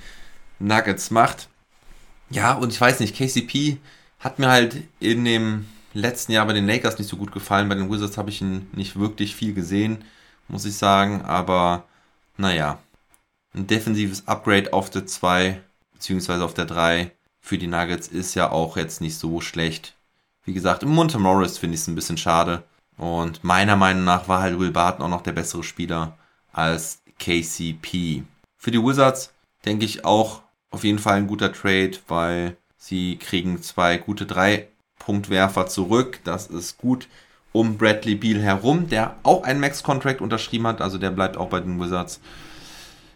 Nuggets 0.60 1.12
macht. 1.12 1.50
Ja, 2.30 2.54
und 2.54 2.72
ich 2.72 2.80
weiß 2.80 3.00
nicht, 3.00 3.16
KCP 3.16 3.78
hat 4.20 4.40
mir 4.40 4.50
halt 4.50 4.84
in 5.00 5.26
dem 5.26 5.68
letzten 5.94 6.32
Jahr 6.32 6.46
bei 6.46 6.54
den 6.54 6.68
Lakers 6.68 7.00
nicht 7.00 7.10
so 7.10 7.18
gut 7.18 7.32
gefallen. 7.32 7.70
Bei 7.70 7.76
den 7.76 7.92
Wizards 7.92 8.18
habe 8.18 8.30
ich 8.30 8.42
ihn 8.42 8.68
nicht 8.74 9.00
wirklich 9.00 9.36
viel 9.36 9.54
gesehen 9.54 10.04
muss 10.50 10.66
ich 10.66 10.76
sagen. 10.76 11.22
Aber 11.22 11.86
naja, 12.38 12.80
ein 13.54 13.68
defensives 13.68 14.28
Upgrade 14.28 14.74
auf 14.74 14.90
der 14.90 15.06
2 15.06 15.62
beziehungsweise 15.94 16.44
auf 16.44 16.54
der 16.54 16.66
3 16.66 17.12
für 17.40 17.58
die 17.58 17.68
Nuggets 17.68 18.08
ist 18.08 18.36
ja 18.36 18.52
auch 18.52 18.78
jetzt 18.78 19.02
nicht 19.02 19.18
so 19.18 19.42
schlecht. 19.42 19.96
Wie 20.44 20.54
gesagt, 20.54 20.84
im 20.84 20.90
Monte 20.90 21.20
Morris 21.20 21.58
finde 21.58 21.76
ich 21.76 21.82
es 21.82 21.88
ein 21.88 21.96
bisschen 21.96 22.18
schade. 22.18 22.64
Und 23.00 23.44
meiner 23.44 23.78
Meinung 23.78 24.04
nach 24.04 24.28
war 24.28 24.42
halt 24.42 24.60
Will 24.60 24.72
Barton 24.72 25.06
auch 25.06 25.10
noch 25.10 25.24
der 25.24 25.32
bessere 25.32 25.64
Spieler 25.64 26.18
als 26.52 27.02
KCP. 27.18 28.24
Für 28.58 28.72
die 28.72 28.84
Wizards 28.84 29.34
denke 29.66 29.86
ich 29.86 30.06
auch 30.06 30.42
auf 30.70 30.84
jeden 30.84 31.00
Fall 31.00 31.16
ein 31.16 31.28
guter 31.28 31.52
Trade, 31.52 31.94
weil 32.08 32.58
sie 32.78 33.18
kriegen 33.18 33.62
zwei 33.64 33.98
gute 33.98 34.26
Drei-Punktwerfer 34.26 35.68
zurück. 35.68 36.20
Das 36.26 36.48
ist 36.48 36.78
gut 36.78 37.08
um 37.52 37.78
Bradley 37.78 38.16
Beal 38.16 38.42
herum, 38.42 38.90
der 38.90 39.16
auch 39.24 39.44
einen 39.44 39.60
Max-Contract 39.60 40.22
unterschrieben 40.22 40.68
hat, 40.68 40.82
also 40.82 40.98
der 40.98 41.10
bleibt 41.10 41.38
auch 41.38 41.50
bei 41.50 41.60
den 41.60 41.80
Wizards. 41.82 42.20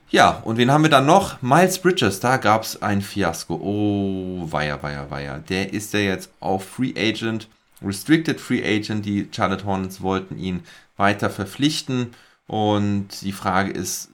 Ja, 0.09 0.41
und 0.43 0.57
wen 0.57 0.71
haben 0.71 0.83
wir 0.83 0.89
dann 0.89 1.05
noch? 1.05 1.41
Miles 1.41 1.79
Bridges, 1.79 2.19
da 2.19 2.37
gab 2.37 2.63
es 2.63 2.81
ein 2.81 3.01
Fiasko. 3.01 3.55
Oh, 3.55 4.51
weia, 4.51 4.81
weia, 4.81 5.09
weia. 5.09 5.39
Der 5.39 5.73
ist 5.73 5.93
ja 5.93 5.99
jetzt 5.99 6.29
auf 6.39 6.65
Free 6.65 6.93
Agent, 6.95 7.47
Restricted 7.83 8.39
Free 8.39 8.63
Agent. 8.63 9.05
Die 9.05 9.27
Charlotte 9.31 9.65
Hornets 9.65 10.01
wollten 10.01 10.37
ihn 10.37 10.63
weiter 10.97 11.29
verpflichten. 11.29 12.11
Und 12.47 13.21
die 13.21 13.31
Frage 13.31 13.71
ist 13.71 14.09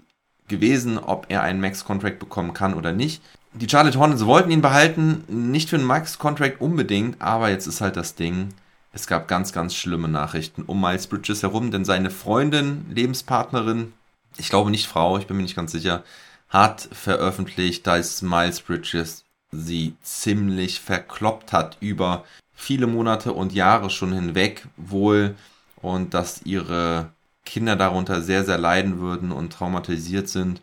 gewesen, 0.48 0.98
ob 0.98 1.28
er 1.30 1.44
einen 1.44 1.62
Max-Contract 1.62 2.20
bekommen 2.20 2.54
kann 2.54 2.74
oder 2.74 2.92
nicht. 2.92 3.22
Die 3.54 3.70
Charlotte 3.70 3.98
Hornets 3.98 4.26
wollten 4.26 4.52
ihn 4.52 4.62
behalten, 4.62 5.24
nicht 5.28 5.70
für 5.70 5.78
einen 5.78 5.86
Max-Contract 5.86 6.62
unbedingt, 6.62 7.22
aber 7.22 7.50
jetzt 7.50 7.66
ist 7.66 7.82
halt 7.82 7.96
das 7.96 8.16
Ding, 8.16 8.50
es 8.94 9.08
gab 9.08 9.28
ganz, 9.28 9.54
ganz 9.54 9.76
schlimme 9.76 10.08
Nachrichten 10.08 10.64
um 10.64 10.82
Miles 10.82 11.08
Bridges 11.08 11.42
herum, 11.42 11.72
denn 11.72 11.86
seine 11.86 12.12
Freundin, 12.12 12.86
Lebenspartnerin, 12.90 13.94
ich 14.38 14.50
glaube 14.50 14.72
nicht 14.72 14.88
Frau, 14.88 15.18
ich 15.18 15.26
bin 15.28 15.38
mir 15.38 15.44
nicht 15.44 15.56
ganz 15.56 15.72
sicher, 15.72 16.04
hat 16.50 16.90
veröffentlicht, 16.92 17.86
dass 17.88 18.22
Miles 18.22 18.62
Bridges 18.62 19.26
sie 19.52 19.96
ziemlich 20.04 20.80
verkloppt 20.80 21.52
hat 21.52 21.78
über 21.80 22.26
viele 22.60 22.88
Monate 22.88 23.32
und 23.32 23.54
Jahre 23.54 23.90
schon 23.90 24.12
hinweg 24.12 24.68
wohl 24.76 25.36
und 25.78 26.14
dass 26.14 26.42
ihre 26.44 27.14
Kinder 27.46 27.78
darunter 27.78 28.22
sehr, 28.22 28.44
sehr 28.44 28.58
leiden 28.58 29.00
würden 29.00 29.32
und 29.32 29.54
traumatisiert 29.54 30.28
sind. 30.28 30.62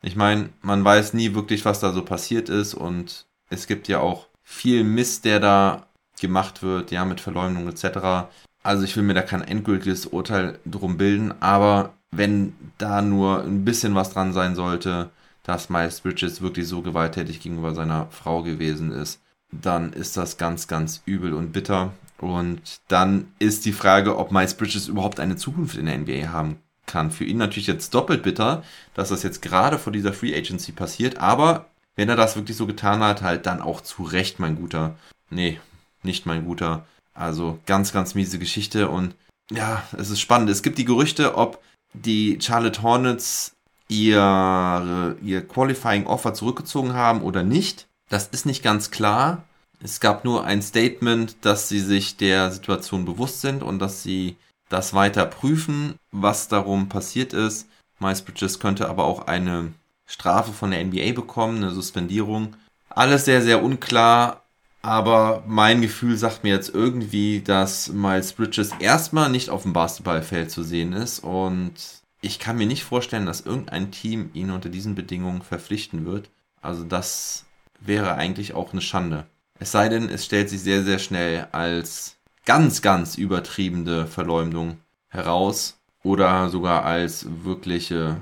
Ich 0.00 0.16
meine, 0.16 0.48
man 0.62 0.82
weiß 0.82 1.12
nie 1.12 1.34
wirklich, 1.34 1.66
was 1.66 1.80
da 1.80 1.92
so 1.92 2.02
passiert 2.02 2.48
ist 2.48 2.72
und 2.72 3.26
es 3.50 3.66
gibt 3.66 3.88
ja 3.88 4.00
auch 4.00 4.26
viel 4.42 4.84
Mist, 4.84 5.26
der 5.26 5.38
da 5.38 5.86
gemacht 6.18 6.62
wird, 6.62 6.90
ja, 6.90 7.04
mit 7.04 7.20
Verleumdung 7.20 7.68
etc. 7.68 8.28
Also 8.62 8.84
ich 8.84 8.96
will 8.96 9.02
mir 9.02 9.14
da 9.14 9.22
kein 9.22 9.42
endgültiges 9.42 10.06
Urteil 10.06 10.58
drum 10.64 10.96
bilden, 10.96 11.34
aber 11.40 11.92
wenn 12.10 12.54
da 12.78 13.02
nur 13.02 13.42
ein 13.42 13.66
bisschen 13.66 13.94
was 13.94 14.10
dran 14.10 14.32
sein 14.32 14.54
sollte, 14.54 15.10
dass 15.42 15.68
Miles 15.68 16.00
Bridges 16.00 16.40
wirklich 16.40 16.66
so 16.68 16.80
gewalttätig 16.80 17.40
gegenüber 17.40 17.74
seiner 17.74 18.06
Frau 18.10 18.42
gewesen 18.42 18.92
ist, 18.92 19.20
dann 19.62 19.92
ist 19.92 20.16
das 20.16 20.36
ganz, 20.36 20.68
ganz 20.68 21.02
übel 21.06 21.32
und 21.32 21.52
bitter. 21.52 21.92
Und 22.18 22.80
dann 22.88 23.32
ist 23.38 23.64
die 23.64 23.72
Frage, 23.72 24.16
ob 24.16 24.32
Miles 24.32 24.54
Bridges 24.54 24.88
überhaupt 24.88 25.20
eine 25.20 25.36
Zukunft 25.36 25.76
in 25.76 25.86
der 25.86 25.98
NBA 25.98 26.28
haben 26.28 26.58
kann. 26.86 27.10
Für 27.10 27.24
ihn 27.24 27.38
natürlich 27.38 27.66
jetzt 27.66 27.94
doppelt 27.94 28.22
bitter, 28.22 28.62
dass 28.94 29.08
das 29.08 29.22
jetzt 29.22 29.42
gerade 29.42 29.78
vor 29.78 29.92
dieser 29.92 30.12
Free 30.12 30.36
Agency 30.36 30.72
passiert, 30.72 31.18
aber 31.18 31.66
wenn 31.96 32.08
er 32.08 32.16
das 32.16 32.36
wirklich 32.36 32.56
so 32.56 32.66
getan 32.66 33.00
hat, 33.00 33.22
halt 33.22 33.46
dann 33.46 33.62
auch 33.62 33.80
zu 33.80 34.02
Recht, 34.02 34.40
mein 34.40 34.56
Guter. 34.56 34.96
Nee, 35.30 35.60
nicht 36.02 36.26
mein 36.26 36.44
Guter. 36.44 36.86
Also 37.14 37.58
ganz, 37.66 37.92
ganz 37.92 38.14
miese 38.14 38.38
Geschichte 38.38 38.88
und 38.88 39.14
ja, 39.50 39.82
es 39.96 40.10
ist 40.10 40.20
spannend. 40.20 40.50
Es 40.50 40.62
gibt 40.62 40.78
die 40.78 40.84
Gerüchte, 40.84 41.36
ob 41.36 41.62
die 41.92 42.38
Charlotte 42.40 42.82
Hornets 42.82 43.54
ihr, 43.88 45.16
ihr 45.22 45.46
Qualifying 45.46 46.06
Offer 46.06 46.34
zurückgezogen 46.34 46.94
haben 46.94 47.22
oder 47.22 47.42
nicht. 47.42 47.86
Das 48.08 48.28
ist 48.28 48.46
nicht 48.46 48.62
ganz 48.62 48.90
klar. 48.90 49.44
Es 49.82 50.00
gab 50.00 50.24
nur 50.24 50.44
ein 50.44 50.62
Statement, 50.62 51.36
dass 51.42 51.68
sie 51.68 51.80
sich 51.80 52.16
der 52.16 52.50
Situation 52.50 53.04
bewusst 53.04 53.40
sind 53.40 53.62
und 53.62 53.78
dass 53.78 54.02
sie 54.02 54.36
das 54.68 54.94
weiter 54.94 55.26
prüfen, 55.26 55.94
was 56.10 56.48
darum 56.48 56.88
passiert 56.88 57.32
ist. 57.32 57.68
Miles 57.98 58.22
Bridges 58.22 58.60
könnte 58.60 58.88
aber 58.88 59.04
auch 59.04 59.26
eine 59.26 59.72
Strafe 60.06 60.52
von 60.52 60.70
der 60.70 60.84
NBA 60.84 61.12
bekommen, 61.12 61.58
eine 61.58 61.70
Suspendierung. 61.70 62.56
Alles 62.88 63.24
sehr, 63.24 63.42
sehr 63.42 63.62
unklar, 63.62 64.42
aber 64.82 65.42
mein 65.46 65.80
Gefühl 65.80 66.16
sagt 66.16 66.44
mir 66.44 66.54
jetzt 66.54 66.74
irgendwie, 66.74 67.40
dass 67.40 67.88
Miles 67.88 68.32
Bridges 68.32 68.70
erstmal 68.80 69.30
nicht 69.30 69.50
auf 69.50 69.62
dem 69.62 69.72
Basketballfeld 69.72 70.50
zu 70.50 70.62
sehen 70.62 70.92
ist 70.92 71.20
und 71.20 71.72
ich 72.20 72.38
kann 72.38 72.56
mir 72.56 72.66
nicht 72.66 72.84
vorstellen, 72.84 73.26
dass 73.26 73.42
irgendein 73.42 73.90
Team 73.90 74.30
ihn 74.34 74.50
unter 74.50 74.68
diesen 74.68 74.94
Bedingungen 74.94 75.42
verpflichten 75.42 76.06
wird. 76.06 76.30
Also 76.62 76.84
das 76.84 77.44
wäre 77.86 78.14
eigentlich 78.14 78.54
auch 78.54 78.72
eine 78.72 78.80
Schande. 78.80 79.26
Es 79.58 79.72
sei 79.72 79.88
denn, 79.88 80.08
es 80.08 80.24
stellt 80.24 80.50
sich 80.50 80.60
sehr, 80.60 80.82
sehr 80.82 80.98
schnell 80.98 81.48
als 81.52 82.16
ganz, 82.44 82.82
ganz 82.82 83.16
übertriebene 83.16 84.06
Verleumdung 84.06 84.78
heraus 85.08 85.78
oder 86.02 86.48
sogar 86.48 86.84
als 86.84 87.26
wirkliche 87.44 88.16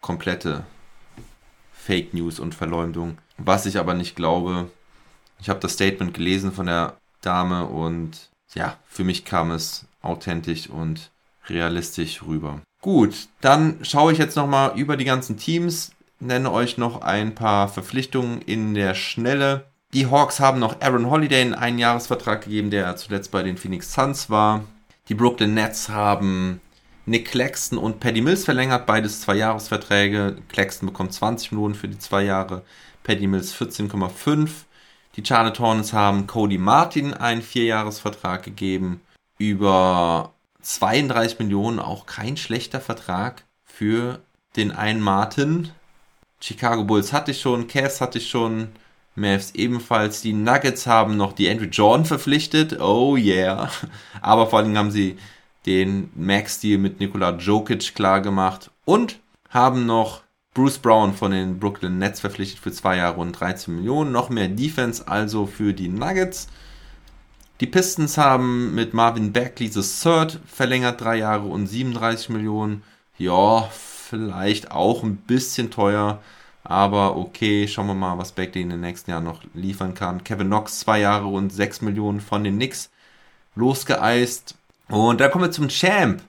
komplette 0.00 0.64
Fake 1.72 2.14
News 2.14 2.38
und 2.38 2.54
Verleumdung. 2.54 3.18
Was 3.38 3.66
ich 3.66 3.78
aber 3.78 3.94
nicht 3.94 4.16
glaube, 4.16 4.70
ich 5.40 5.48
habe 5.48 5.60
das 5.60 5.72
Statement 5.74 6.14
gelesen 6.14 6.52
von 6.52 6.66
der 6.66 6.96
Dame 7.20 7.66
und 7.66 8.30
ja, 8.54 8.76
für 8.88 9.04
mich 9.04 9.24
kam 9.24 9.50
es 9.50 9.86
authentisch 10.02 10.68
und 10.68 11.10
realistisch 11.48 12.22
rüber. 12.22 12.60
Gut, 12.80 13.28
dann 13.40 13.84
schaue 13.84 14.12
ich 14.12 14.18
jetzt 14.18 14.36
nochmal 14.36 14.78
über 14.78 14.96
die 14.96 15.04
ganzen 15.04 15.36
Teams, 15.36 15.92
nenne 16.20 16.52
euch 16.52 16.78
noch 16.78 17.02
ein 17.02 17.34
paar 17.34 17.68
Verpflichtungen 17.68 18.40
in 18.42 18.74
der 18.74 18.94
Schnelle. 18.94 19.66
Die 19.92 20.06
Hawks 20.10 20.40
haben 20.40 20.58
noch 20.58 20.80
Aaron 20.80 21.10
Holiday 21.10 21.40
einen 21.40 21.54
Einjahresvertrag 21.54 22.44
gegeben, 22.44 22.70
der 22.70 22.96
zuletzt 22.96 23.30
bei 23.30 23.42
den 23.42 23.56
Phoenix 23.56 23.92
Suns 23.92 24.30
war. 24.30 24.64
Die 25.08 25.14
Brooklyn 25.14 25.54
Nets 25.54 25.88
haben 25.88 26.60
Nick 27.06 27.30
Claxton 27.30 27.78
und 27.78 28.00
Paddy 28.00 28.20
Mills 28.20 28.44
verlängert, 28.44 28.84
beides 28.86 29.20
zwei 29.20 29.36
Jahresverträge. 29.36 30.36
Claxton 30.48 30.88
bekommt 30.88 31.12
20 31.12 31.52
Millionen 31.52 31.74
für 31.74 31.88
die 31.88 31.98
zwei 31.98 32.24
Jahre, 32.24 32.62
Paddy 33.04 33.28
Mills 33.28 33.54
14,5. 33.54 34.48
Die 35.14 35.24
Charlotte 35.24 35.62
Hornets 35.62 35.92
haben 35.92 36.26
Cody 36.26 36.58
Martin 36.58 37.14
einen 37.14 37.42
Vierjahresvertrag 37.42 38.42
gegeben. 38.42 39.00
Über 39.38 40.34
32 40.62 41.38
Millionen, 41.38 41.78
auch 41.78 42.06
kein 42.06 42.36
schlechter 42.36 42.80
Vertrag 42.80 43.44
für 43.64 44.20
den 44.56 44.72
einen 44.72 45.00
Martin. 45.00 45.70
Chicago 46.46 46.84
Bulls 46.84 47.12
hatte 47.12 47.32
ich 47.32 47.40
schon, 47.40 47.66
Cavs 47.66 48.00
hatte 48.00 48.18
ich 48.18 48.30
schon, 48.30 48.68
Mavs 49.16 49.50
ebenfalls. 49.56 50.20
Die 50.20 50.32
Nuggets 50.32 50.86
haben 50.86 51.16
noch 51.16 51.32
die 51.32 51.50
Andrew 51.50 51.66
Jordan 51.66 52.06
verpflichtet. 52.06 52.80
Oh 52.80 53.16
yeah. 53.16 53.68
Aber 54.20 54.46
vor 54.46 54.60
allem 54.60 54.78
haben 54.78 54.92
sie 54.92 55.16
den 55.64 56.08
Max-Deal 56.14 56.78
mit 56.78 57.00
Nikola 57.00 57.30
Jokic 57.36 57.96
klar 57.96 58.20
gemacht 58.20 58.70
und 58.84 59.18
haben 59.48 59.86
noch 59.86 60.22
Bruce 60.54 60.78
Brown 60.78 61.14
von 61.14 61.32
den 61.32 61.58
Brooklyn 61.58 61.98
Nets 61.98 62.20
verpflichtet 62.20 62.60
für 62.60 62.70
zwei 62.70 62.98
Jahre 62.98 63.18
und 63.18 63.32
13 63.32 63.74
Millionen. 63.74 64.12
Noch 64.12 64.28
mehr 64.28 64.46
Defense 64.46 65.08
also 65.08 65.46
für 65.46 65.74
die 65.74 65.88
Nuggets. 65.88 66.46
Die 67.60 67.66
Pistons 67.66 68.18
haben 68.18 68.72
mit 68.72 68.94
Marvin 68.94 69.32
Bagley 69.32 69.66
the 69.66 69.82
Third 69.82 70.38
verlängert, 70.46 71.00
drei 71.00 71.16
Jahre 71.16 71.48
und 71.48 71.66
37 71.66 72.28
Millionen. 72.28 72.84
Ja, 73.18 73.68
vielleicht 74.08 74.70
auch 74.70 75.02
ein 75.02 75.16
bisschen 75.16 75.70
teuer, 75.70 76.22
aber 76.64 77.16
okay, 77.16 77.68
schauen 77.68 77.86
wir 77.88 77.94
mal, 77.94 78.18
was 78.18 78.32
Bagley 78.32 78.62
in 78.62 78.70
den 78.70 78.80
nächsten 78.80 79.10
Jahren 79.10 79.24
noch 79.24 79.42
liefern 79.54 79.94
kann. 79.94 80.24
Kevin 80.24 80.48
Knox, 80.48 80.80
zwei 80.80 81.00
Jahre 81.00 81.26
und 81.26 81.52
6 81.52 81.82
Millionen 81.82 82.20
von 82.20 82.44
den 82.44 82.56
Knicks 82.56 82.90
losgeeist. 83.54 84.56
Und 84.88 85.20
dann 85.20 85.30
kommen 85.30 85.44
wir 85.44 85.50
zum 85.52 85.68
Champ 85.68 86.22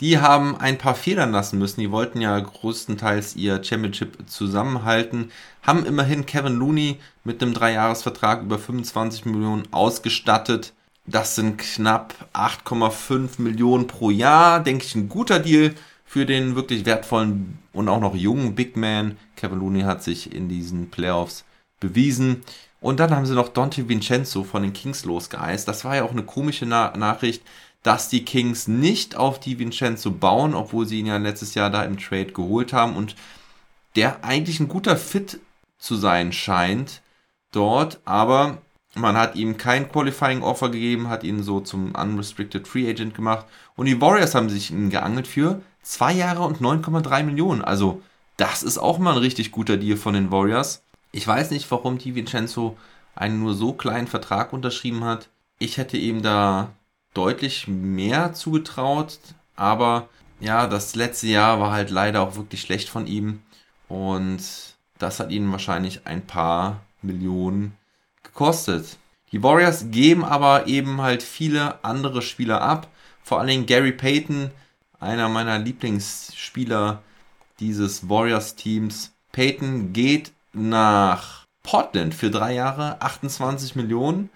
die 0.00 0.18
haben 0.18 0.56
ein 0.56 0.78
paar 0.78 0.94
Fehlern 0.94 1.30
lassen 1.30 1.58
müssen. 1.58 1.80
Die 1.80 1.90
wollten 1.90 2.20
ja 2.20 2.38
größtenteils 2.38 3.36
ihr 3.36 3.62
Championship 3.62 4.16
zusammenhalten, 4.26 5.30
haben 5.62 5.84
immerhin 5.84 6.24
Kevin 6.26 6.56
Looney 6.56 6.98
mit 7.22 7.42
einem 7.42 7.52
Dreijahresvertrag 7.52 8.42
über 8.42 8.58
25 8.58 9.26
Millionen 9.26 9.68
ausgestattet. 9.72 10.72
Das 11.06 11.34
sind 11.34 11.58
knapp 11.58 12.14
8,5 12.32 13.42
Millionen 13.42 13.86
pro 13.86 14.10
Jahr. 14.10 14.60
Denke 14.60 14.86
ich, 14.86 14.94
ein 14.94 15.08
guter 15.08 15.38
Deal 15.38 15.74
für 16.10 16.26
den 16.26 16.56
wirklich 16.56 16.86
wertvollen 16.86 17.58
und 17.72 17.88
auch 17.88 18.00
noch 18.00 18.16
jungen 18.16 18.56
Big 18.56 18.76
Man. 18.76 19.16
Kevin 19.36 19.60
Looney 19.60 19.82
hat 19.82 20.02
sich 20.02 20.34
in 20.34 20.48
diesen 20.48 20.90
Playoffs 20.90 21.44
bewiesen. 21.78 22.42
Und 22.80 22.98
dann 22.98 23.14
haben 23.14 23.26
sie 23.26 23.34
noch 23.34 23.48
Dante 23.48 23.88
Vincenzo 23.88 24.42
von 24.42 24.62
den 24.62 24.72
Kings 24.72 25.04
losgeeist. 25.04 25.68
Das 25.68 25.84
war 25.84 25.94
ja 25.94 26.02
auch 26.02 26.10
eine 26.10 26.24
komische 26.24 26.66
Na 26.66 26.96
Nachricht 26.96 27.44
dass 27.82 28.08
die 28.08 28.24
Kings 28.24 28.68
nicht 28.68 29.16
auf 29.16 29.40
die 29.40 29.58
Vincenzo 29.58 30.10
bauen, 30.10 30.54
obwohl 30.54 30.86
sie 30.86 30.98
ihn 30.98 31.06
ja 31.06 31.16
letztes 31.16 31.54
Jahr 31.54 31.70
da 31.70 31.84
im 31.84 31.98
Trade 31.98 32.32
geholt 32.32 32.72
haben 32.72 32.96
und 32.96 33.16
der 33.96 34.24
eigentlich 34.24 34.60
ein 34.60 34.68
guter 34.68 34.96
Fit 34.96 35.40
zu 35.78 35.96
sein 35.96 36.32
scheint 36.32 37.00
dort, 37.52 38.00
aber 38.04 38.58
man 38.94 39.16
hat 39.16 39.36
ihm 39.36 39.56
kein 39.56 39.90
Qualifying 39.90 40.42
Offer 40.42 40.68
gegeben, 40.68 41.08
hat 41.08 41.24
ihn 41.24 41.42
so 41.42 41.60
zum 41.60 41.94
Unrestricted 41.94 42.68
Free 42.68 42.88
Agent 42.90 43.14
gemacht 43.14 43.46
und 43.76 43.86
die 43.86 44.00
Warriors 44.00 44.34
haben 44.34 44.50
sich 44.50 44.70
ihn 44.70 44.90
geangelt 44.90 45.26
für 45.26 45.62
zwei 45.82 46.12
Jahre 46.12 46.42
und 46.42 46.60
9,3 46.60 47.22
Millionen. 47.22 47.62
Also 47.62 48.02
das 48.36 48.62
ist 48.62 48.78
auch 48.78 48.98
mal 48.98 49.12
ein 49.12 49.18
richtig 49.18 49.52
guter 49.52 49.76
Deal 49.76 49.96
von 49.96 50.14
den 50.14 50.30
Warriors. 50.30 50.82
Ich 51.12 51.26
weiß 51.26 51.50
nicht, 51.50 51.70
warum 51.70 51.98
die 51.98 52.14
Vincenzo 52.14 52.76
einen 53.14 53.40
nur 53.40 53.54
so 53.54 53.72
kleinen 53.72 54.06
Vertrag 54.06 54.52
unterschrieben 54.52 55.04
hat. 55.04 55.28
Ich 55.58 55.76
hätte 55.76 55.96
ihm 55.96 56.22
da 56.22 56.70
deutlich 57.12 57.68
mehr 57.68 58.32
zugetraut, 58.32 59.18
aber 59.56 60.08
ja, 60.38 60.66
das 60.66 60.94
letzte 60.94 61.26
Jahr 61.26 61.60
war 61.60 61.72
halt 61.72 61.90
leider 61.90 62.22
auch 62.22 62.36
wirklich 62.36 62.62
schlecht 62.62 62.88
von 62.88 63.06
ihm 63.06 63.42
und 63.88 64.40
das 64.98 65.20
hat 65.20 65.30
ihn 65.30 65.50
wahrscheinlich 65.50 66.06
ein 66.06 66.26
paar 66.26 66.80
Millionen 67.02 67.76
gekostet. 68.22 68.96
Die 69.32 69.42
Warriors 69.42 69.90
geben 69.90 70.24
aber 70.24 70.66
eben 70.66 71.00
halt 71.02 71.22
viele 71.22 71.84
andere 71.84 72.22
Spieler 72.22 72.62
ab, 72.62 72.88
vor 73.22 73.40
allem 73.40 73.66
Gary 73.66 73.92
Payton, 73.92 74.50
einer 75.00 75.28
meiner 75.28 75.58
Lieblingsspieler 75.58 77.02
dieses 77.58 78.08
Warriors-Teams. 78.08 79.12
Peyton 79.32 79.92
geht 79.92 80.32
nach 80.52 81.44
Portland 81.62 82.14
für 82.14 82.30
drei 82.30 82.54
Jahre, 82.54 83.00
28 83.00 83.76
Millionen. 83.76 84.30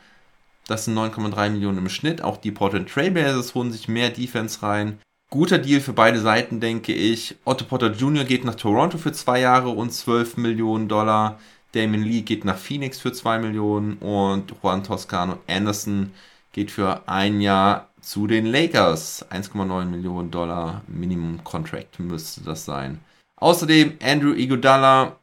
Das 0.67 0.87
sind 0.87 0.97
9,3 0.97 1.51
Millionen 1.51 1.79
im 1.79 1.89
Schnitt. 1.89 2.23
Auch 2.23 2.39
die 2.39 2.51
Portland 2.51 2.89
Trailblazers 2.89 3.55
holen 3.55 3.73
sich 3.73 3.89
mehr 3.89 4.11
Defense 4.11 4.63
rein. 4.63 4.99
Guter 5.31 5.59
Deal 5.59 5.81
für 5.81 5.93
beide 5.93 6.21
Seiten, 6.21 6.61
denke 6.61 6.95
ich. 6.95 7.37
Otto 7.45 7.65
Potter 7.65 7.91
Jr. 7.93 8.25
geht 8.25 8.45
nach 8.45 8.55
Toronto 8.55 8.99
für 8.99 9.13
zwei 9.13 9.41
Jahre 9.41 9.71
und 9.71 9.93
12 9.93 10.37
Millionen 10.37 10.89
Dollar. 10.89 11.39
Damon 11.73 12.03
Lee 12.03 12.23
geht 12.23 12.45
nach 12.45 12.57
Phoenix 12.57 13.01
für 13.01 13.13
2 13.13 13.41
Millionen 13.41 13.95
und 13.95 14.55
Juan 14.63 14.85
Toscano 14.85 15.39
Anderson 15.49 16.13
geht 16.53 16.71
für 16.71 17.09
ein 17.09 17.41
Jahr 17.41 17.89
zu 18.05 18.27
den 18.27 18.47
Lakers. 18.47 19.25
1,9 19.31 19.87
Millionen 19.87 20.31
Dollar 20.31 20.83
Minimum 20.87 21.43
Contract 21.43 21.99
müsste 21.99 22.43
das 22.43 22.65
sein. 22.65 23.01
Außerdem 23.37 23.95
Andrew 24.03 24.33
Iguodala 24.33 25.17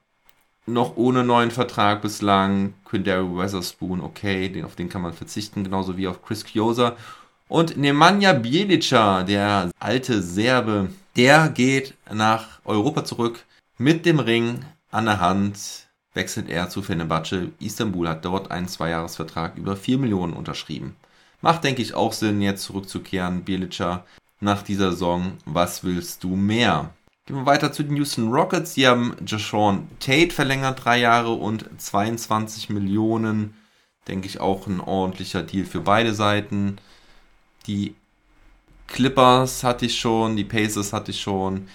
noch 0.65 0.95
ohne 0.97 1.23
neuen 1.23 1.51
Vertrag 1.51 2.01
bislang. 2.01 2.73
Quindary 2.85 3.35
Weatherspoon, 3.35 4.01
okay, 4.01 4.49
den, 4.49 4.65
auf 4.65 4.75
den 4.75 4.89
kann 4.89 5.01
man 5.01 5.13
verzichten, 5.13 5.63
genauso 5.63 5.97
wie 5.97 6.07
auf 6.07 6.23
Chris 6.23 6.43
Kiosa. 6.43 6.95
Und 7.47 7.77
Nemanja 7.77 8.33
Bielica, 8.33 9.23
der 9.23 9.71
alte 9.79 10.21
Serbe, 10.21 10.89
der 11.15 11.49
geht 11.49 11.95
nach 12.11 12.59
Europa 12.63 13.03
zurück 13.03 13.43
mit 13.77 14.05
dem 14.05 14.19
Ring 14.19 14.65
an 14.91 15.05
der 15.05 15.19
Hand. 15.19 15.87
Wechselt 16.13 16.49
er 16.49 16.69
zu 16.69 16.81
Fenerbahce. 16.81 17.51
Istanbul 17.59 18.07
hat 18.07 18.25
dort 18.25 18.51
einen 18.51 18.67
Zweijahresvertrag 18.67 19.57
über 19.57 19.75
4 19.75 19.97
Millionen 19.97 20.33
unterschrieben. 20.33 20.95
Macht, 21.41 21.63
denke 21.63 21.81
ich, 21.81 21.93
auch 21.93 22.13
Sinn, 22.13 22.41
jetzt 22.41 22.63
zurückzukehren, 22.63 23.43
Bielica, 23.43 24.05
nach 24.39 24.61
dieser 24.61 24.91
Saison. 24.91 25.33
Was 25.45 25.83
willst 25.83 26.23
du 26.23 26.35
mehr? 26.35 26.93
Gehen 27.25 27.35
wir 27.37 27.45
weiter 27.45 27.71
zu 27.71 27.83
den 27.83 27.95
Houston 27.97 28.31
Rockets. 28.31 28.73
Die 28.73 28.87
haben 28.87 29.15
Jashawn 29.25 29.87
Tate 29.99 30.31
verlängert, 30.31 30.83
drei 30.83 30.99
Jahre 30.99 31.33
und 31.33 31.69
22 31.77 32.69
Millionen. 32.69 33.55
Denke 34.07 34.27
ich 34.27 34.39
auch 34.39 34.67
ein 34.67 34.79
ordentlicher 34.79 35.43
Deal 35.43 35.65
für 35.65 35.81
beide 35.81 36.13
Seiten. 36.13 36.77
Die 37.67 37.95
Clippers 38.87 39.63
hatte 39.63 39.85
ich 39.85 39.99
schon, 39.99 40.35
die 40.35 40.43
Pacers 40.43 40.93
hatte 40.93 41.11
ich 41.11 41.21
schon. 41.21 41.67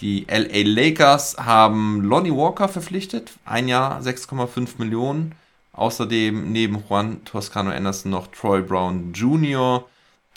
Die 0.00 0.26
LA 0.28 0.64
Lakers 0.64 1.36
haben 1.38 2.02
Lonnie 2.02 2.34
Walker 2.34 2.68
verpflichtet, 2.68 3.32
ein 3.44 3.68
Jahr 3.68 4.00
6,5 4.00 4.70
Millionen. 4.78 5.34
Außerdem 5.74 6.52
neben 6.52 6.82
Juan 6.88 7.24
Toscano 7.24 7.70
Anderson 7.70 8.10
noch 8.10 8.28
Troy 8.28 8.62
Brown 8.62 9.12
Jr. 9.12 9.84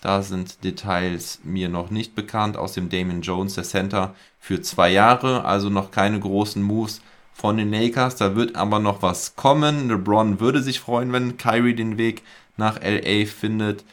Da 0.02 0.22
sind 0.22 0.64
Details 0.64 1.40
mir 1.44 1.70
noch 1.70 1.90
nicht 1.90 2.16
bekannt. 2.16 2.58
Außerdem 2.58 2.90
Damon 2.90 3.22
Jones, 3.22 3.56
der 3.56 3.64
Center, 3.64 4.16
für 4.40 4.62
zwei 4.62 4.92
Jahre. 4.92 5.46
Also 5.46 5.70
noch 5.70 5.92
keine 5.92 6.20
großen 6.20 6.62
Moves 6.62 7.02
von 7.34 7.58
den 7.58 7.72
Lakers. 7.72 8.16
Da 8.16 8.36
wird 8.36 8.56
aber 8.56 8.80
noch 8.80 9.02
was 9.02 9.36
kommen. 9.36 9.90
LeBron 9.90 10.40
würde 10.40 10.62
sich 10.62 10.80
freuen, 10.80 11.14
wenn 11.14 11.38
Kyrie 11.38 11.76
den 11.76 11.98
Weg 11.98 12.24
nach 12.58 12.80
LA 12.82 13.26
findet. 13.26 13.84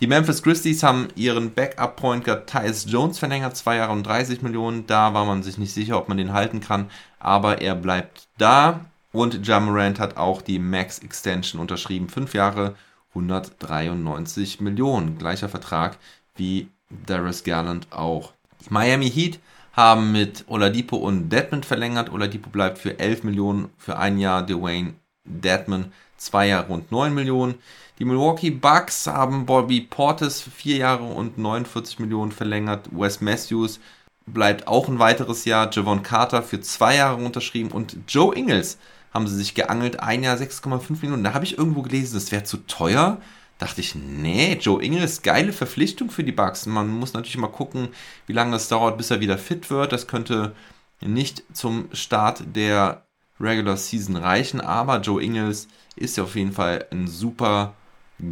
Die 0.00 0.06
Memphis 0.06 0.42
Grizzlies 0.42 0.82
haben 0.82 1.08
ihren 1.14 1.54
Backup-Point 1.54 2.24
Guard 2.24 2.50
Tyus 2.50 2.86
Jones 2.88 3.18
verlängert, 3.18 3.56
zwei 3.56 3.76
Jahre 3.76 3.92
und 3.92 4.04
30 4.04 4.42
Millionen. 4.42 4.86
Da 4.86 5.14
war 5.14 5.24
man 5.24 5.42
sich 5.42 5.56
nicht 5.56 5.72
sicher, 5.72 5.98
ob 5.98 6.08
man 6.08 6.18
den 6.18 6.32
halten 6.32 6.60
kann, 6.60 6.90
aber 7.20 7.62
er 7.62 7.76
bleibt 7.76 8.26
da. 8.36 8.86
Und 9.14 9.46
Jamorant 9.46 10.00
hat 10.00 10.16
auch 10.16 10.42
die 10.42 10.58
Max 10.58 10.98
Extension 10.98 11.60
unterschrieben, 11.60 12.08
fünf 12.08 12.34
Jahre, 12.34 12.74
193 13.10 14.60
Millionen. 14.60 15.18
Gleicher 15.18 15.48
Vertrag 15.48 15.98
wie 16.34 16.66
Darius 17.06 17.44
Garland 17.44 17.86
auch. 17.92 18.32
Die 18.66 18.72
Miami 18.72 19.08
Heat 19.08 19.38
haben 19.72 20.10
mit 20.10 20.44
Oladipo 20.48 20.96
und 20.96 21.28
Deadman 21.28 21.62
verlängert. 21.62 22.10
Oladipo 22.10 22.50
bleibt 22.50 22.78
für 22.78 22.98
11 22.98 23.22
Millionen 23.22 23.70
für 23.78 23.96
ein 23.96 24.18
Jahr. 24.18 24.44
Dwayne 24.44 24.94
Deadman 25.24 25.92
zwei 26.16 26.48
Jahre 26.48 26.72
und 26.72 26.90
9 26.90 27.14
Millionen. 27.14 27.54
Die 28.00 28.04
Milwaukee 28.04 28.50
Bucks 28.50 29.06
haben 29.06 29.46
Bobby 29.46 29.80
Portis 29.80 30.40
für 30.40 30.50
vier 30.50 30.78
Jahre 30.78 31.04
und 31.04 31.38
49 31.38 32.00
Millionen 32.00 32.32
verlängert. 32.32 32.88
Wes 32.90 33.20
Matthews 33.20 33.78
bleibt 34.26 34.66
auch 34.66 34.88
ein 34.88 34.98
weiteres 34.98 35.44
Jahr. 35.44 35.70
Javon 35.72 36.02
Carter 36.02 36.42
für 36.42 36.60
zwei 36.60 36.96
Jahre 36.96 37.22
unterschrieben. 37.22 37.70
Und 37.70 37.96
Joe 38.08 38.34
Ingles 38.34 38.76
haben 39.14 39.28
sie 39.28 39.36
sich 39.36 39.54
geangelt. 39.54 40.00
Ein 40.00 40.24
Jahr 40.24 40.36
6,5 40.36 41.00
Millionen. 41.00 41.24
Da 41.24 41.32
habe 41.32 41.44
ich 41.44 41.56
irgendwo 41.56 41.82
gelesen, 41.82 42.14
das 42.14 42.32
wäre 42.32 42.44
zu 42.44 42.58
teuer. 42.58 43.20
Dachte 43.58 43.80
ich, 43.80 43.94
nee, 43.94 44.58
Joe 44.60 44.82
Ingles, 44.82 45.22
geile 45.22 45.52
Verpflichtung 45.52 46.10
für 46.10 46.24
die 46.24 46.32
Bucks. 46.32 46.66
Man 46.66 46.88
muss 46.88 47.14
natürlich 47.14 47.38
mal 47.38 47.46
gucken, 47.46 47.88
wie 48.26 48.32
lange 48.32 48.50
das 48.50 48.68
dauert, 48.68 48.98
bis 48.98 49.12
er 49.12 49.20
wieder 49.20 49.38
fit 49.38 49.70
wird. 49.70 49.92
Das 49.92 50.08
könnte 50.08 50.54
nicht 51.00 51.44
zum 51.52 51.88
Start 51.92 52.42
der 52.56 53.04
Regular 53.40 53.76
Season 53.76 54.16
reichen, 54.16 54.60
aber 54.60 55.00
Joe 55.00 55.22
Ingles 55.22 55.68
ist 55.96 56.16
ja 56.16 56.24
auf 56.24 56.34
jeden 56.34 56.52
Fall 56.52 56.86
ein 56.90 57.06
super 57.06 57.74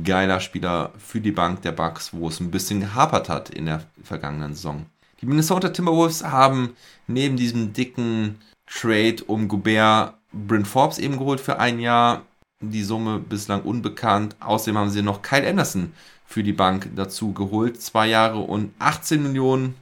geiler 0.05 0.41
Spieler 0.41 0.93
für 0.99 1.20
die 1.20 1.33
Bank 1.33 1.62
der 1.62 1.72
Bucks, 1.72 2.12
wo 2.12 2.28
es 2.28 2.41
ein 2.41 2.51
bisschen 2.51 2.80
gehapert 2.80 3.28
hat 3.28 3.51
in 3.51 3.66
der 3.66 3.85
vergangenen 4.03 4.55
Saison. 4.55 4.87
Die 5.20 5.26
Minnesota 5.26 5.68
Timberwolves 5.68 6.24
haben 6.24 6.76
neben 7.07 7.37
diesem 7.37 7.72
dicken 7.72 8.41
Trade 8.66 9.22
um 9.26 9.49
Gobert 9.49 10.14
Bryn 10.33 10.64
Forbes 10.64 10.99
eben 10.99 11.18
geholt 11.18 11.41
für 11.41 11.59
ein 11.59 11.78
Jahr. 11.78 12.22
Die 12.61 12.85
Summe 12.85 13.18
bislang 13.18 13.62
unbekannt. 13.62 14.37
Außerdem 14.41 14.78
haben 14.78 14.91
sie 14.91 15.03
noch 15.03 15.22
Kyle 15.22 15.49
Anderson 15.49 15.93
für 16.26 16.43
die 16.43 16.53
Bank 16.53 16.91
dazu 16.95 17.33
geholt. 17.33 17.80
Zwei 17.83 18.07
Jahre 18.07 18.39
und 18.39 18.72
18 18.78 19.22
Millionen. 19.22 19.74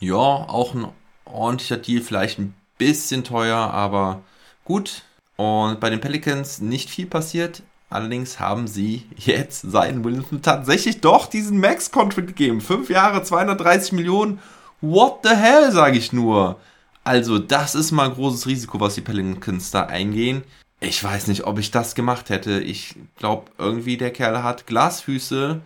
Ja, 0.00 0.16
auch 0.16 0.74
ein 0.74 0.86
ordentlicher 1.24 1.76
Deal. 1.76 2.02
Vielleicht 2.02 2.38
ein 2.38 2.54
bisschen 2.78 3.22
teuer, 3.24 3.56
aber 3.56 4.22
gut. 4.64 5.02
Und 5.36 5.80
bei 5.80 5.90
den 5.90 6.00
Pelicans 6.00 6.60
nicht 6.60 6.90
viel 6.90 7.06
passiert. 7.06 7.62
Allerdings 7.90 8.40
haben 8.40 8.66
sie 8.66 9.04
jetzt 9.16 9.70
Zion 9.70 10.02
Williamson 10.02 10.40
tatsächlich 10.40 11.00
doch 11.00 11.26
diesen 11.26 11.60
Max-Contract 11.60 12.28
gegeben. 12.28 12.60
Fünf 12.60 12.88
Jahre, 12.88 13.22
230 13.22 13.92
Millionen. 13.92 14.40
What 14.80 15.20
the 15.22 15.36
hell, 15.36 15.70
sage 15.70 15.98
ich 15.98 16.12
nur. 16.12 16.58
Also, 17.04 17.38
das 17.38 17.74
ist 17.74 17.90
mal 17.90 18.08
ein 18.08 18.14
großes 18.14 18.46
Risiko, 18.46 18.78
was 18.80 18.94
die 18.94 19.00
Pelicans 19.00 19.70
da 19.70 19.84
eingehen. 19.86 20.44
Ich 20.80 21.02
weiß 21.02 21.28
nicht, 21.28 21.44
ob 21.44 21.58
ich 21.58 21.70
das 21.70 21.94
gemacht 21.94 22.28
hätte. 22.30 22.60
Ich 22.60 22.96
glaube, 23.16 23.50
irgendwie 23.58 23.96
der 23.96 24.12
Kerl 24.12 24.42
hat 24.42 24.66
Glasfüße 24.66 25.60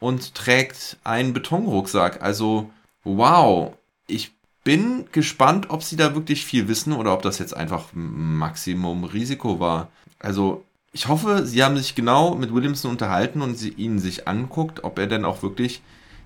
und 0.00 0.34
trägt 0.34 0.98
einen 1.04 1.32
Betonrucksack. 1.32 2.22
Also, 2.22 2.70
wow. 3.04 3.72
Ich 4.06 4.32
bin 4.64 5.06
gespannt, 5.12 5.70
ob 5.70 5.82
sie 5.82 5.96
da 5.96 6.14
wirklich 6.14 6.44
viel 6.44 6.68
wissen 6.68 6.92
oder 6.92 7.12
ob 7.14 7.22
das 7.22 7.38
jetzt 7.38 7.56
einfach 7.56 7.86
Maximum 7.92 9.04
Risiko 9.04 9.60
war. 9.60 9.88
Also, 10.18 10.64
ich 10.92 11.08
hoffe, 11.08 11.46
sie 11.46 11.62
haben 11.62 11.76
sich 11.76 11.94
genau 11.94 12.34
mit 12.34 12.54
Williamson 12.54 12.92
unterhalten 12.92 13.42
und 13.42 13.56
sie 13.56 13.70
ihn 13.70 13.98
sich 13.98 14.26
anguckt, 14.26 14.82
ob 14.82 14.98
er 14.98 15.06
denn 15.06 15.24
auch 15.24 15.42
wirklich 15.42 15.82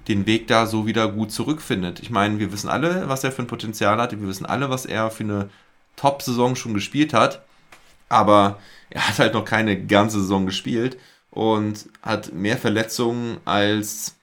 den 0.08 0.26
Weg 0.26 0.48
da 0.48 0.66
so 0.66 0.86
wieder 0.86 1.08
gut 1.08 1.32
zurückfindet. 1.32 2.00
Ich 2.00 2.10
meine, 2.10 2.38
wir 2.38 2.52
wissen 2.52 2.68
alle, 2.68 3.08
was 3.08 3.24
er 3.24 3.32
für 3.32 3.42
ein 3.42 3.48
Potenzial 3.48 4.00
hat. 4.00 4.12
Wir 4.12 4.28
wissen 4.28 4.46
alle, 4.46 4.70
was 4.70 4.86
er 4.86 5.10
für 5.10 5.24
eine 5.24 5.50
Top-Saison 5.96 6.56
schon 6.56 6.74
gespielt 6.74 7.12
hat. 7.12 7.44
Aber 8.08 8.58
er 8.88 9.06
hat 9.08 9.18
halt 9.18 9.34
noch 9.34 9.44
keine 9.44 9.86
ganze 9.86 10.20
Saison 10.20 10.46
gespielt 10.46 10.98
und 11.30 11.88
hat 12.02 12.32
mehr 12.32 12.58
Verletzungen 12.58 13.38
als 13.44 14.16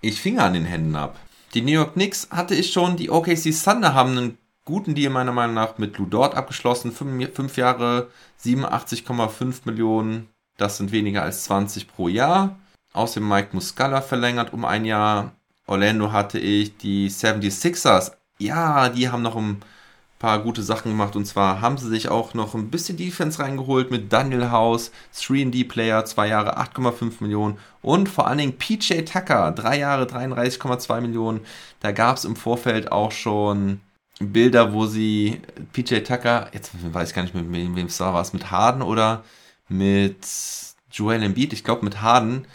ich 0.00 0.20
Finger 0.20 0.44
an 0.44 0.54
den 0.54 0.66
Händen 0.66 0.96
habe. 0.96 1.14
Die 1.54 1.62
New 1.62 1.72
York 1.72 1.94
Knicks 1.94 2.28
hatte 2.30 2.54
ich 2.54 2.72
schon. 2.72 2.96
Die 2.96 3.10
OKC 3.10 3.52
Thunder 3.52 3.94
haben 3.94 4.18
einen 4.18 4.38
guten 4.64 4.94
Deal 4.94 5.10
meiner 5.10 5.32
Meinung 5.32 5.54
nach 5.54 5.78
mit 5.78 5.96
Lou 5.98 6.06
Dort 6.06 6.34
abgeschlossen. 6.34 6.92
Fünf, 6.92 7.34
fünf 7.34 7.56
Jahre, 7.56 8.10
87,5 8.42 9.60
Millionen. 9.64 10.28
Das 10.56 10.76
sind 10.76 10.92
weniger 10.92 11.22
als 11.22 11.44
20 11.44 11.88
pro 11.88 12.08
Jahr. 12.08 12.58
Außerdem 12.94 13.28
Mike 13.28 13.48
Muscala 13.52 14.00
verlängert 14.00 14.52
um 14.54 14.64
ein 14.64 14.86
Jahr. 14.86 15.32
Orlando 15.66 16.12
hatte 16.12 16.38
ich 16.38 16.76
die 16.78 17.10
76ers. 17.10 18.12
Ja, 18.38 18.88
die 18.88 19.10
haben 19.10 19.22
noch 19.22 19.36
ein 19.36 19.60
paar 20.18 20.38
gute 20.38 20.62
Sachen 20.62 20.92
gemacht. 20.92 21.16
Und 21.16 21.26
zwar 21.26 21.60
haben 21.60 21.76
sie 21.76 21.88
sich 21.88 22.08
auch 22.08 22.34
noch 22.34 22.54
ein 22.54 22.70
bisschen 22.70 22.96
Defense 22.96 23.40
reingeholt 23.40 23.90
mit 23.90 24.12
Daniel 24.12 24.50
House, 24.50 24.92
3D-Player, 25.14 26.04
zwei 26.06 26.28
Jahre 26.28 26.58
8,5 26.58 27.14
Millionen. 27.20 27.58
Und 27.82 28.08
vor 28.08 28.26
allen 28.26 28.38
Dingen 28.38 28.56
PJ 28.56 29.02
Tucker, 29.02 29.52
drei 29.52 29.78
Jahre 29.78 30.04
33,2 30.04 31.00
Millionen. 31.00 31.40
Da 31.80 31.92
gab 31.92 32.16
es 32.16 32.24
im 32.24 32.36
Vorfeld 32.36 32.92
auch 32.92 33.12
schon 33.12 33.80
Bilder, 34.20 34.72
wo 34.72 34.86
sie 34.86 35.42
PJ 35.72 35.98
Tucker, 36.00 36.48
jetzt 36.52 36.70
weiß 36.94 37.10
ich 37.10 37.14
gar 37.14 37.22
nicht, 37.22 37.34
mit 37.34 37.52
wem 37.52 37.86
es 37.86 37.98
war, 37.98 38.14
war 38.14 38.26
mit 38.32 38.50
Harden 38.50 38.82
oder 38.82 39.24
mit 39.68 40.26
Joel 40.92 41.22
Embiid, 41.22 41.52
ich 41.52 41.64
glaube 41.64 41.84
mit 41.84 42.00
Harden. 42.00 42.46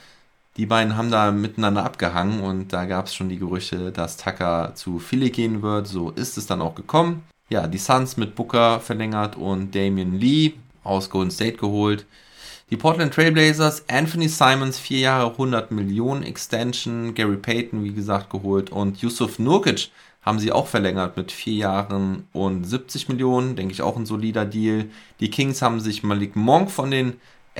Die 0.59 0.65
beiden 0.65 0.97
haben 0.97 1.09
da 1.09 1.31
miteinander 1.31 1.85
abgehangen 1.85 2.41
und 2.41 2.73
da 2.73 2.83
gab 2.83 3.05
es 3.05 3.15
schon 3.15 3.29
die 3.29 3.39
Gerüchte, 3.39 3.93
dass 3.93 4.17
Tucker 4.17 4.73
zu 4.75 4.99
Philly 4.99 5.29
gehen 5.29 5.61
wird. 5.61 5.87
So 5.87 6.09
ist 6.09 6.37
es 6.37 6.47
dann 6.47 6.61
auch 6.61 6.75
gekommen. 6.75 7.23
Ja, 7.49 7.65
die 7.65 7.77
Suns 7.77 8.17
mit 8.17 8.35
Booker 8.35 8.81
verlängert 8.81 9.37
und 9.37 9.73
Damian 9.73 10.19
Lee 10.19 10.55
aus 10.83 11.09
Golden 11.09 11.31
State 11.31 11.55
geholt. 11.55 12.05
Die 12.71 12.75
Portland 12.75 13.13
Trailblazers, 13.13 13.85
Anthony 13.87 14.27
Simons, 14.27 14.77
vier 14.77 14.99
Jahre 14.99 15.31
100 15.31 15.71
Millionen 15.71 16.23
Extension, 16.23 17.13
Gary 17.13 17.37
Payton, 17.37 17.85
wie 17.85 17.93
gesagt, 17.93 18.29
geholt 18.29 18.69
und 18.69 19.01
Yusuf 19.01 19.39
Nurkic 19.39 19.91
haben 20.23 20.39
sie 20.39 20.51
auch 20.51 20.67
verlängert 20.67 21.15
mit 21.15 21.31
vier 21.31 21.53
Jahren 21.53 22.27
und 22.33 22.65
70 22.65 23.07
Millionen, 23.07 23.55
denke 23.55 23.71
ich 23.71 23.81
auch 23.81 23.95
ein 23.95 24.05
solider 24.05 24.43
Deal. 24.43 24.87
Die 25.21 25.29
Kings 25.29 25.61
haben 25.61 25.79
sich 25.79 26.03
Malik 26.03 26.35
Monk 26.35 26.69
von 26.69 26.91
den 26.91 27.13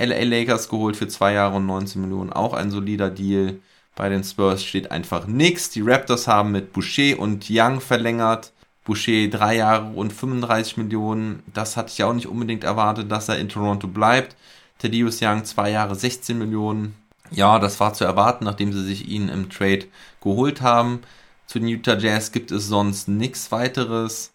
LA 0.04 0.24
Lakers 0.24 0.68
geholt 0.68 0.96
für 0.96 1.08
zwei 1.08 1.34
Jahre 1.34 1.56
und 1.56 1.66
19 1.66 2.00
Millionen, 2.02 2.32
auch 2.32 2.54
ein 2.54 2.70
solider 2.70 3.10
Deal. 3.10 3.58
Bei 3.96 4.08
den 4.08 4.24
Spurs 4.24 4.64
steht 4.64 4.90
einfach 4.90 5.26
nichts. 5.26 5.70
Die 5.70 5.82
Raptors 5.82 6.26
haben 6.26 6.52
mit 6.52 6.72
Boucher 6.72 7.18
und 7.18 7.46
Young 7.50 7.80
verlängert. 7.80 8.52
Boucher 8.84 9.28
drei 9.28 9.56
Jahre 9.56 9.90
und 9.92 10.12
35 10.12 10.78
Millionen. 10.78 11.42
Das 11.52 11.76
hatte 11.76 11.92
ich 11.92 12.02
auch 12.02 12.14
nicht 12.14 12.26
unbedingt 12.26 12.64
erwartet, 12.64 13.10
dass 13.10 13.28
er 13.28 13.38
in 13.38 13.48
Toronto 13.48 13.86
bleibt. 13.86 14.36
Thaddeus 14.78 15.20
Young 15.20 15.44
zwei 15.44 15.70
Jahre 15.70 15.94
16 15.94 16.38
Millionen. 16.38 16.94
Ja, 17.30 17.58
das 17.58 17.78
war 17.78 17.92
zu 17.92 18.04
erwarten, 18.04 18.44
nachdem 18.44 18.72
sie 18.72 18.82
sich 18.82 19.06
ihn 19.08 19.28
im 19.28 19.50
Trade 19.50 19.86
geholt 20.22 20.62
haben. 20.62 21.00
Zu 21.46 21.58
den 21.58 21.68
Utah 21.68 21.98
Jazz 21.98 22.32
gibt 22.32 22.50
es 22.50 22.66
sonst 22.66 23.06
nichts 23.06 23.52
weiteres, 23.52 24.32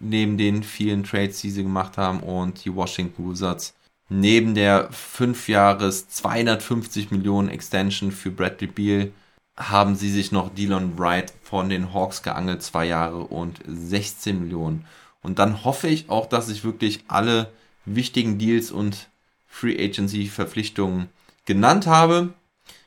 neben 0.00 0.36
den 0.38 0.62
vielen 0.62 1.04
Trades, 1.04 1.40
die 1.40 1.50
sie 1.50 1.62
gemacht 1.62 1.96
haben. 1.96 2.20
Und 2.20 2.64
die 2.64 2.74
Washington 2.74 3.30
Wizards 3.30 3.74
neben 4.08 4.54
der 4.54 4.88
5 4.90 5.48
Jahres 5.48 6.08
250 6.08 7.10
Millionen 7.10 7.48
Extension 7.48 8.12
für 8.12 8.30
Bradley 8.30 8.68
Beal 8.68 9.12
haben 9.56 9.94
sie 9.94 10.10
sich 10.10 10.32
noch 10.32 10.52
Dylan 10.54 10.98
Wright 10.98 11.32
von 11.42 11.68
den 11.68 11.94
Hawks 11.94 12.22
geangelt, 12.22 12.62
2 12.62 12.86
Jahre 12.86 13.18
und 13.18 13.60
16 13.66 14.40
Millionen. 14.40 14.84
Und 15.22 15.38
dann 15.38 15.64
hoffe 15.64 15.88
ich 15.88 16.10
auch, 16.10 16.26
dass 16.26 16.48
ich 16.48 16.64
wirklich 16.64 17.04
alle 17.08 17.50
wichtigen 17.86 18.38
Deals 18.38 18.70
und 18.70 19.08
Free 19.46 19.82
Agency 19.82 20.26
Verpflichtungen 20.26 21.08
genannt 21.46 21.86
habe. 21.86 22.30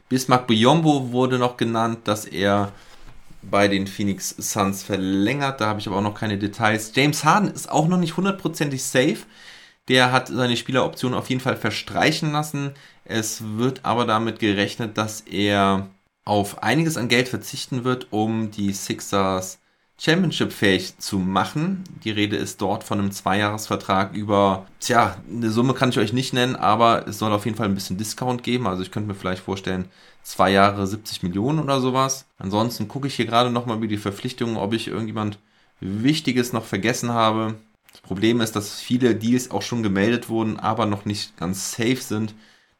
Bismarck 0.09 0.47
Biombo 0.47 1.11
wurde 1.11 1.39
noch 1.39 1.57
genannt, 1.57 1.99
dass 2.05 2.25
er 2.25 2.71
bei 3.41 3.67
den 3.67 3.87
Phoenix 3.87 4.35
Suns 4.37 4.83
verlängert. 4.83 5.61
Da 5.61 5.67
habe 5.67 5.79
ich 5.79 5.87
aber 5.87 5.97
auch 5.97 6.01
noch 6.01 6.19
keine 6.19 6.37
Details. 6.37 6.91
James 6.93 7.23
Harden 7.23 7.49
ist 7.49 7.69
auch 7.71 7.87
noch 7.87 7.97
nicht 7.97 8.17
hundertprozentig 8.17 8.83
safe. 8.83 9.19
Der 9.87 10.11
hat 10.11 10.27
seine 10.27 10.57
Spieleroption 10.57 11.13
auf 11.13 11.29
jeden 11.29 11.41
Fall 11.41 11.55
verstreichen 11.55 12.31
lassen. 12.31 12.73
Es 13.05 13.41
wird 13.57 13.85
aber 13.85 14.05
damit 14.05 14.39
gerechnet, 14.39 14.97
dass 14.97 15.21
er 15.21 15.87
auf 16.25 16.61
einiges 16.61 16.97
an 16.97 17.07
Geld 17.07 17.29
verzichten 17.29 17.85
wird, 17.85 18.07
um 18.11 18.51
die 18.51 18.73
Sixers 18.73 19.59
Championship 19.99 20.51
fähig 20.51 20.99
zu 20.99 21.17
machen. 21.17 21.83
Die 22.03 22.11
Rede 22.11 22.35
ist 22.35 22.61
dort 22.61 22.83
von 22.83 22.99
einem 22.99 23.11
Zweijahresvertrag 23.11 24.13
über, 24.13 24.67
tja, 24.79 25.17
eine 25.29 25.49
Summe 25.49 25.73
kann 25.73 25.89
ich 25.89 25.97
euch 25.97 26.13
nicht 26.13 26.33
nennen, 26.33 26.55
aber 26.55 27.07
es 27.07 27.17
soll 27.17 27.31
auf 27.31 27.45
jeden 27.45 27.57
Fall 27.57 27.67
ein 27.67 27.73
bisschen 27.73 27.97
Discount 27.97 28.43
geben. 28.43 28.67
Also 28.67 28.83
ich 28.83 28.91
könnte 28.91 29.07
mir 29.07 29.15
vielleicht 29.15 29.41
vorstellen, 29.41 29.85
zwei 30.21 30.51
Jahre 30.51 30.85
70 30.85 31.23
Millionen 31.23 31.59
oder 31.59 31.79
sowas. 31.81 32.25
Ansonsten 32.37 32.87
gucke 32.87 33.07
ich 33.07 33.15
hier 33.15 33.25
gerade 33.25 33.49
nochmal 33.49 33.77
über 33.77 33.87
die 33.87 33.97
Verpflichtungen, 33.97 34.57
ob 34.57 34.73
ich 34.73 34.87
irgendjemand 34.87 35.39
Wichtiges 35.79 36.53
noch 36.53 36.65
vergessen 36.65 37.11
habe. 37.11 37.55
Das 38.01 38.07
Problem 38.07 38.41
ist, 38.41 38.55
dass 38.55 38.79
viele 38.79 39.15
Deals 39.15 39.51
auch 39.51 39.63
schon 39.63 39.83
gemeldet 39.83 40.29
wurden, 40.29 40.59
aber 40.59 40.85
noch 40.85 41.05
nicht 41.05 41.35
ganz 41.35 41.71
safe 41.71 41.97
sind. 41.97 42.35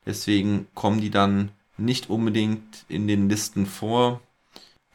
Deswegen 0.05 0.67
kommen 0.73 1.01
die 1.01 1.09
dann 1.09 1.49
nicht 1.77 2.09
unbedingt 2.09 2.85
in 2.87 3.07
den 3.07 3.27
Listen 3.27 3.65
vor. 3.65 4.21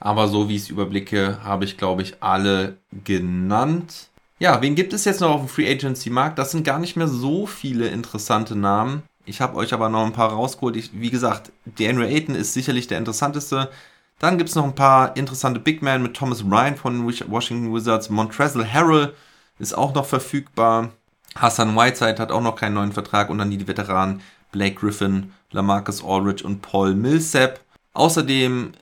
Aber 0.01 0.29
so 0.29 0.49
wie 0.49 0.57
ich 0.57 0.63
es 0.63 0.71
überblicke, 0.71 1.43
habe 1.45 1.65
ich, 1.65 1.77
glaube 1.77 2.03
ich, 2.03 2.23
alle 2.23 2.79
genannt. 3.05 4.09
Ja, 4.39 4.63
wen 4.63 4.75
gibt 4.75 4.93
es 4.93 5.05
jetzt 5.05 5.21
noch 5.21 5.31
auf 5.31 5.41
dem 5.41 5.49
Free 5.49 5.71
Agency 5.71 6.11
Markt? 6.11 6.39
Das 6.39 6.51
sind 6.51 6.65
gar 6.65 6.79
nicht 6.79 6.97
mehr 6.97 7.09
so 7.09 7.47
viele 7.47 7.89
interessante 7.89 8.57
Namen. 8.57 9.03
Ich 9.25 9.41
habe 9.41 9.57
euch 9.57 9.73
aber 9.73 9.89
noch 9.89 10.05
ein 10.05 10.13
paar 10.13 10.31
rausgeholt. 10.31 10.77
Ich, 10.77 10.91
wie 10.95 11.11
gesagt, 11.11 11.53
DeAndre 11.65 12.09
Ayton 12.09 12.35
ist 12.35 12.55
sicherlich 12.55 12.89
der 12.89 12.99
interessanteste. 12.99 13.71
Dann 14.19 14.39
gibt 14.39 14.51
es 14.51 14.57
noch 14.57 14.65
ein 14.65 14.75
paar 14.75 15.17
interessante 15.17 15.61
Big 15.61 15.83
Men 15.83 16.03
mit 16.03 16.15
Thomas 16.15 16.43
Ryan 16.43 16.77
von 16.77 17.07
Washington 17.07 17.75
Wizards. 17.75 18.09
Montrezl 18.09 18.65
Harrell 18.65 19.15
ist 19.59 19.75
auch 19.75 19.95
noch 19.95 20.07
verfügbar. 20.07 20.91
Hassan 21.35 21.77
Whiteside 21.77 22.19
hat 22.19 22.33
auch 22.33 22.43
noch 22.43 22.57
keinen 22.57 22.75
neuen 22.75 22.93
Vertrag. 22.93 23.31
Und 23.31 23.39
dann 23.39 23.51
die 23.51 23.67
Veteranen 23.67 24.23
Blake 24.51 24.75
Griffin, 24.75 25.33
Lamarcus 25.51 26.05
Aldridge 26.05 26.45
und 26.45 26.63
Paul 26.63 26.95
Millsap. 26.95 27.61
Außerdem 27.95 28.73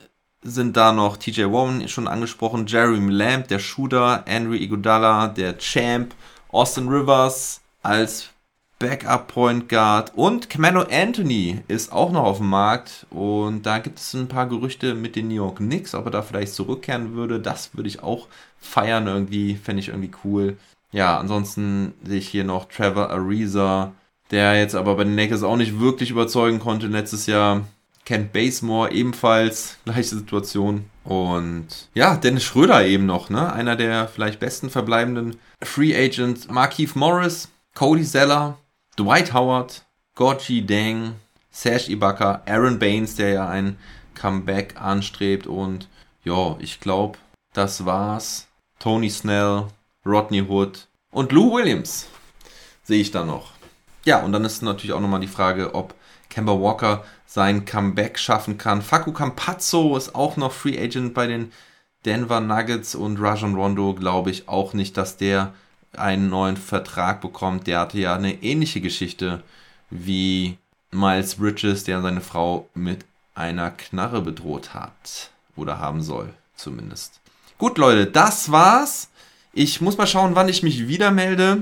sind 0.43 0.75
da 0.75 0.91
noch 0.91 1.17
TJ 1.17 1.43
Warren 1.43 1.87
schon 1.87 2.07
angesprochen, 2.07 2.65
Jeremy 2.67 3.11
Lamb, 3.11 3.47
der 3.47 3.59
Shooter, 3.59 4.25
Andrew 4.27 4.53
Iguodala, 4.53 5.27
der 5.27 5.57
Champ, 5.57 6.15
Austin 6.49 6.87
Rivers 6.87 7.61
als 7.83 8.29
Backup 8.81 9.27
Point 9.27 9.69
Guard 9.69 10.11
und 10.15 10.49
Camelo 10.49 10.81
Anthony 10.89 11.61
ist 11.67 11.91
auch 11.91 12.11
noch 12.11 12.23
auf 12.23 12.37
dem 12.39 12.49
Markt 12.49 13.05
und 13.11 13.63
da 13.67 13.77
gibt 13.77 13.99
es 13.99 14.15
ein 14.15 14.27
paar 14.27 14.47
Gerüchte 14.47 14.95
mit 14.95 15.15
den 15.15 15.27
New 15.27 15.35
York 15.35 15.57
Knicks, 15.57 15.93
ob 15.93 16.05
er 16.05 16.11
da 16.11 16.23
vielleicht 16.23 16.55
zurückkehren 16.55 17.13
würde. 17.13 17.39
Das 17.39 17.75
würde 17.75 17.87
ich 17.87 18.01
auch 18.01 18.27
feiern 18.59 19.05
irgendwie, 19.05 19.55
fände 19.55 19.81
ich 19.81 19.89
irgendwie 19.89 20.11
cool. 20.23 20.57
Ja, 20.91 21.19
ansonsten 21.19 21.93
sehe 22.03 22.17
ich 22.17 22.27
hier 22.27 22.43
noch 22.43 22.65
Trevor 22.65 23.11
Ariza, 23.11 23.91
der 24.31 24.57
jetzt 24.57 24.73
aber 24.73 24.95
bei 24.95 25.03
den 25.03 25.15
Lakers 25.15 25.43
auch 25.43 25.57
nicht 25.57 25.79
wirklich 25.79 26.09
überzeugen 26.09 26.59
konnte 26.59 26.87
letztes 26.87 27.27
Jahr. 27.27 27.61
Kent 28.03 28.33
Basemore 28.33 28.91
ebenfalls, 28.91 29.77
gleiche 29.85 30.15
Situation. 30.15 30.85
Und 31.03 31.67
ja, 31.93 32.17
Dennis 32.17 32.43
Schröder 32.43 32.83
eben 32.83 33.05
noch, 33.05 33.29
ne? 33.29 33.53
Einer 33.53 33.75
der 33.75 34.07
vielleicht 34.07 34.39
besten 34.39 34.71
verbleibenden 34.71 35.37
Free 35.61 35.95
Agents. 35.95 36.47
Markeith 36.47 36.95
Morris, 36.95 37.49
Cody 37.75 38.03
Zeller, 38.03 38.57
Dwight 38.97 39.33
Howard, 39.33 39.85
Gorgie 40.15 40.65
Dang, 40.65 41.15
Serge 41.49 41.91
Ibaka, 41.91 42.41
Aaron 42.45 42.79
Baines, 42.79 43.15
der 43.15 43.29
ja 43.29 43.49
ein 43.49 43.77
Comeback 44.15 44.79
anstrebt. 44.79 45.47
Und 45.47 45.87
ja, 46.23 46.55
ich 46.59 46.79
glaube, 46.79 47.17
das 47.53 47.85
war's. 47.85 48.47
Tony 48.79 49.09
Snell, 49.09 49.67
Rodney 50.05 50.41
Hood 50.41 50.87
und 51.11 51.31
Lou 51.31 51.53
Williams 51.53 52.07
sehe 52.83 53.01
ich 53.01 53.11
da 53.11 53.23
noch. 53.23 53.51
Ja, 54.05 54.23
und 54.23 54.31
dann 54.31 54.43
ist 54.43 54.63
natürlich 54.63 54.93
auch 54.93 54.99
nochmal 54.99 55.19
die 55.19 55.27
Frage, 55.27 55.75
ob 55.75 55.93
Kemba 56.29 56.59
Walker 56.59 57.03
sein 57.27 57.65
Comeback 57.65 58.17
schaffen 58.17 58.57
kann. 58.57 58.81
Facu 58.81 59.11
Campazzo 59.11 59.95
ist 59.95 60.15
auch 60.15 60.37
noch 60.37 60.51
Free 60.51 60.79
Agent 60.79 61.13
bei 61.13 61.27
den 61.27 61.51
Denver 62.05 62.39
Nuggets 62.39 62.95
und 62.95 63.21
Rajon 63.21 63.55
Rondo 63.55 63.93
glaube 63.93 64.31
ich 64.31 64.49
auch 64.49 64.73
nicht, 64.73 64.97
dass 64.97 65.17
der 65.17 65.53
einen 65.93 66.29
neuen 66.29 66.57
Vertrag 66.57 67.21
bekommt. 67.21 67.67
Der 67.67 67.79
hatte 67.79 67.99
ja 67.99 68.15
eine 68.15 68.43
ähnliche 68.43 68.81
Geschichte 68.81 69.43
wie 69.89 70.57
Miles 70.91 71.35
Bridges, 71.35 71.83
der 71.83 72.01
seine 72.01 72.21
Frau 72.21 72.69
mit 72.73 73.05
einer 73.35 73.71
Knarre 73.71 74.21
bedroht 74.21 74.73
hat. 74.73 75.31
Oder 75.55 75.79
haben 75.79 76.01
soll, 76.01 76.33
zumindest. 76.55 77.19
Gut, 77.57 77.77
Leute, 77.77 78.07
das 78.07 78.51
war's. 78.51 79.09
Ich 79.53 79.81
muss 79.81 79.97
mal 79.97 80.07
schauen, 80.07 80.35
wann 80.35 80.49
ich 80.49 80.63
mich 80.63 80.87
wieder 80.87 81.11
melde. 81.11 81.61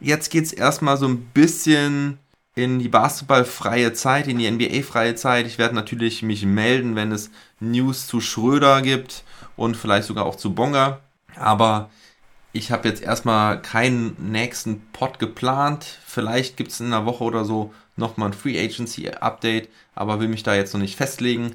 Jetzt 0.00 0.30
geht's 0.30 0.52
erstmal 0.52 0.96
so 0.96 1.06
ein 1.06 1.24
bisschen 1.26 2.18
in 2.54 2.78
die 2.78 2.88
Basketballfreie 2.88 3.94
Zeit, 3.94 4.28
in 4.28 4.38
die 4.38 4.50
NBA-freie 4.50 5.14
Zeit. 5.14 5.46
Ich 5.46 5.58
werde 5.58 5.74
natürlich 5.74 6.22
mich 6.22 6.44
melden, 6.44 6.96
wenn 6.96 7.12
es 7.12 7.30
News 7.60 8.06
zu 8.06 8.20
Schröder 8.20 8.82
gibt 8.82 9.24
und 9.56 9.76
vielleicht 9.76 10.06
sogar 10.06 10.26
auch 10.26 10.36
zu 10.36 10.54
Bonga. 10.54 11.00
Aber 11.36 11.90
ich 12.52 12.70
habe 12.70 12.88
jetzt 12.88 13.02
erstmal 13.02 13.60
keinen 13.60 14.16
nächsten 14.30 14.80
Pod 14.92 15.18
geplant. 15.18 15.84
Vielleicht 16.04 16.56
gibt 16.56 16.70
es 16.72 16.80
in 16.80 16.86
einer 16.86 17.06
Woche 17.06 17.24
oder 17.24 17.44
so 17.44 17.72
nochmal 17.96 18.28
ein 18.28 18.34
Free 18.34 18.62
Agency 18.62 19.08
Update, 19.08 19.68
aber 19.94 20.20
will 20.20 20.28
mich 20.28 20.42
da 20.42 20.54
jetzt 20.54 20.72
noch 20.74 20.80
nicht 20.80 20.96
festlegen. 20.96 21.54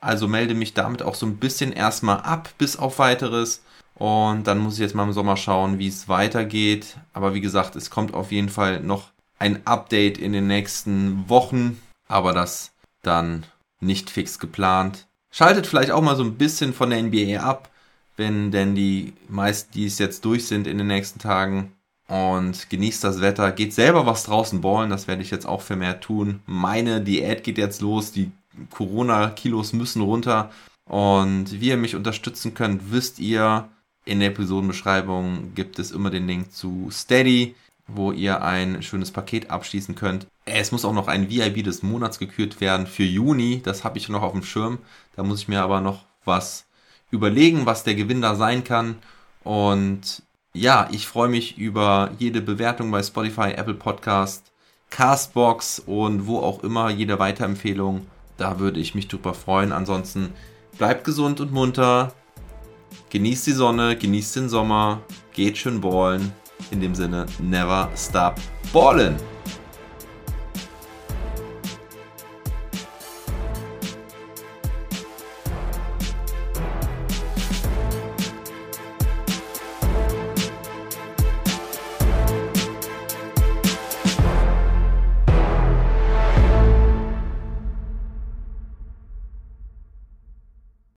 Also 0.00 0.28
melde 0.28 0.54
mich 0.54 0.74
damit 0.74 1.02
auch 1.02 1.14
so 1.14 1.26
ein 1.26 1.36
bisschen 1.36 1.72
erstmal 1.72 2.20
ab, 2.20 2.50
bis 2.58 2.76
auf 2.76 2.98
weiteres. 2.98 3.62
Und 3.94 4.46
dann 4.46 4.58
muss 4.58 4.74
ich 4.74 4.80
jetzt 4.80 4.94
mal 4.94 5.04
im 5.04 5.12
Sommer 5.12 5.36
schauen, 5.36 5.78
wie 5.78 5.88
es 5.88 6.08
weitergeht. 6.08 6.96
Aber 7.12 7.34
wie 7.34 7.40
gesagt, 7.40 7.76
es 7.76 7.90
kommt 7.90 8.14
auf 8.14 8.32
jeden 8.32 8.48
Fall 8.48 8.80
noch 8.80 9.10
ein 9.38 9.66
Update 9.66 10.18
in 10.18 10.32
den 10.32 10.46
nächsten 10.46 11.28
Wochen, 11.28 11.80
aber 12.08 12.32
das 12.32 12.72
dann 13.02 13.44
nicht 13.80 14.10
fix 14.10 14.38
geplant. 14.38 15.06
Schaltet 15.30 15.66
vielleicht 15.66 15.90
auch 15.90 16.02
mal 16.02 16.16
so 16.16 16.24
ein 16.24 16.36
bisschen 16.36 16.72
von 16.72 16.90
der 16.90 17.02
NBA 17.02 17.40
ab, 17.40 17.70
wenn 18.16 18.50
denn 18.50 18.74
die 18.74 19.12
meisten, 19.28 19.72
die 19.72 19.86
es 19.86 19.98
jetzt 19.98 20.24
durch 20.24 20.46
sind 20.46 20.66
in 20.66 20.78
den 20.78 20.86
nächsten 20.86 21.18
Tagen 21.18 21.72
und 22.08 22.68
genießt 22.70 23.04
das 23.04 23.20
Wetter. 23.20 23.52
Geht 23.52 23.72
selber 23.72 24.06
was 24.06 24.24
draußen 24.24 24.60
ballen, 24.60 24.90
das 24.90 25.08
werde 25.08 25.22
ich 25.22 25.30
jetzt 25.30 25.46
auch 25.46 25.62
vermehrt 25.62 26.02
tun. 26.04 26.40
Meine 26.46 27.00
Diät 27.00 27.44
geht 27.44 27.58
jetzt 27.58 27.80
los, 27.80 28.12
die 28.12 28.30
Corona-Kilos 28.70 29.72
müssen 29.72 30.02
runter. 30.02 30.50
Und 30.84 31.60
wie 31.60 31.68
ihr 31.68 31.76
mich 31.76 31.94
unterstützen 31.94 32.54
könnt, 32.54 32.90
wisst 32.90 33.20
ihr, 33.20 33.68
in 34.04 34.18
der 34.18 34.30
Episodenbeschreibung 34.30 35.54
gibt 35.54 35.78
es 35.78 35.92
immer 35.92 36.10
den 36.10 36.26
Link 36.26 36.52
zu 36.52 36.88
Steady 36.90 37.54
wo 37.94 38.12
ihr 38.12 38.42
ein 38.42 38.82
schönes 38.82 39.10
Paket 39.10 39.50
abschließen 39.50 39.94
könnt. 39.94 40.26
Es 40.44 40.72
muss 40.72 40.84
auch 40.84 40.92
noch 40.92 41.08
ein 41.08 41.28
VIB 41.28 41.64
des 41.64 41.82
Monats 41.82 42.18
gekürt 42.18 42.60
werden 42.60 42.86
für 42.86 43.04
Juni. 43.04 43.60
Das 43.62 43.84
habe 43.84 43.98
ich 43.98 44.08
noch 44.08 44.22
auf 44.22 44.32
dem 44.32 44.42
Schirm. 44.42 44.78
Da 45.16 45.22
muss 45.22 45.42
ich 45.42 45.48
mir 45.48 45.62
aber 45.62 45.80
noch 45.80 46.04
was 46.24 46.66
überlegen, 47.10 47.66
was 47.66 47.84
der 47.84 47.94
Gewinn 47.94 48.22
da 48.22 48.34
sein 48.34 48.64
kann. 48.64 48.96
Und 49.44 50.22
ja, 50.52 50.88
ich 50.90 51.06
freue 51.06 51.28
mich 51.28 51.58
über 51.58 52.10
jede 52.18 52.40
Bewertung 52.40 52.90
bei 52.90 53.02
Spotify, 53.02 53.52
Apple 53.52 53.74
Podcast, 53.74 54.50
Castbox 54.90 55.80
und 55.80 56.26
wo 56.26 56.38
auch 56.38 56.62
immer, 56.64 56.90
jede 56.90 57.18
Weiterempfehlung. 57.18 58.06
Da 58.36 58.58
würde 58.58 58.80
ich 58.80 58.94
mich 58.94 59.08
drüber 59.08 59.34
freuen. 59.34 59.72
Ansonsten 59.72 60.32
bleibt 60.78 61.04
gesund 61.04 61.40
und 61.40 61.52
munter. 61.52 62.12
genießt 63.10 63.46
die 63.46 63.52
Sonne, 63.52 63.96
genießt 63.96 64.36
den 64.36 64.48
Sommer, 64.48 65.00
geht 65.32 65.58
schön 65.58 65.80
ballen. 65.80 66.32
In 66.70 66.80
dem 66.80 66.94
Sinne, 66.94 67.26
never 67.38 67.88
stop 67.96 68.34
ballen. 68.72 69.16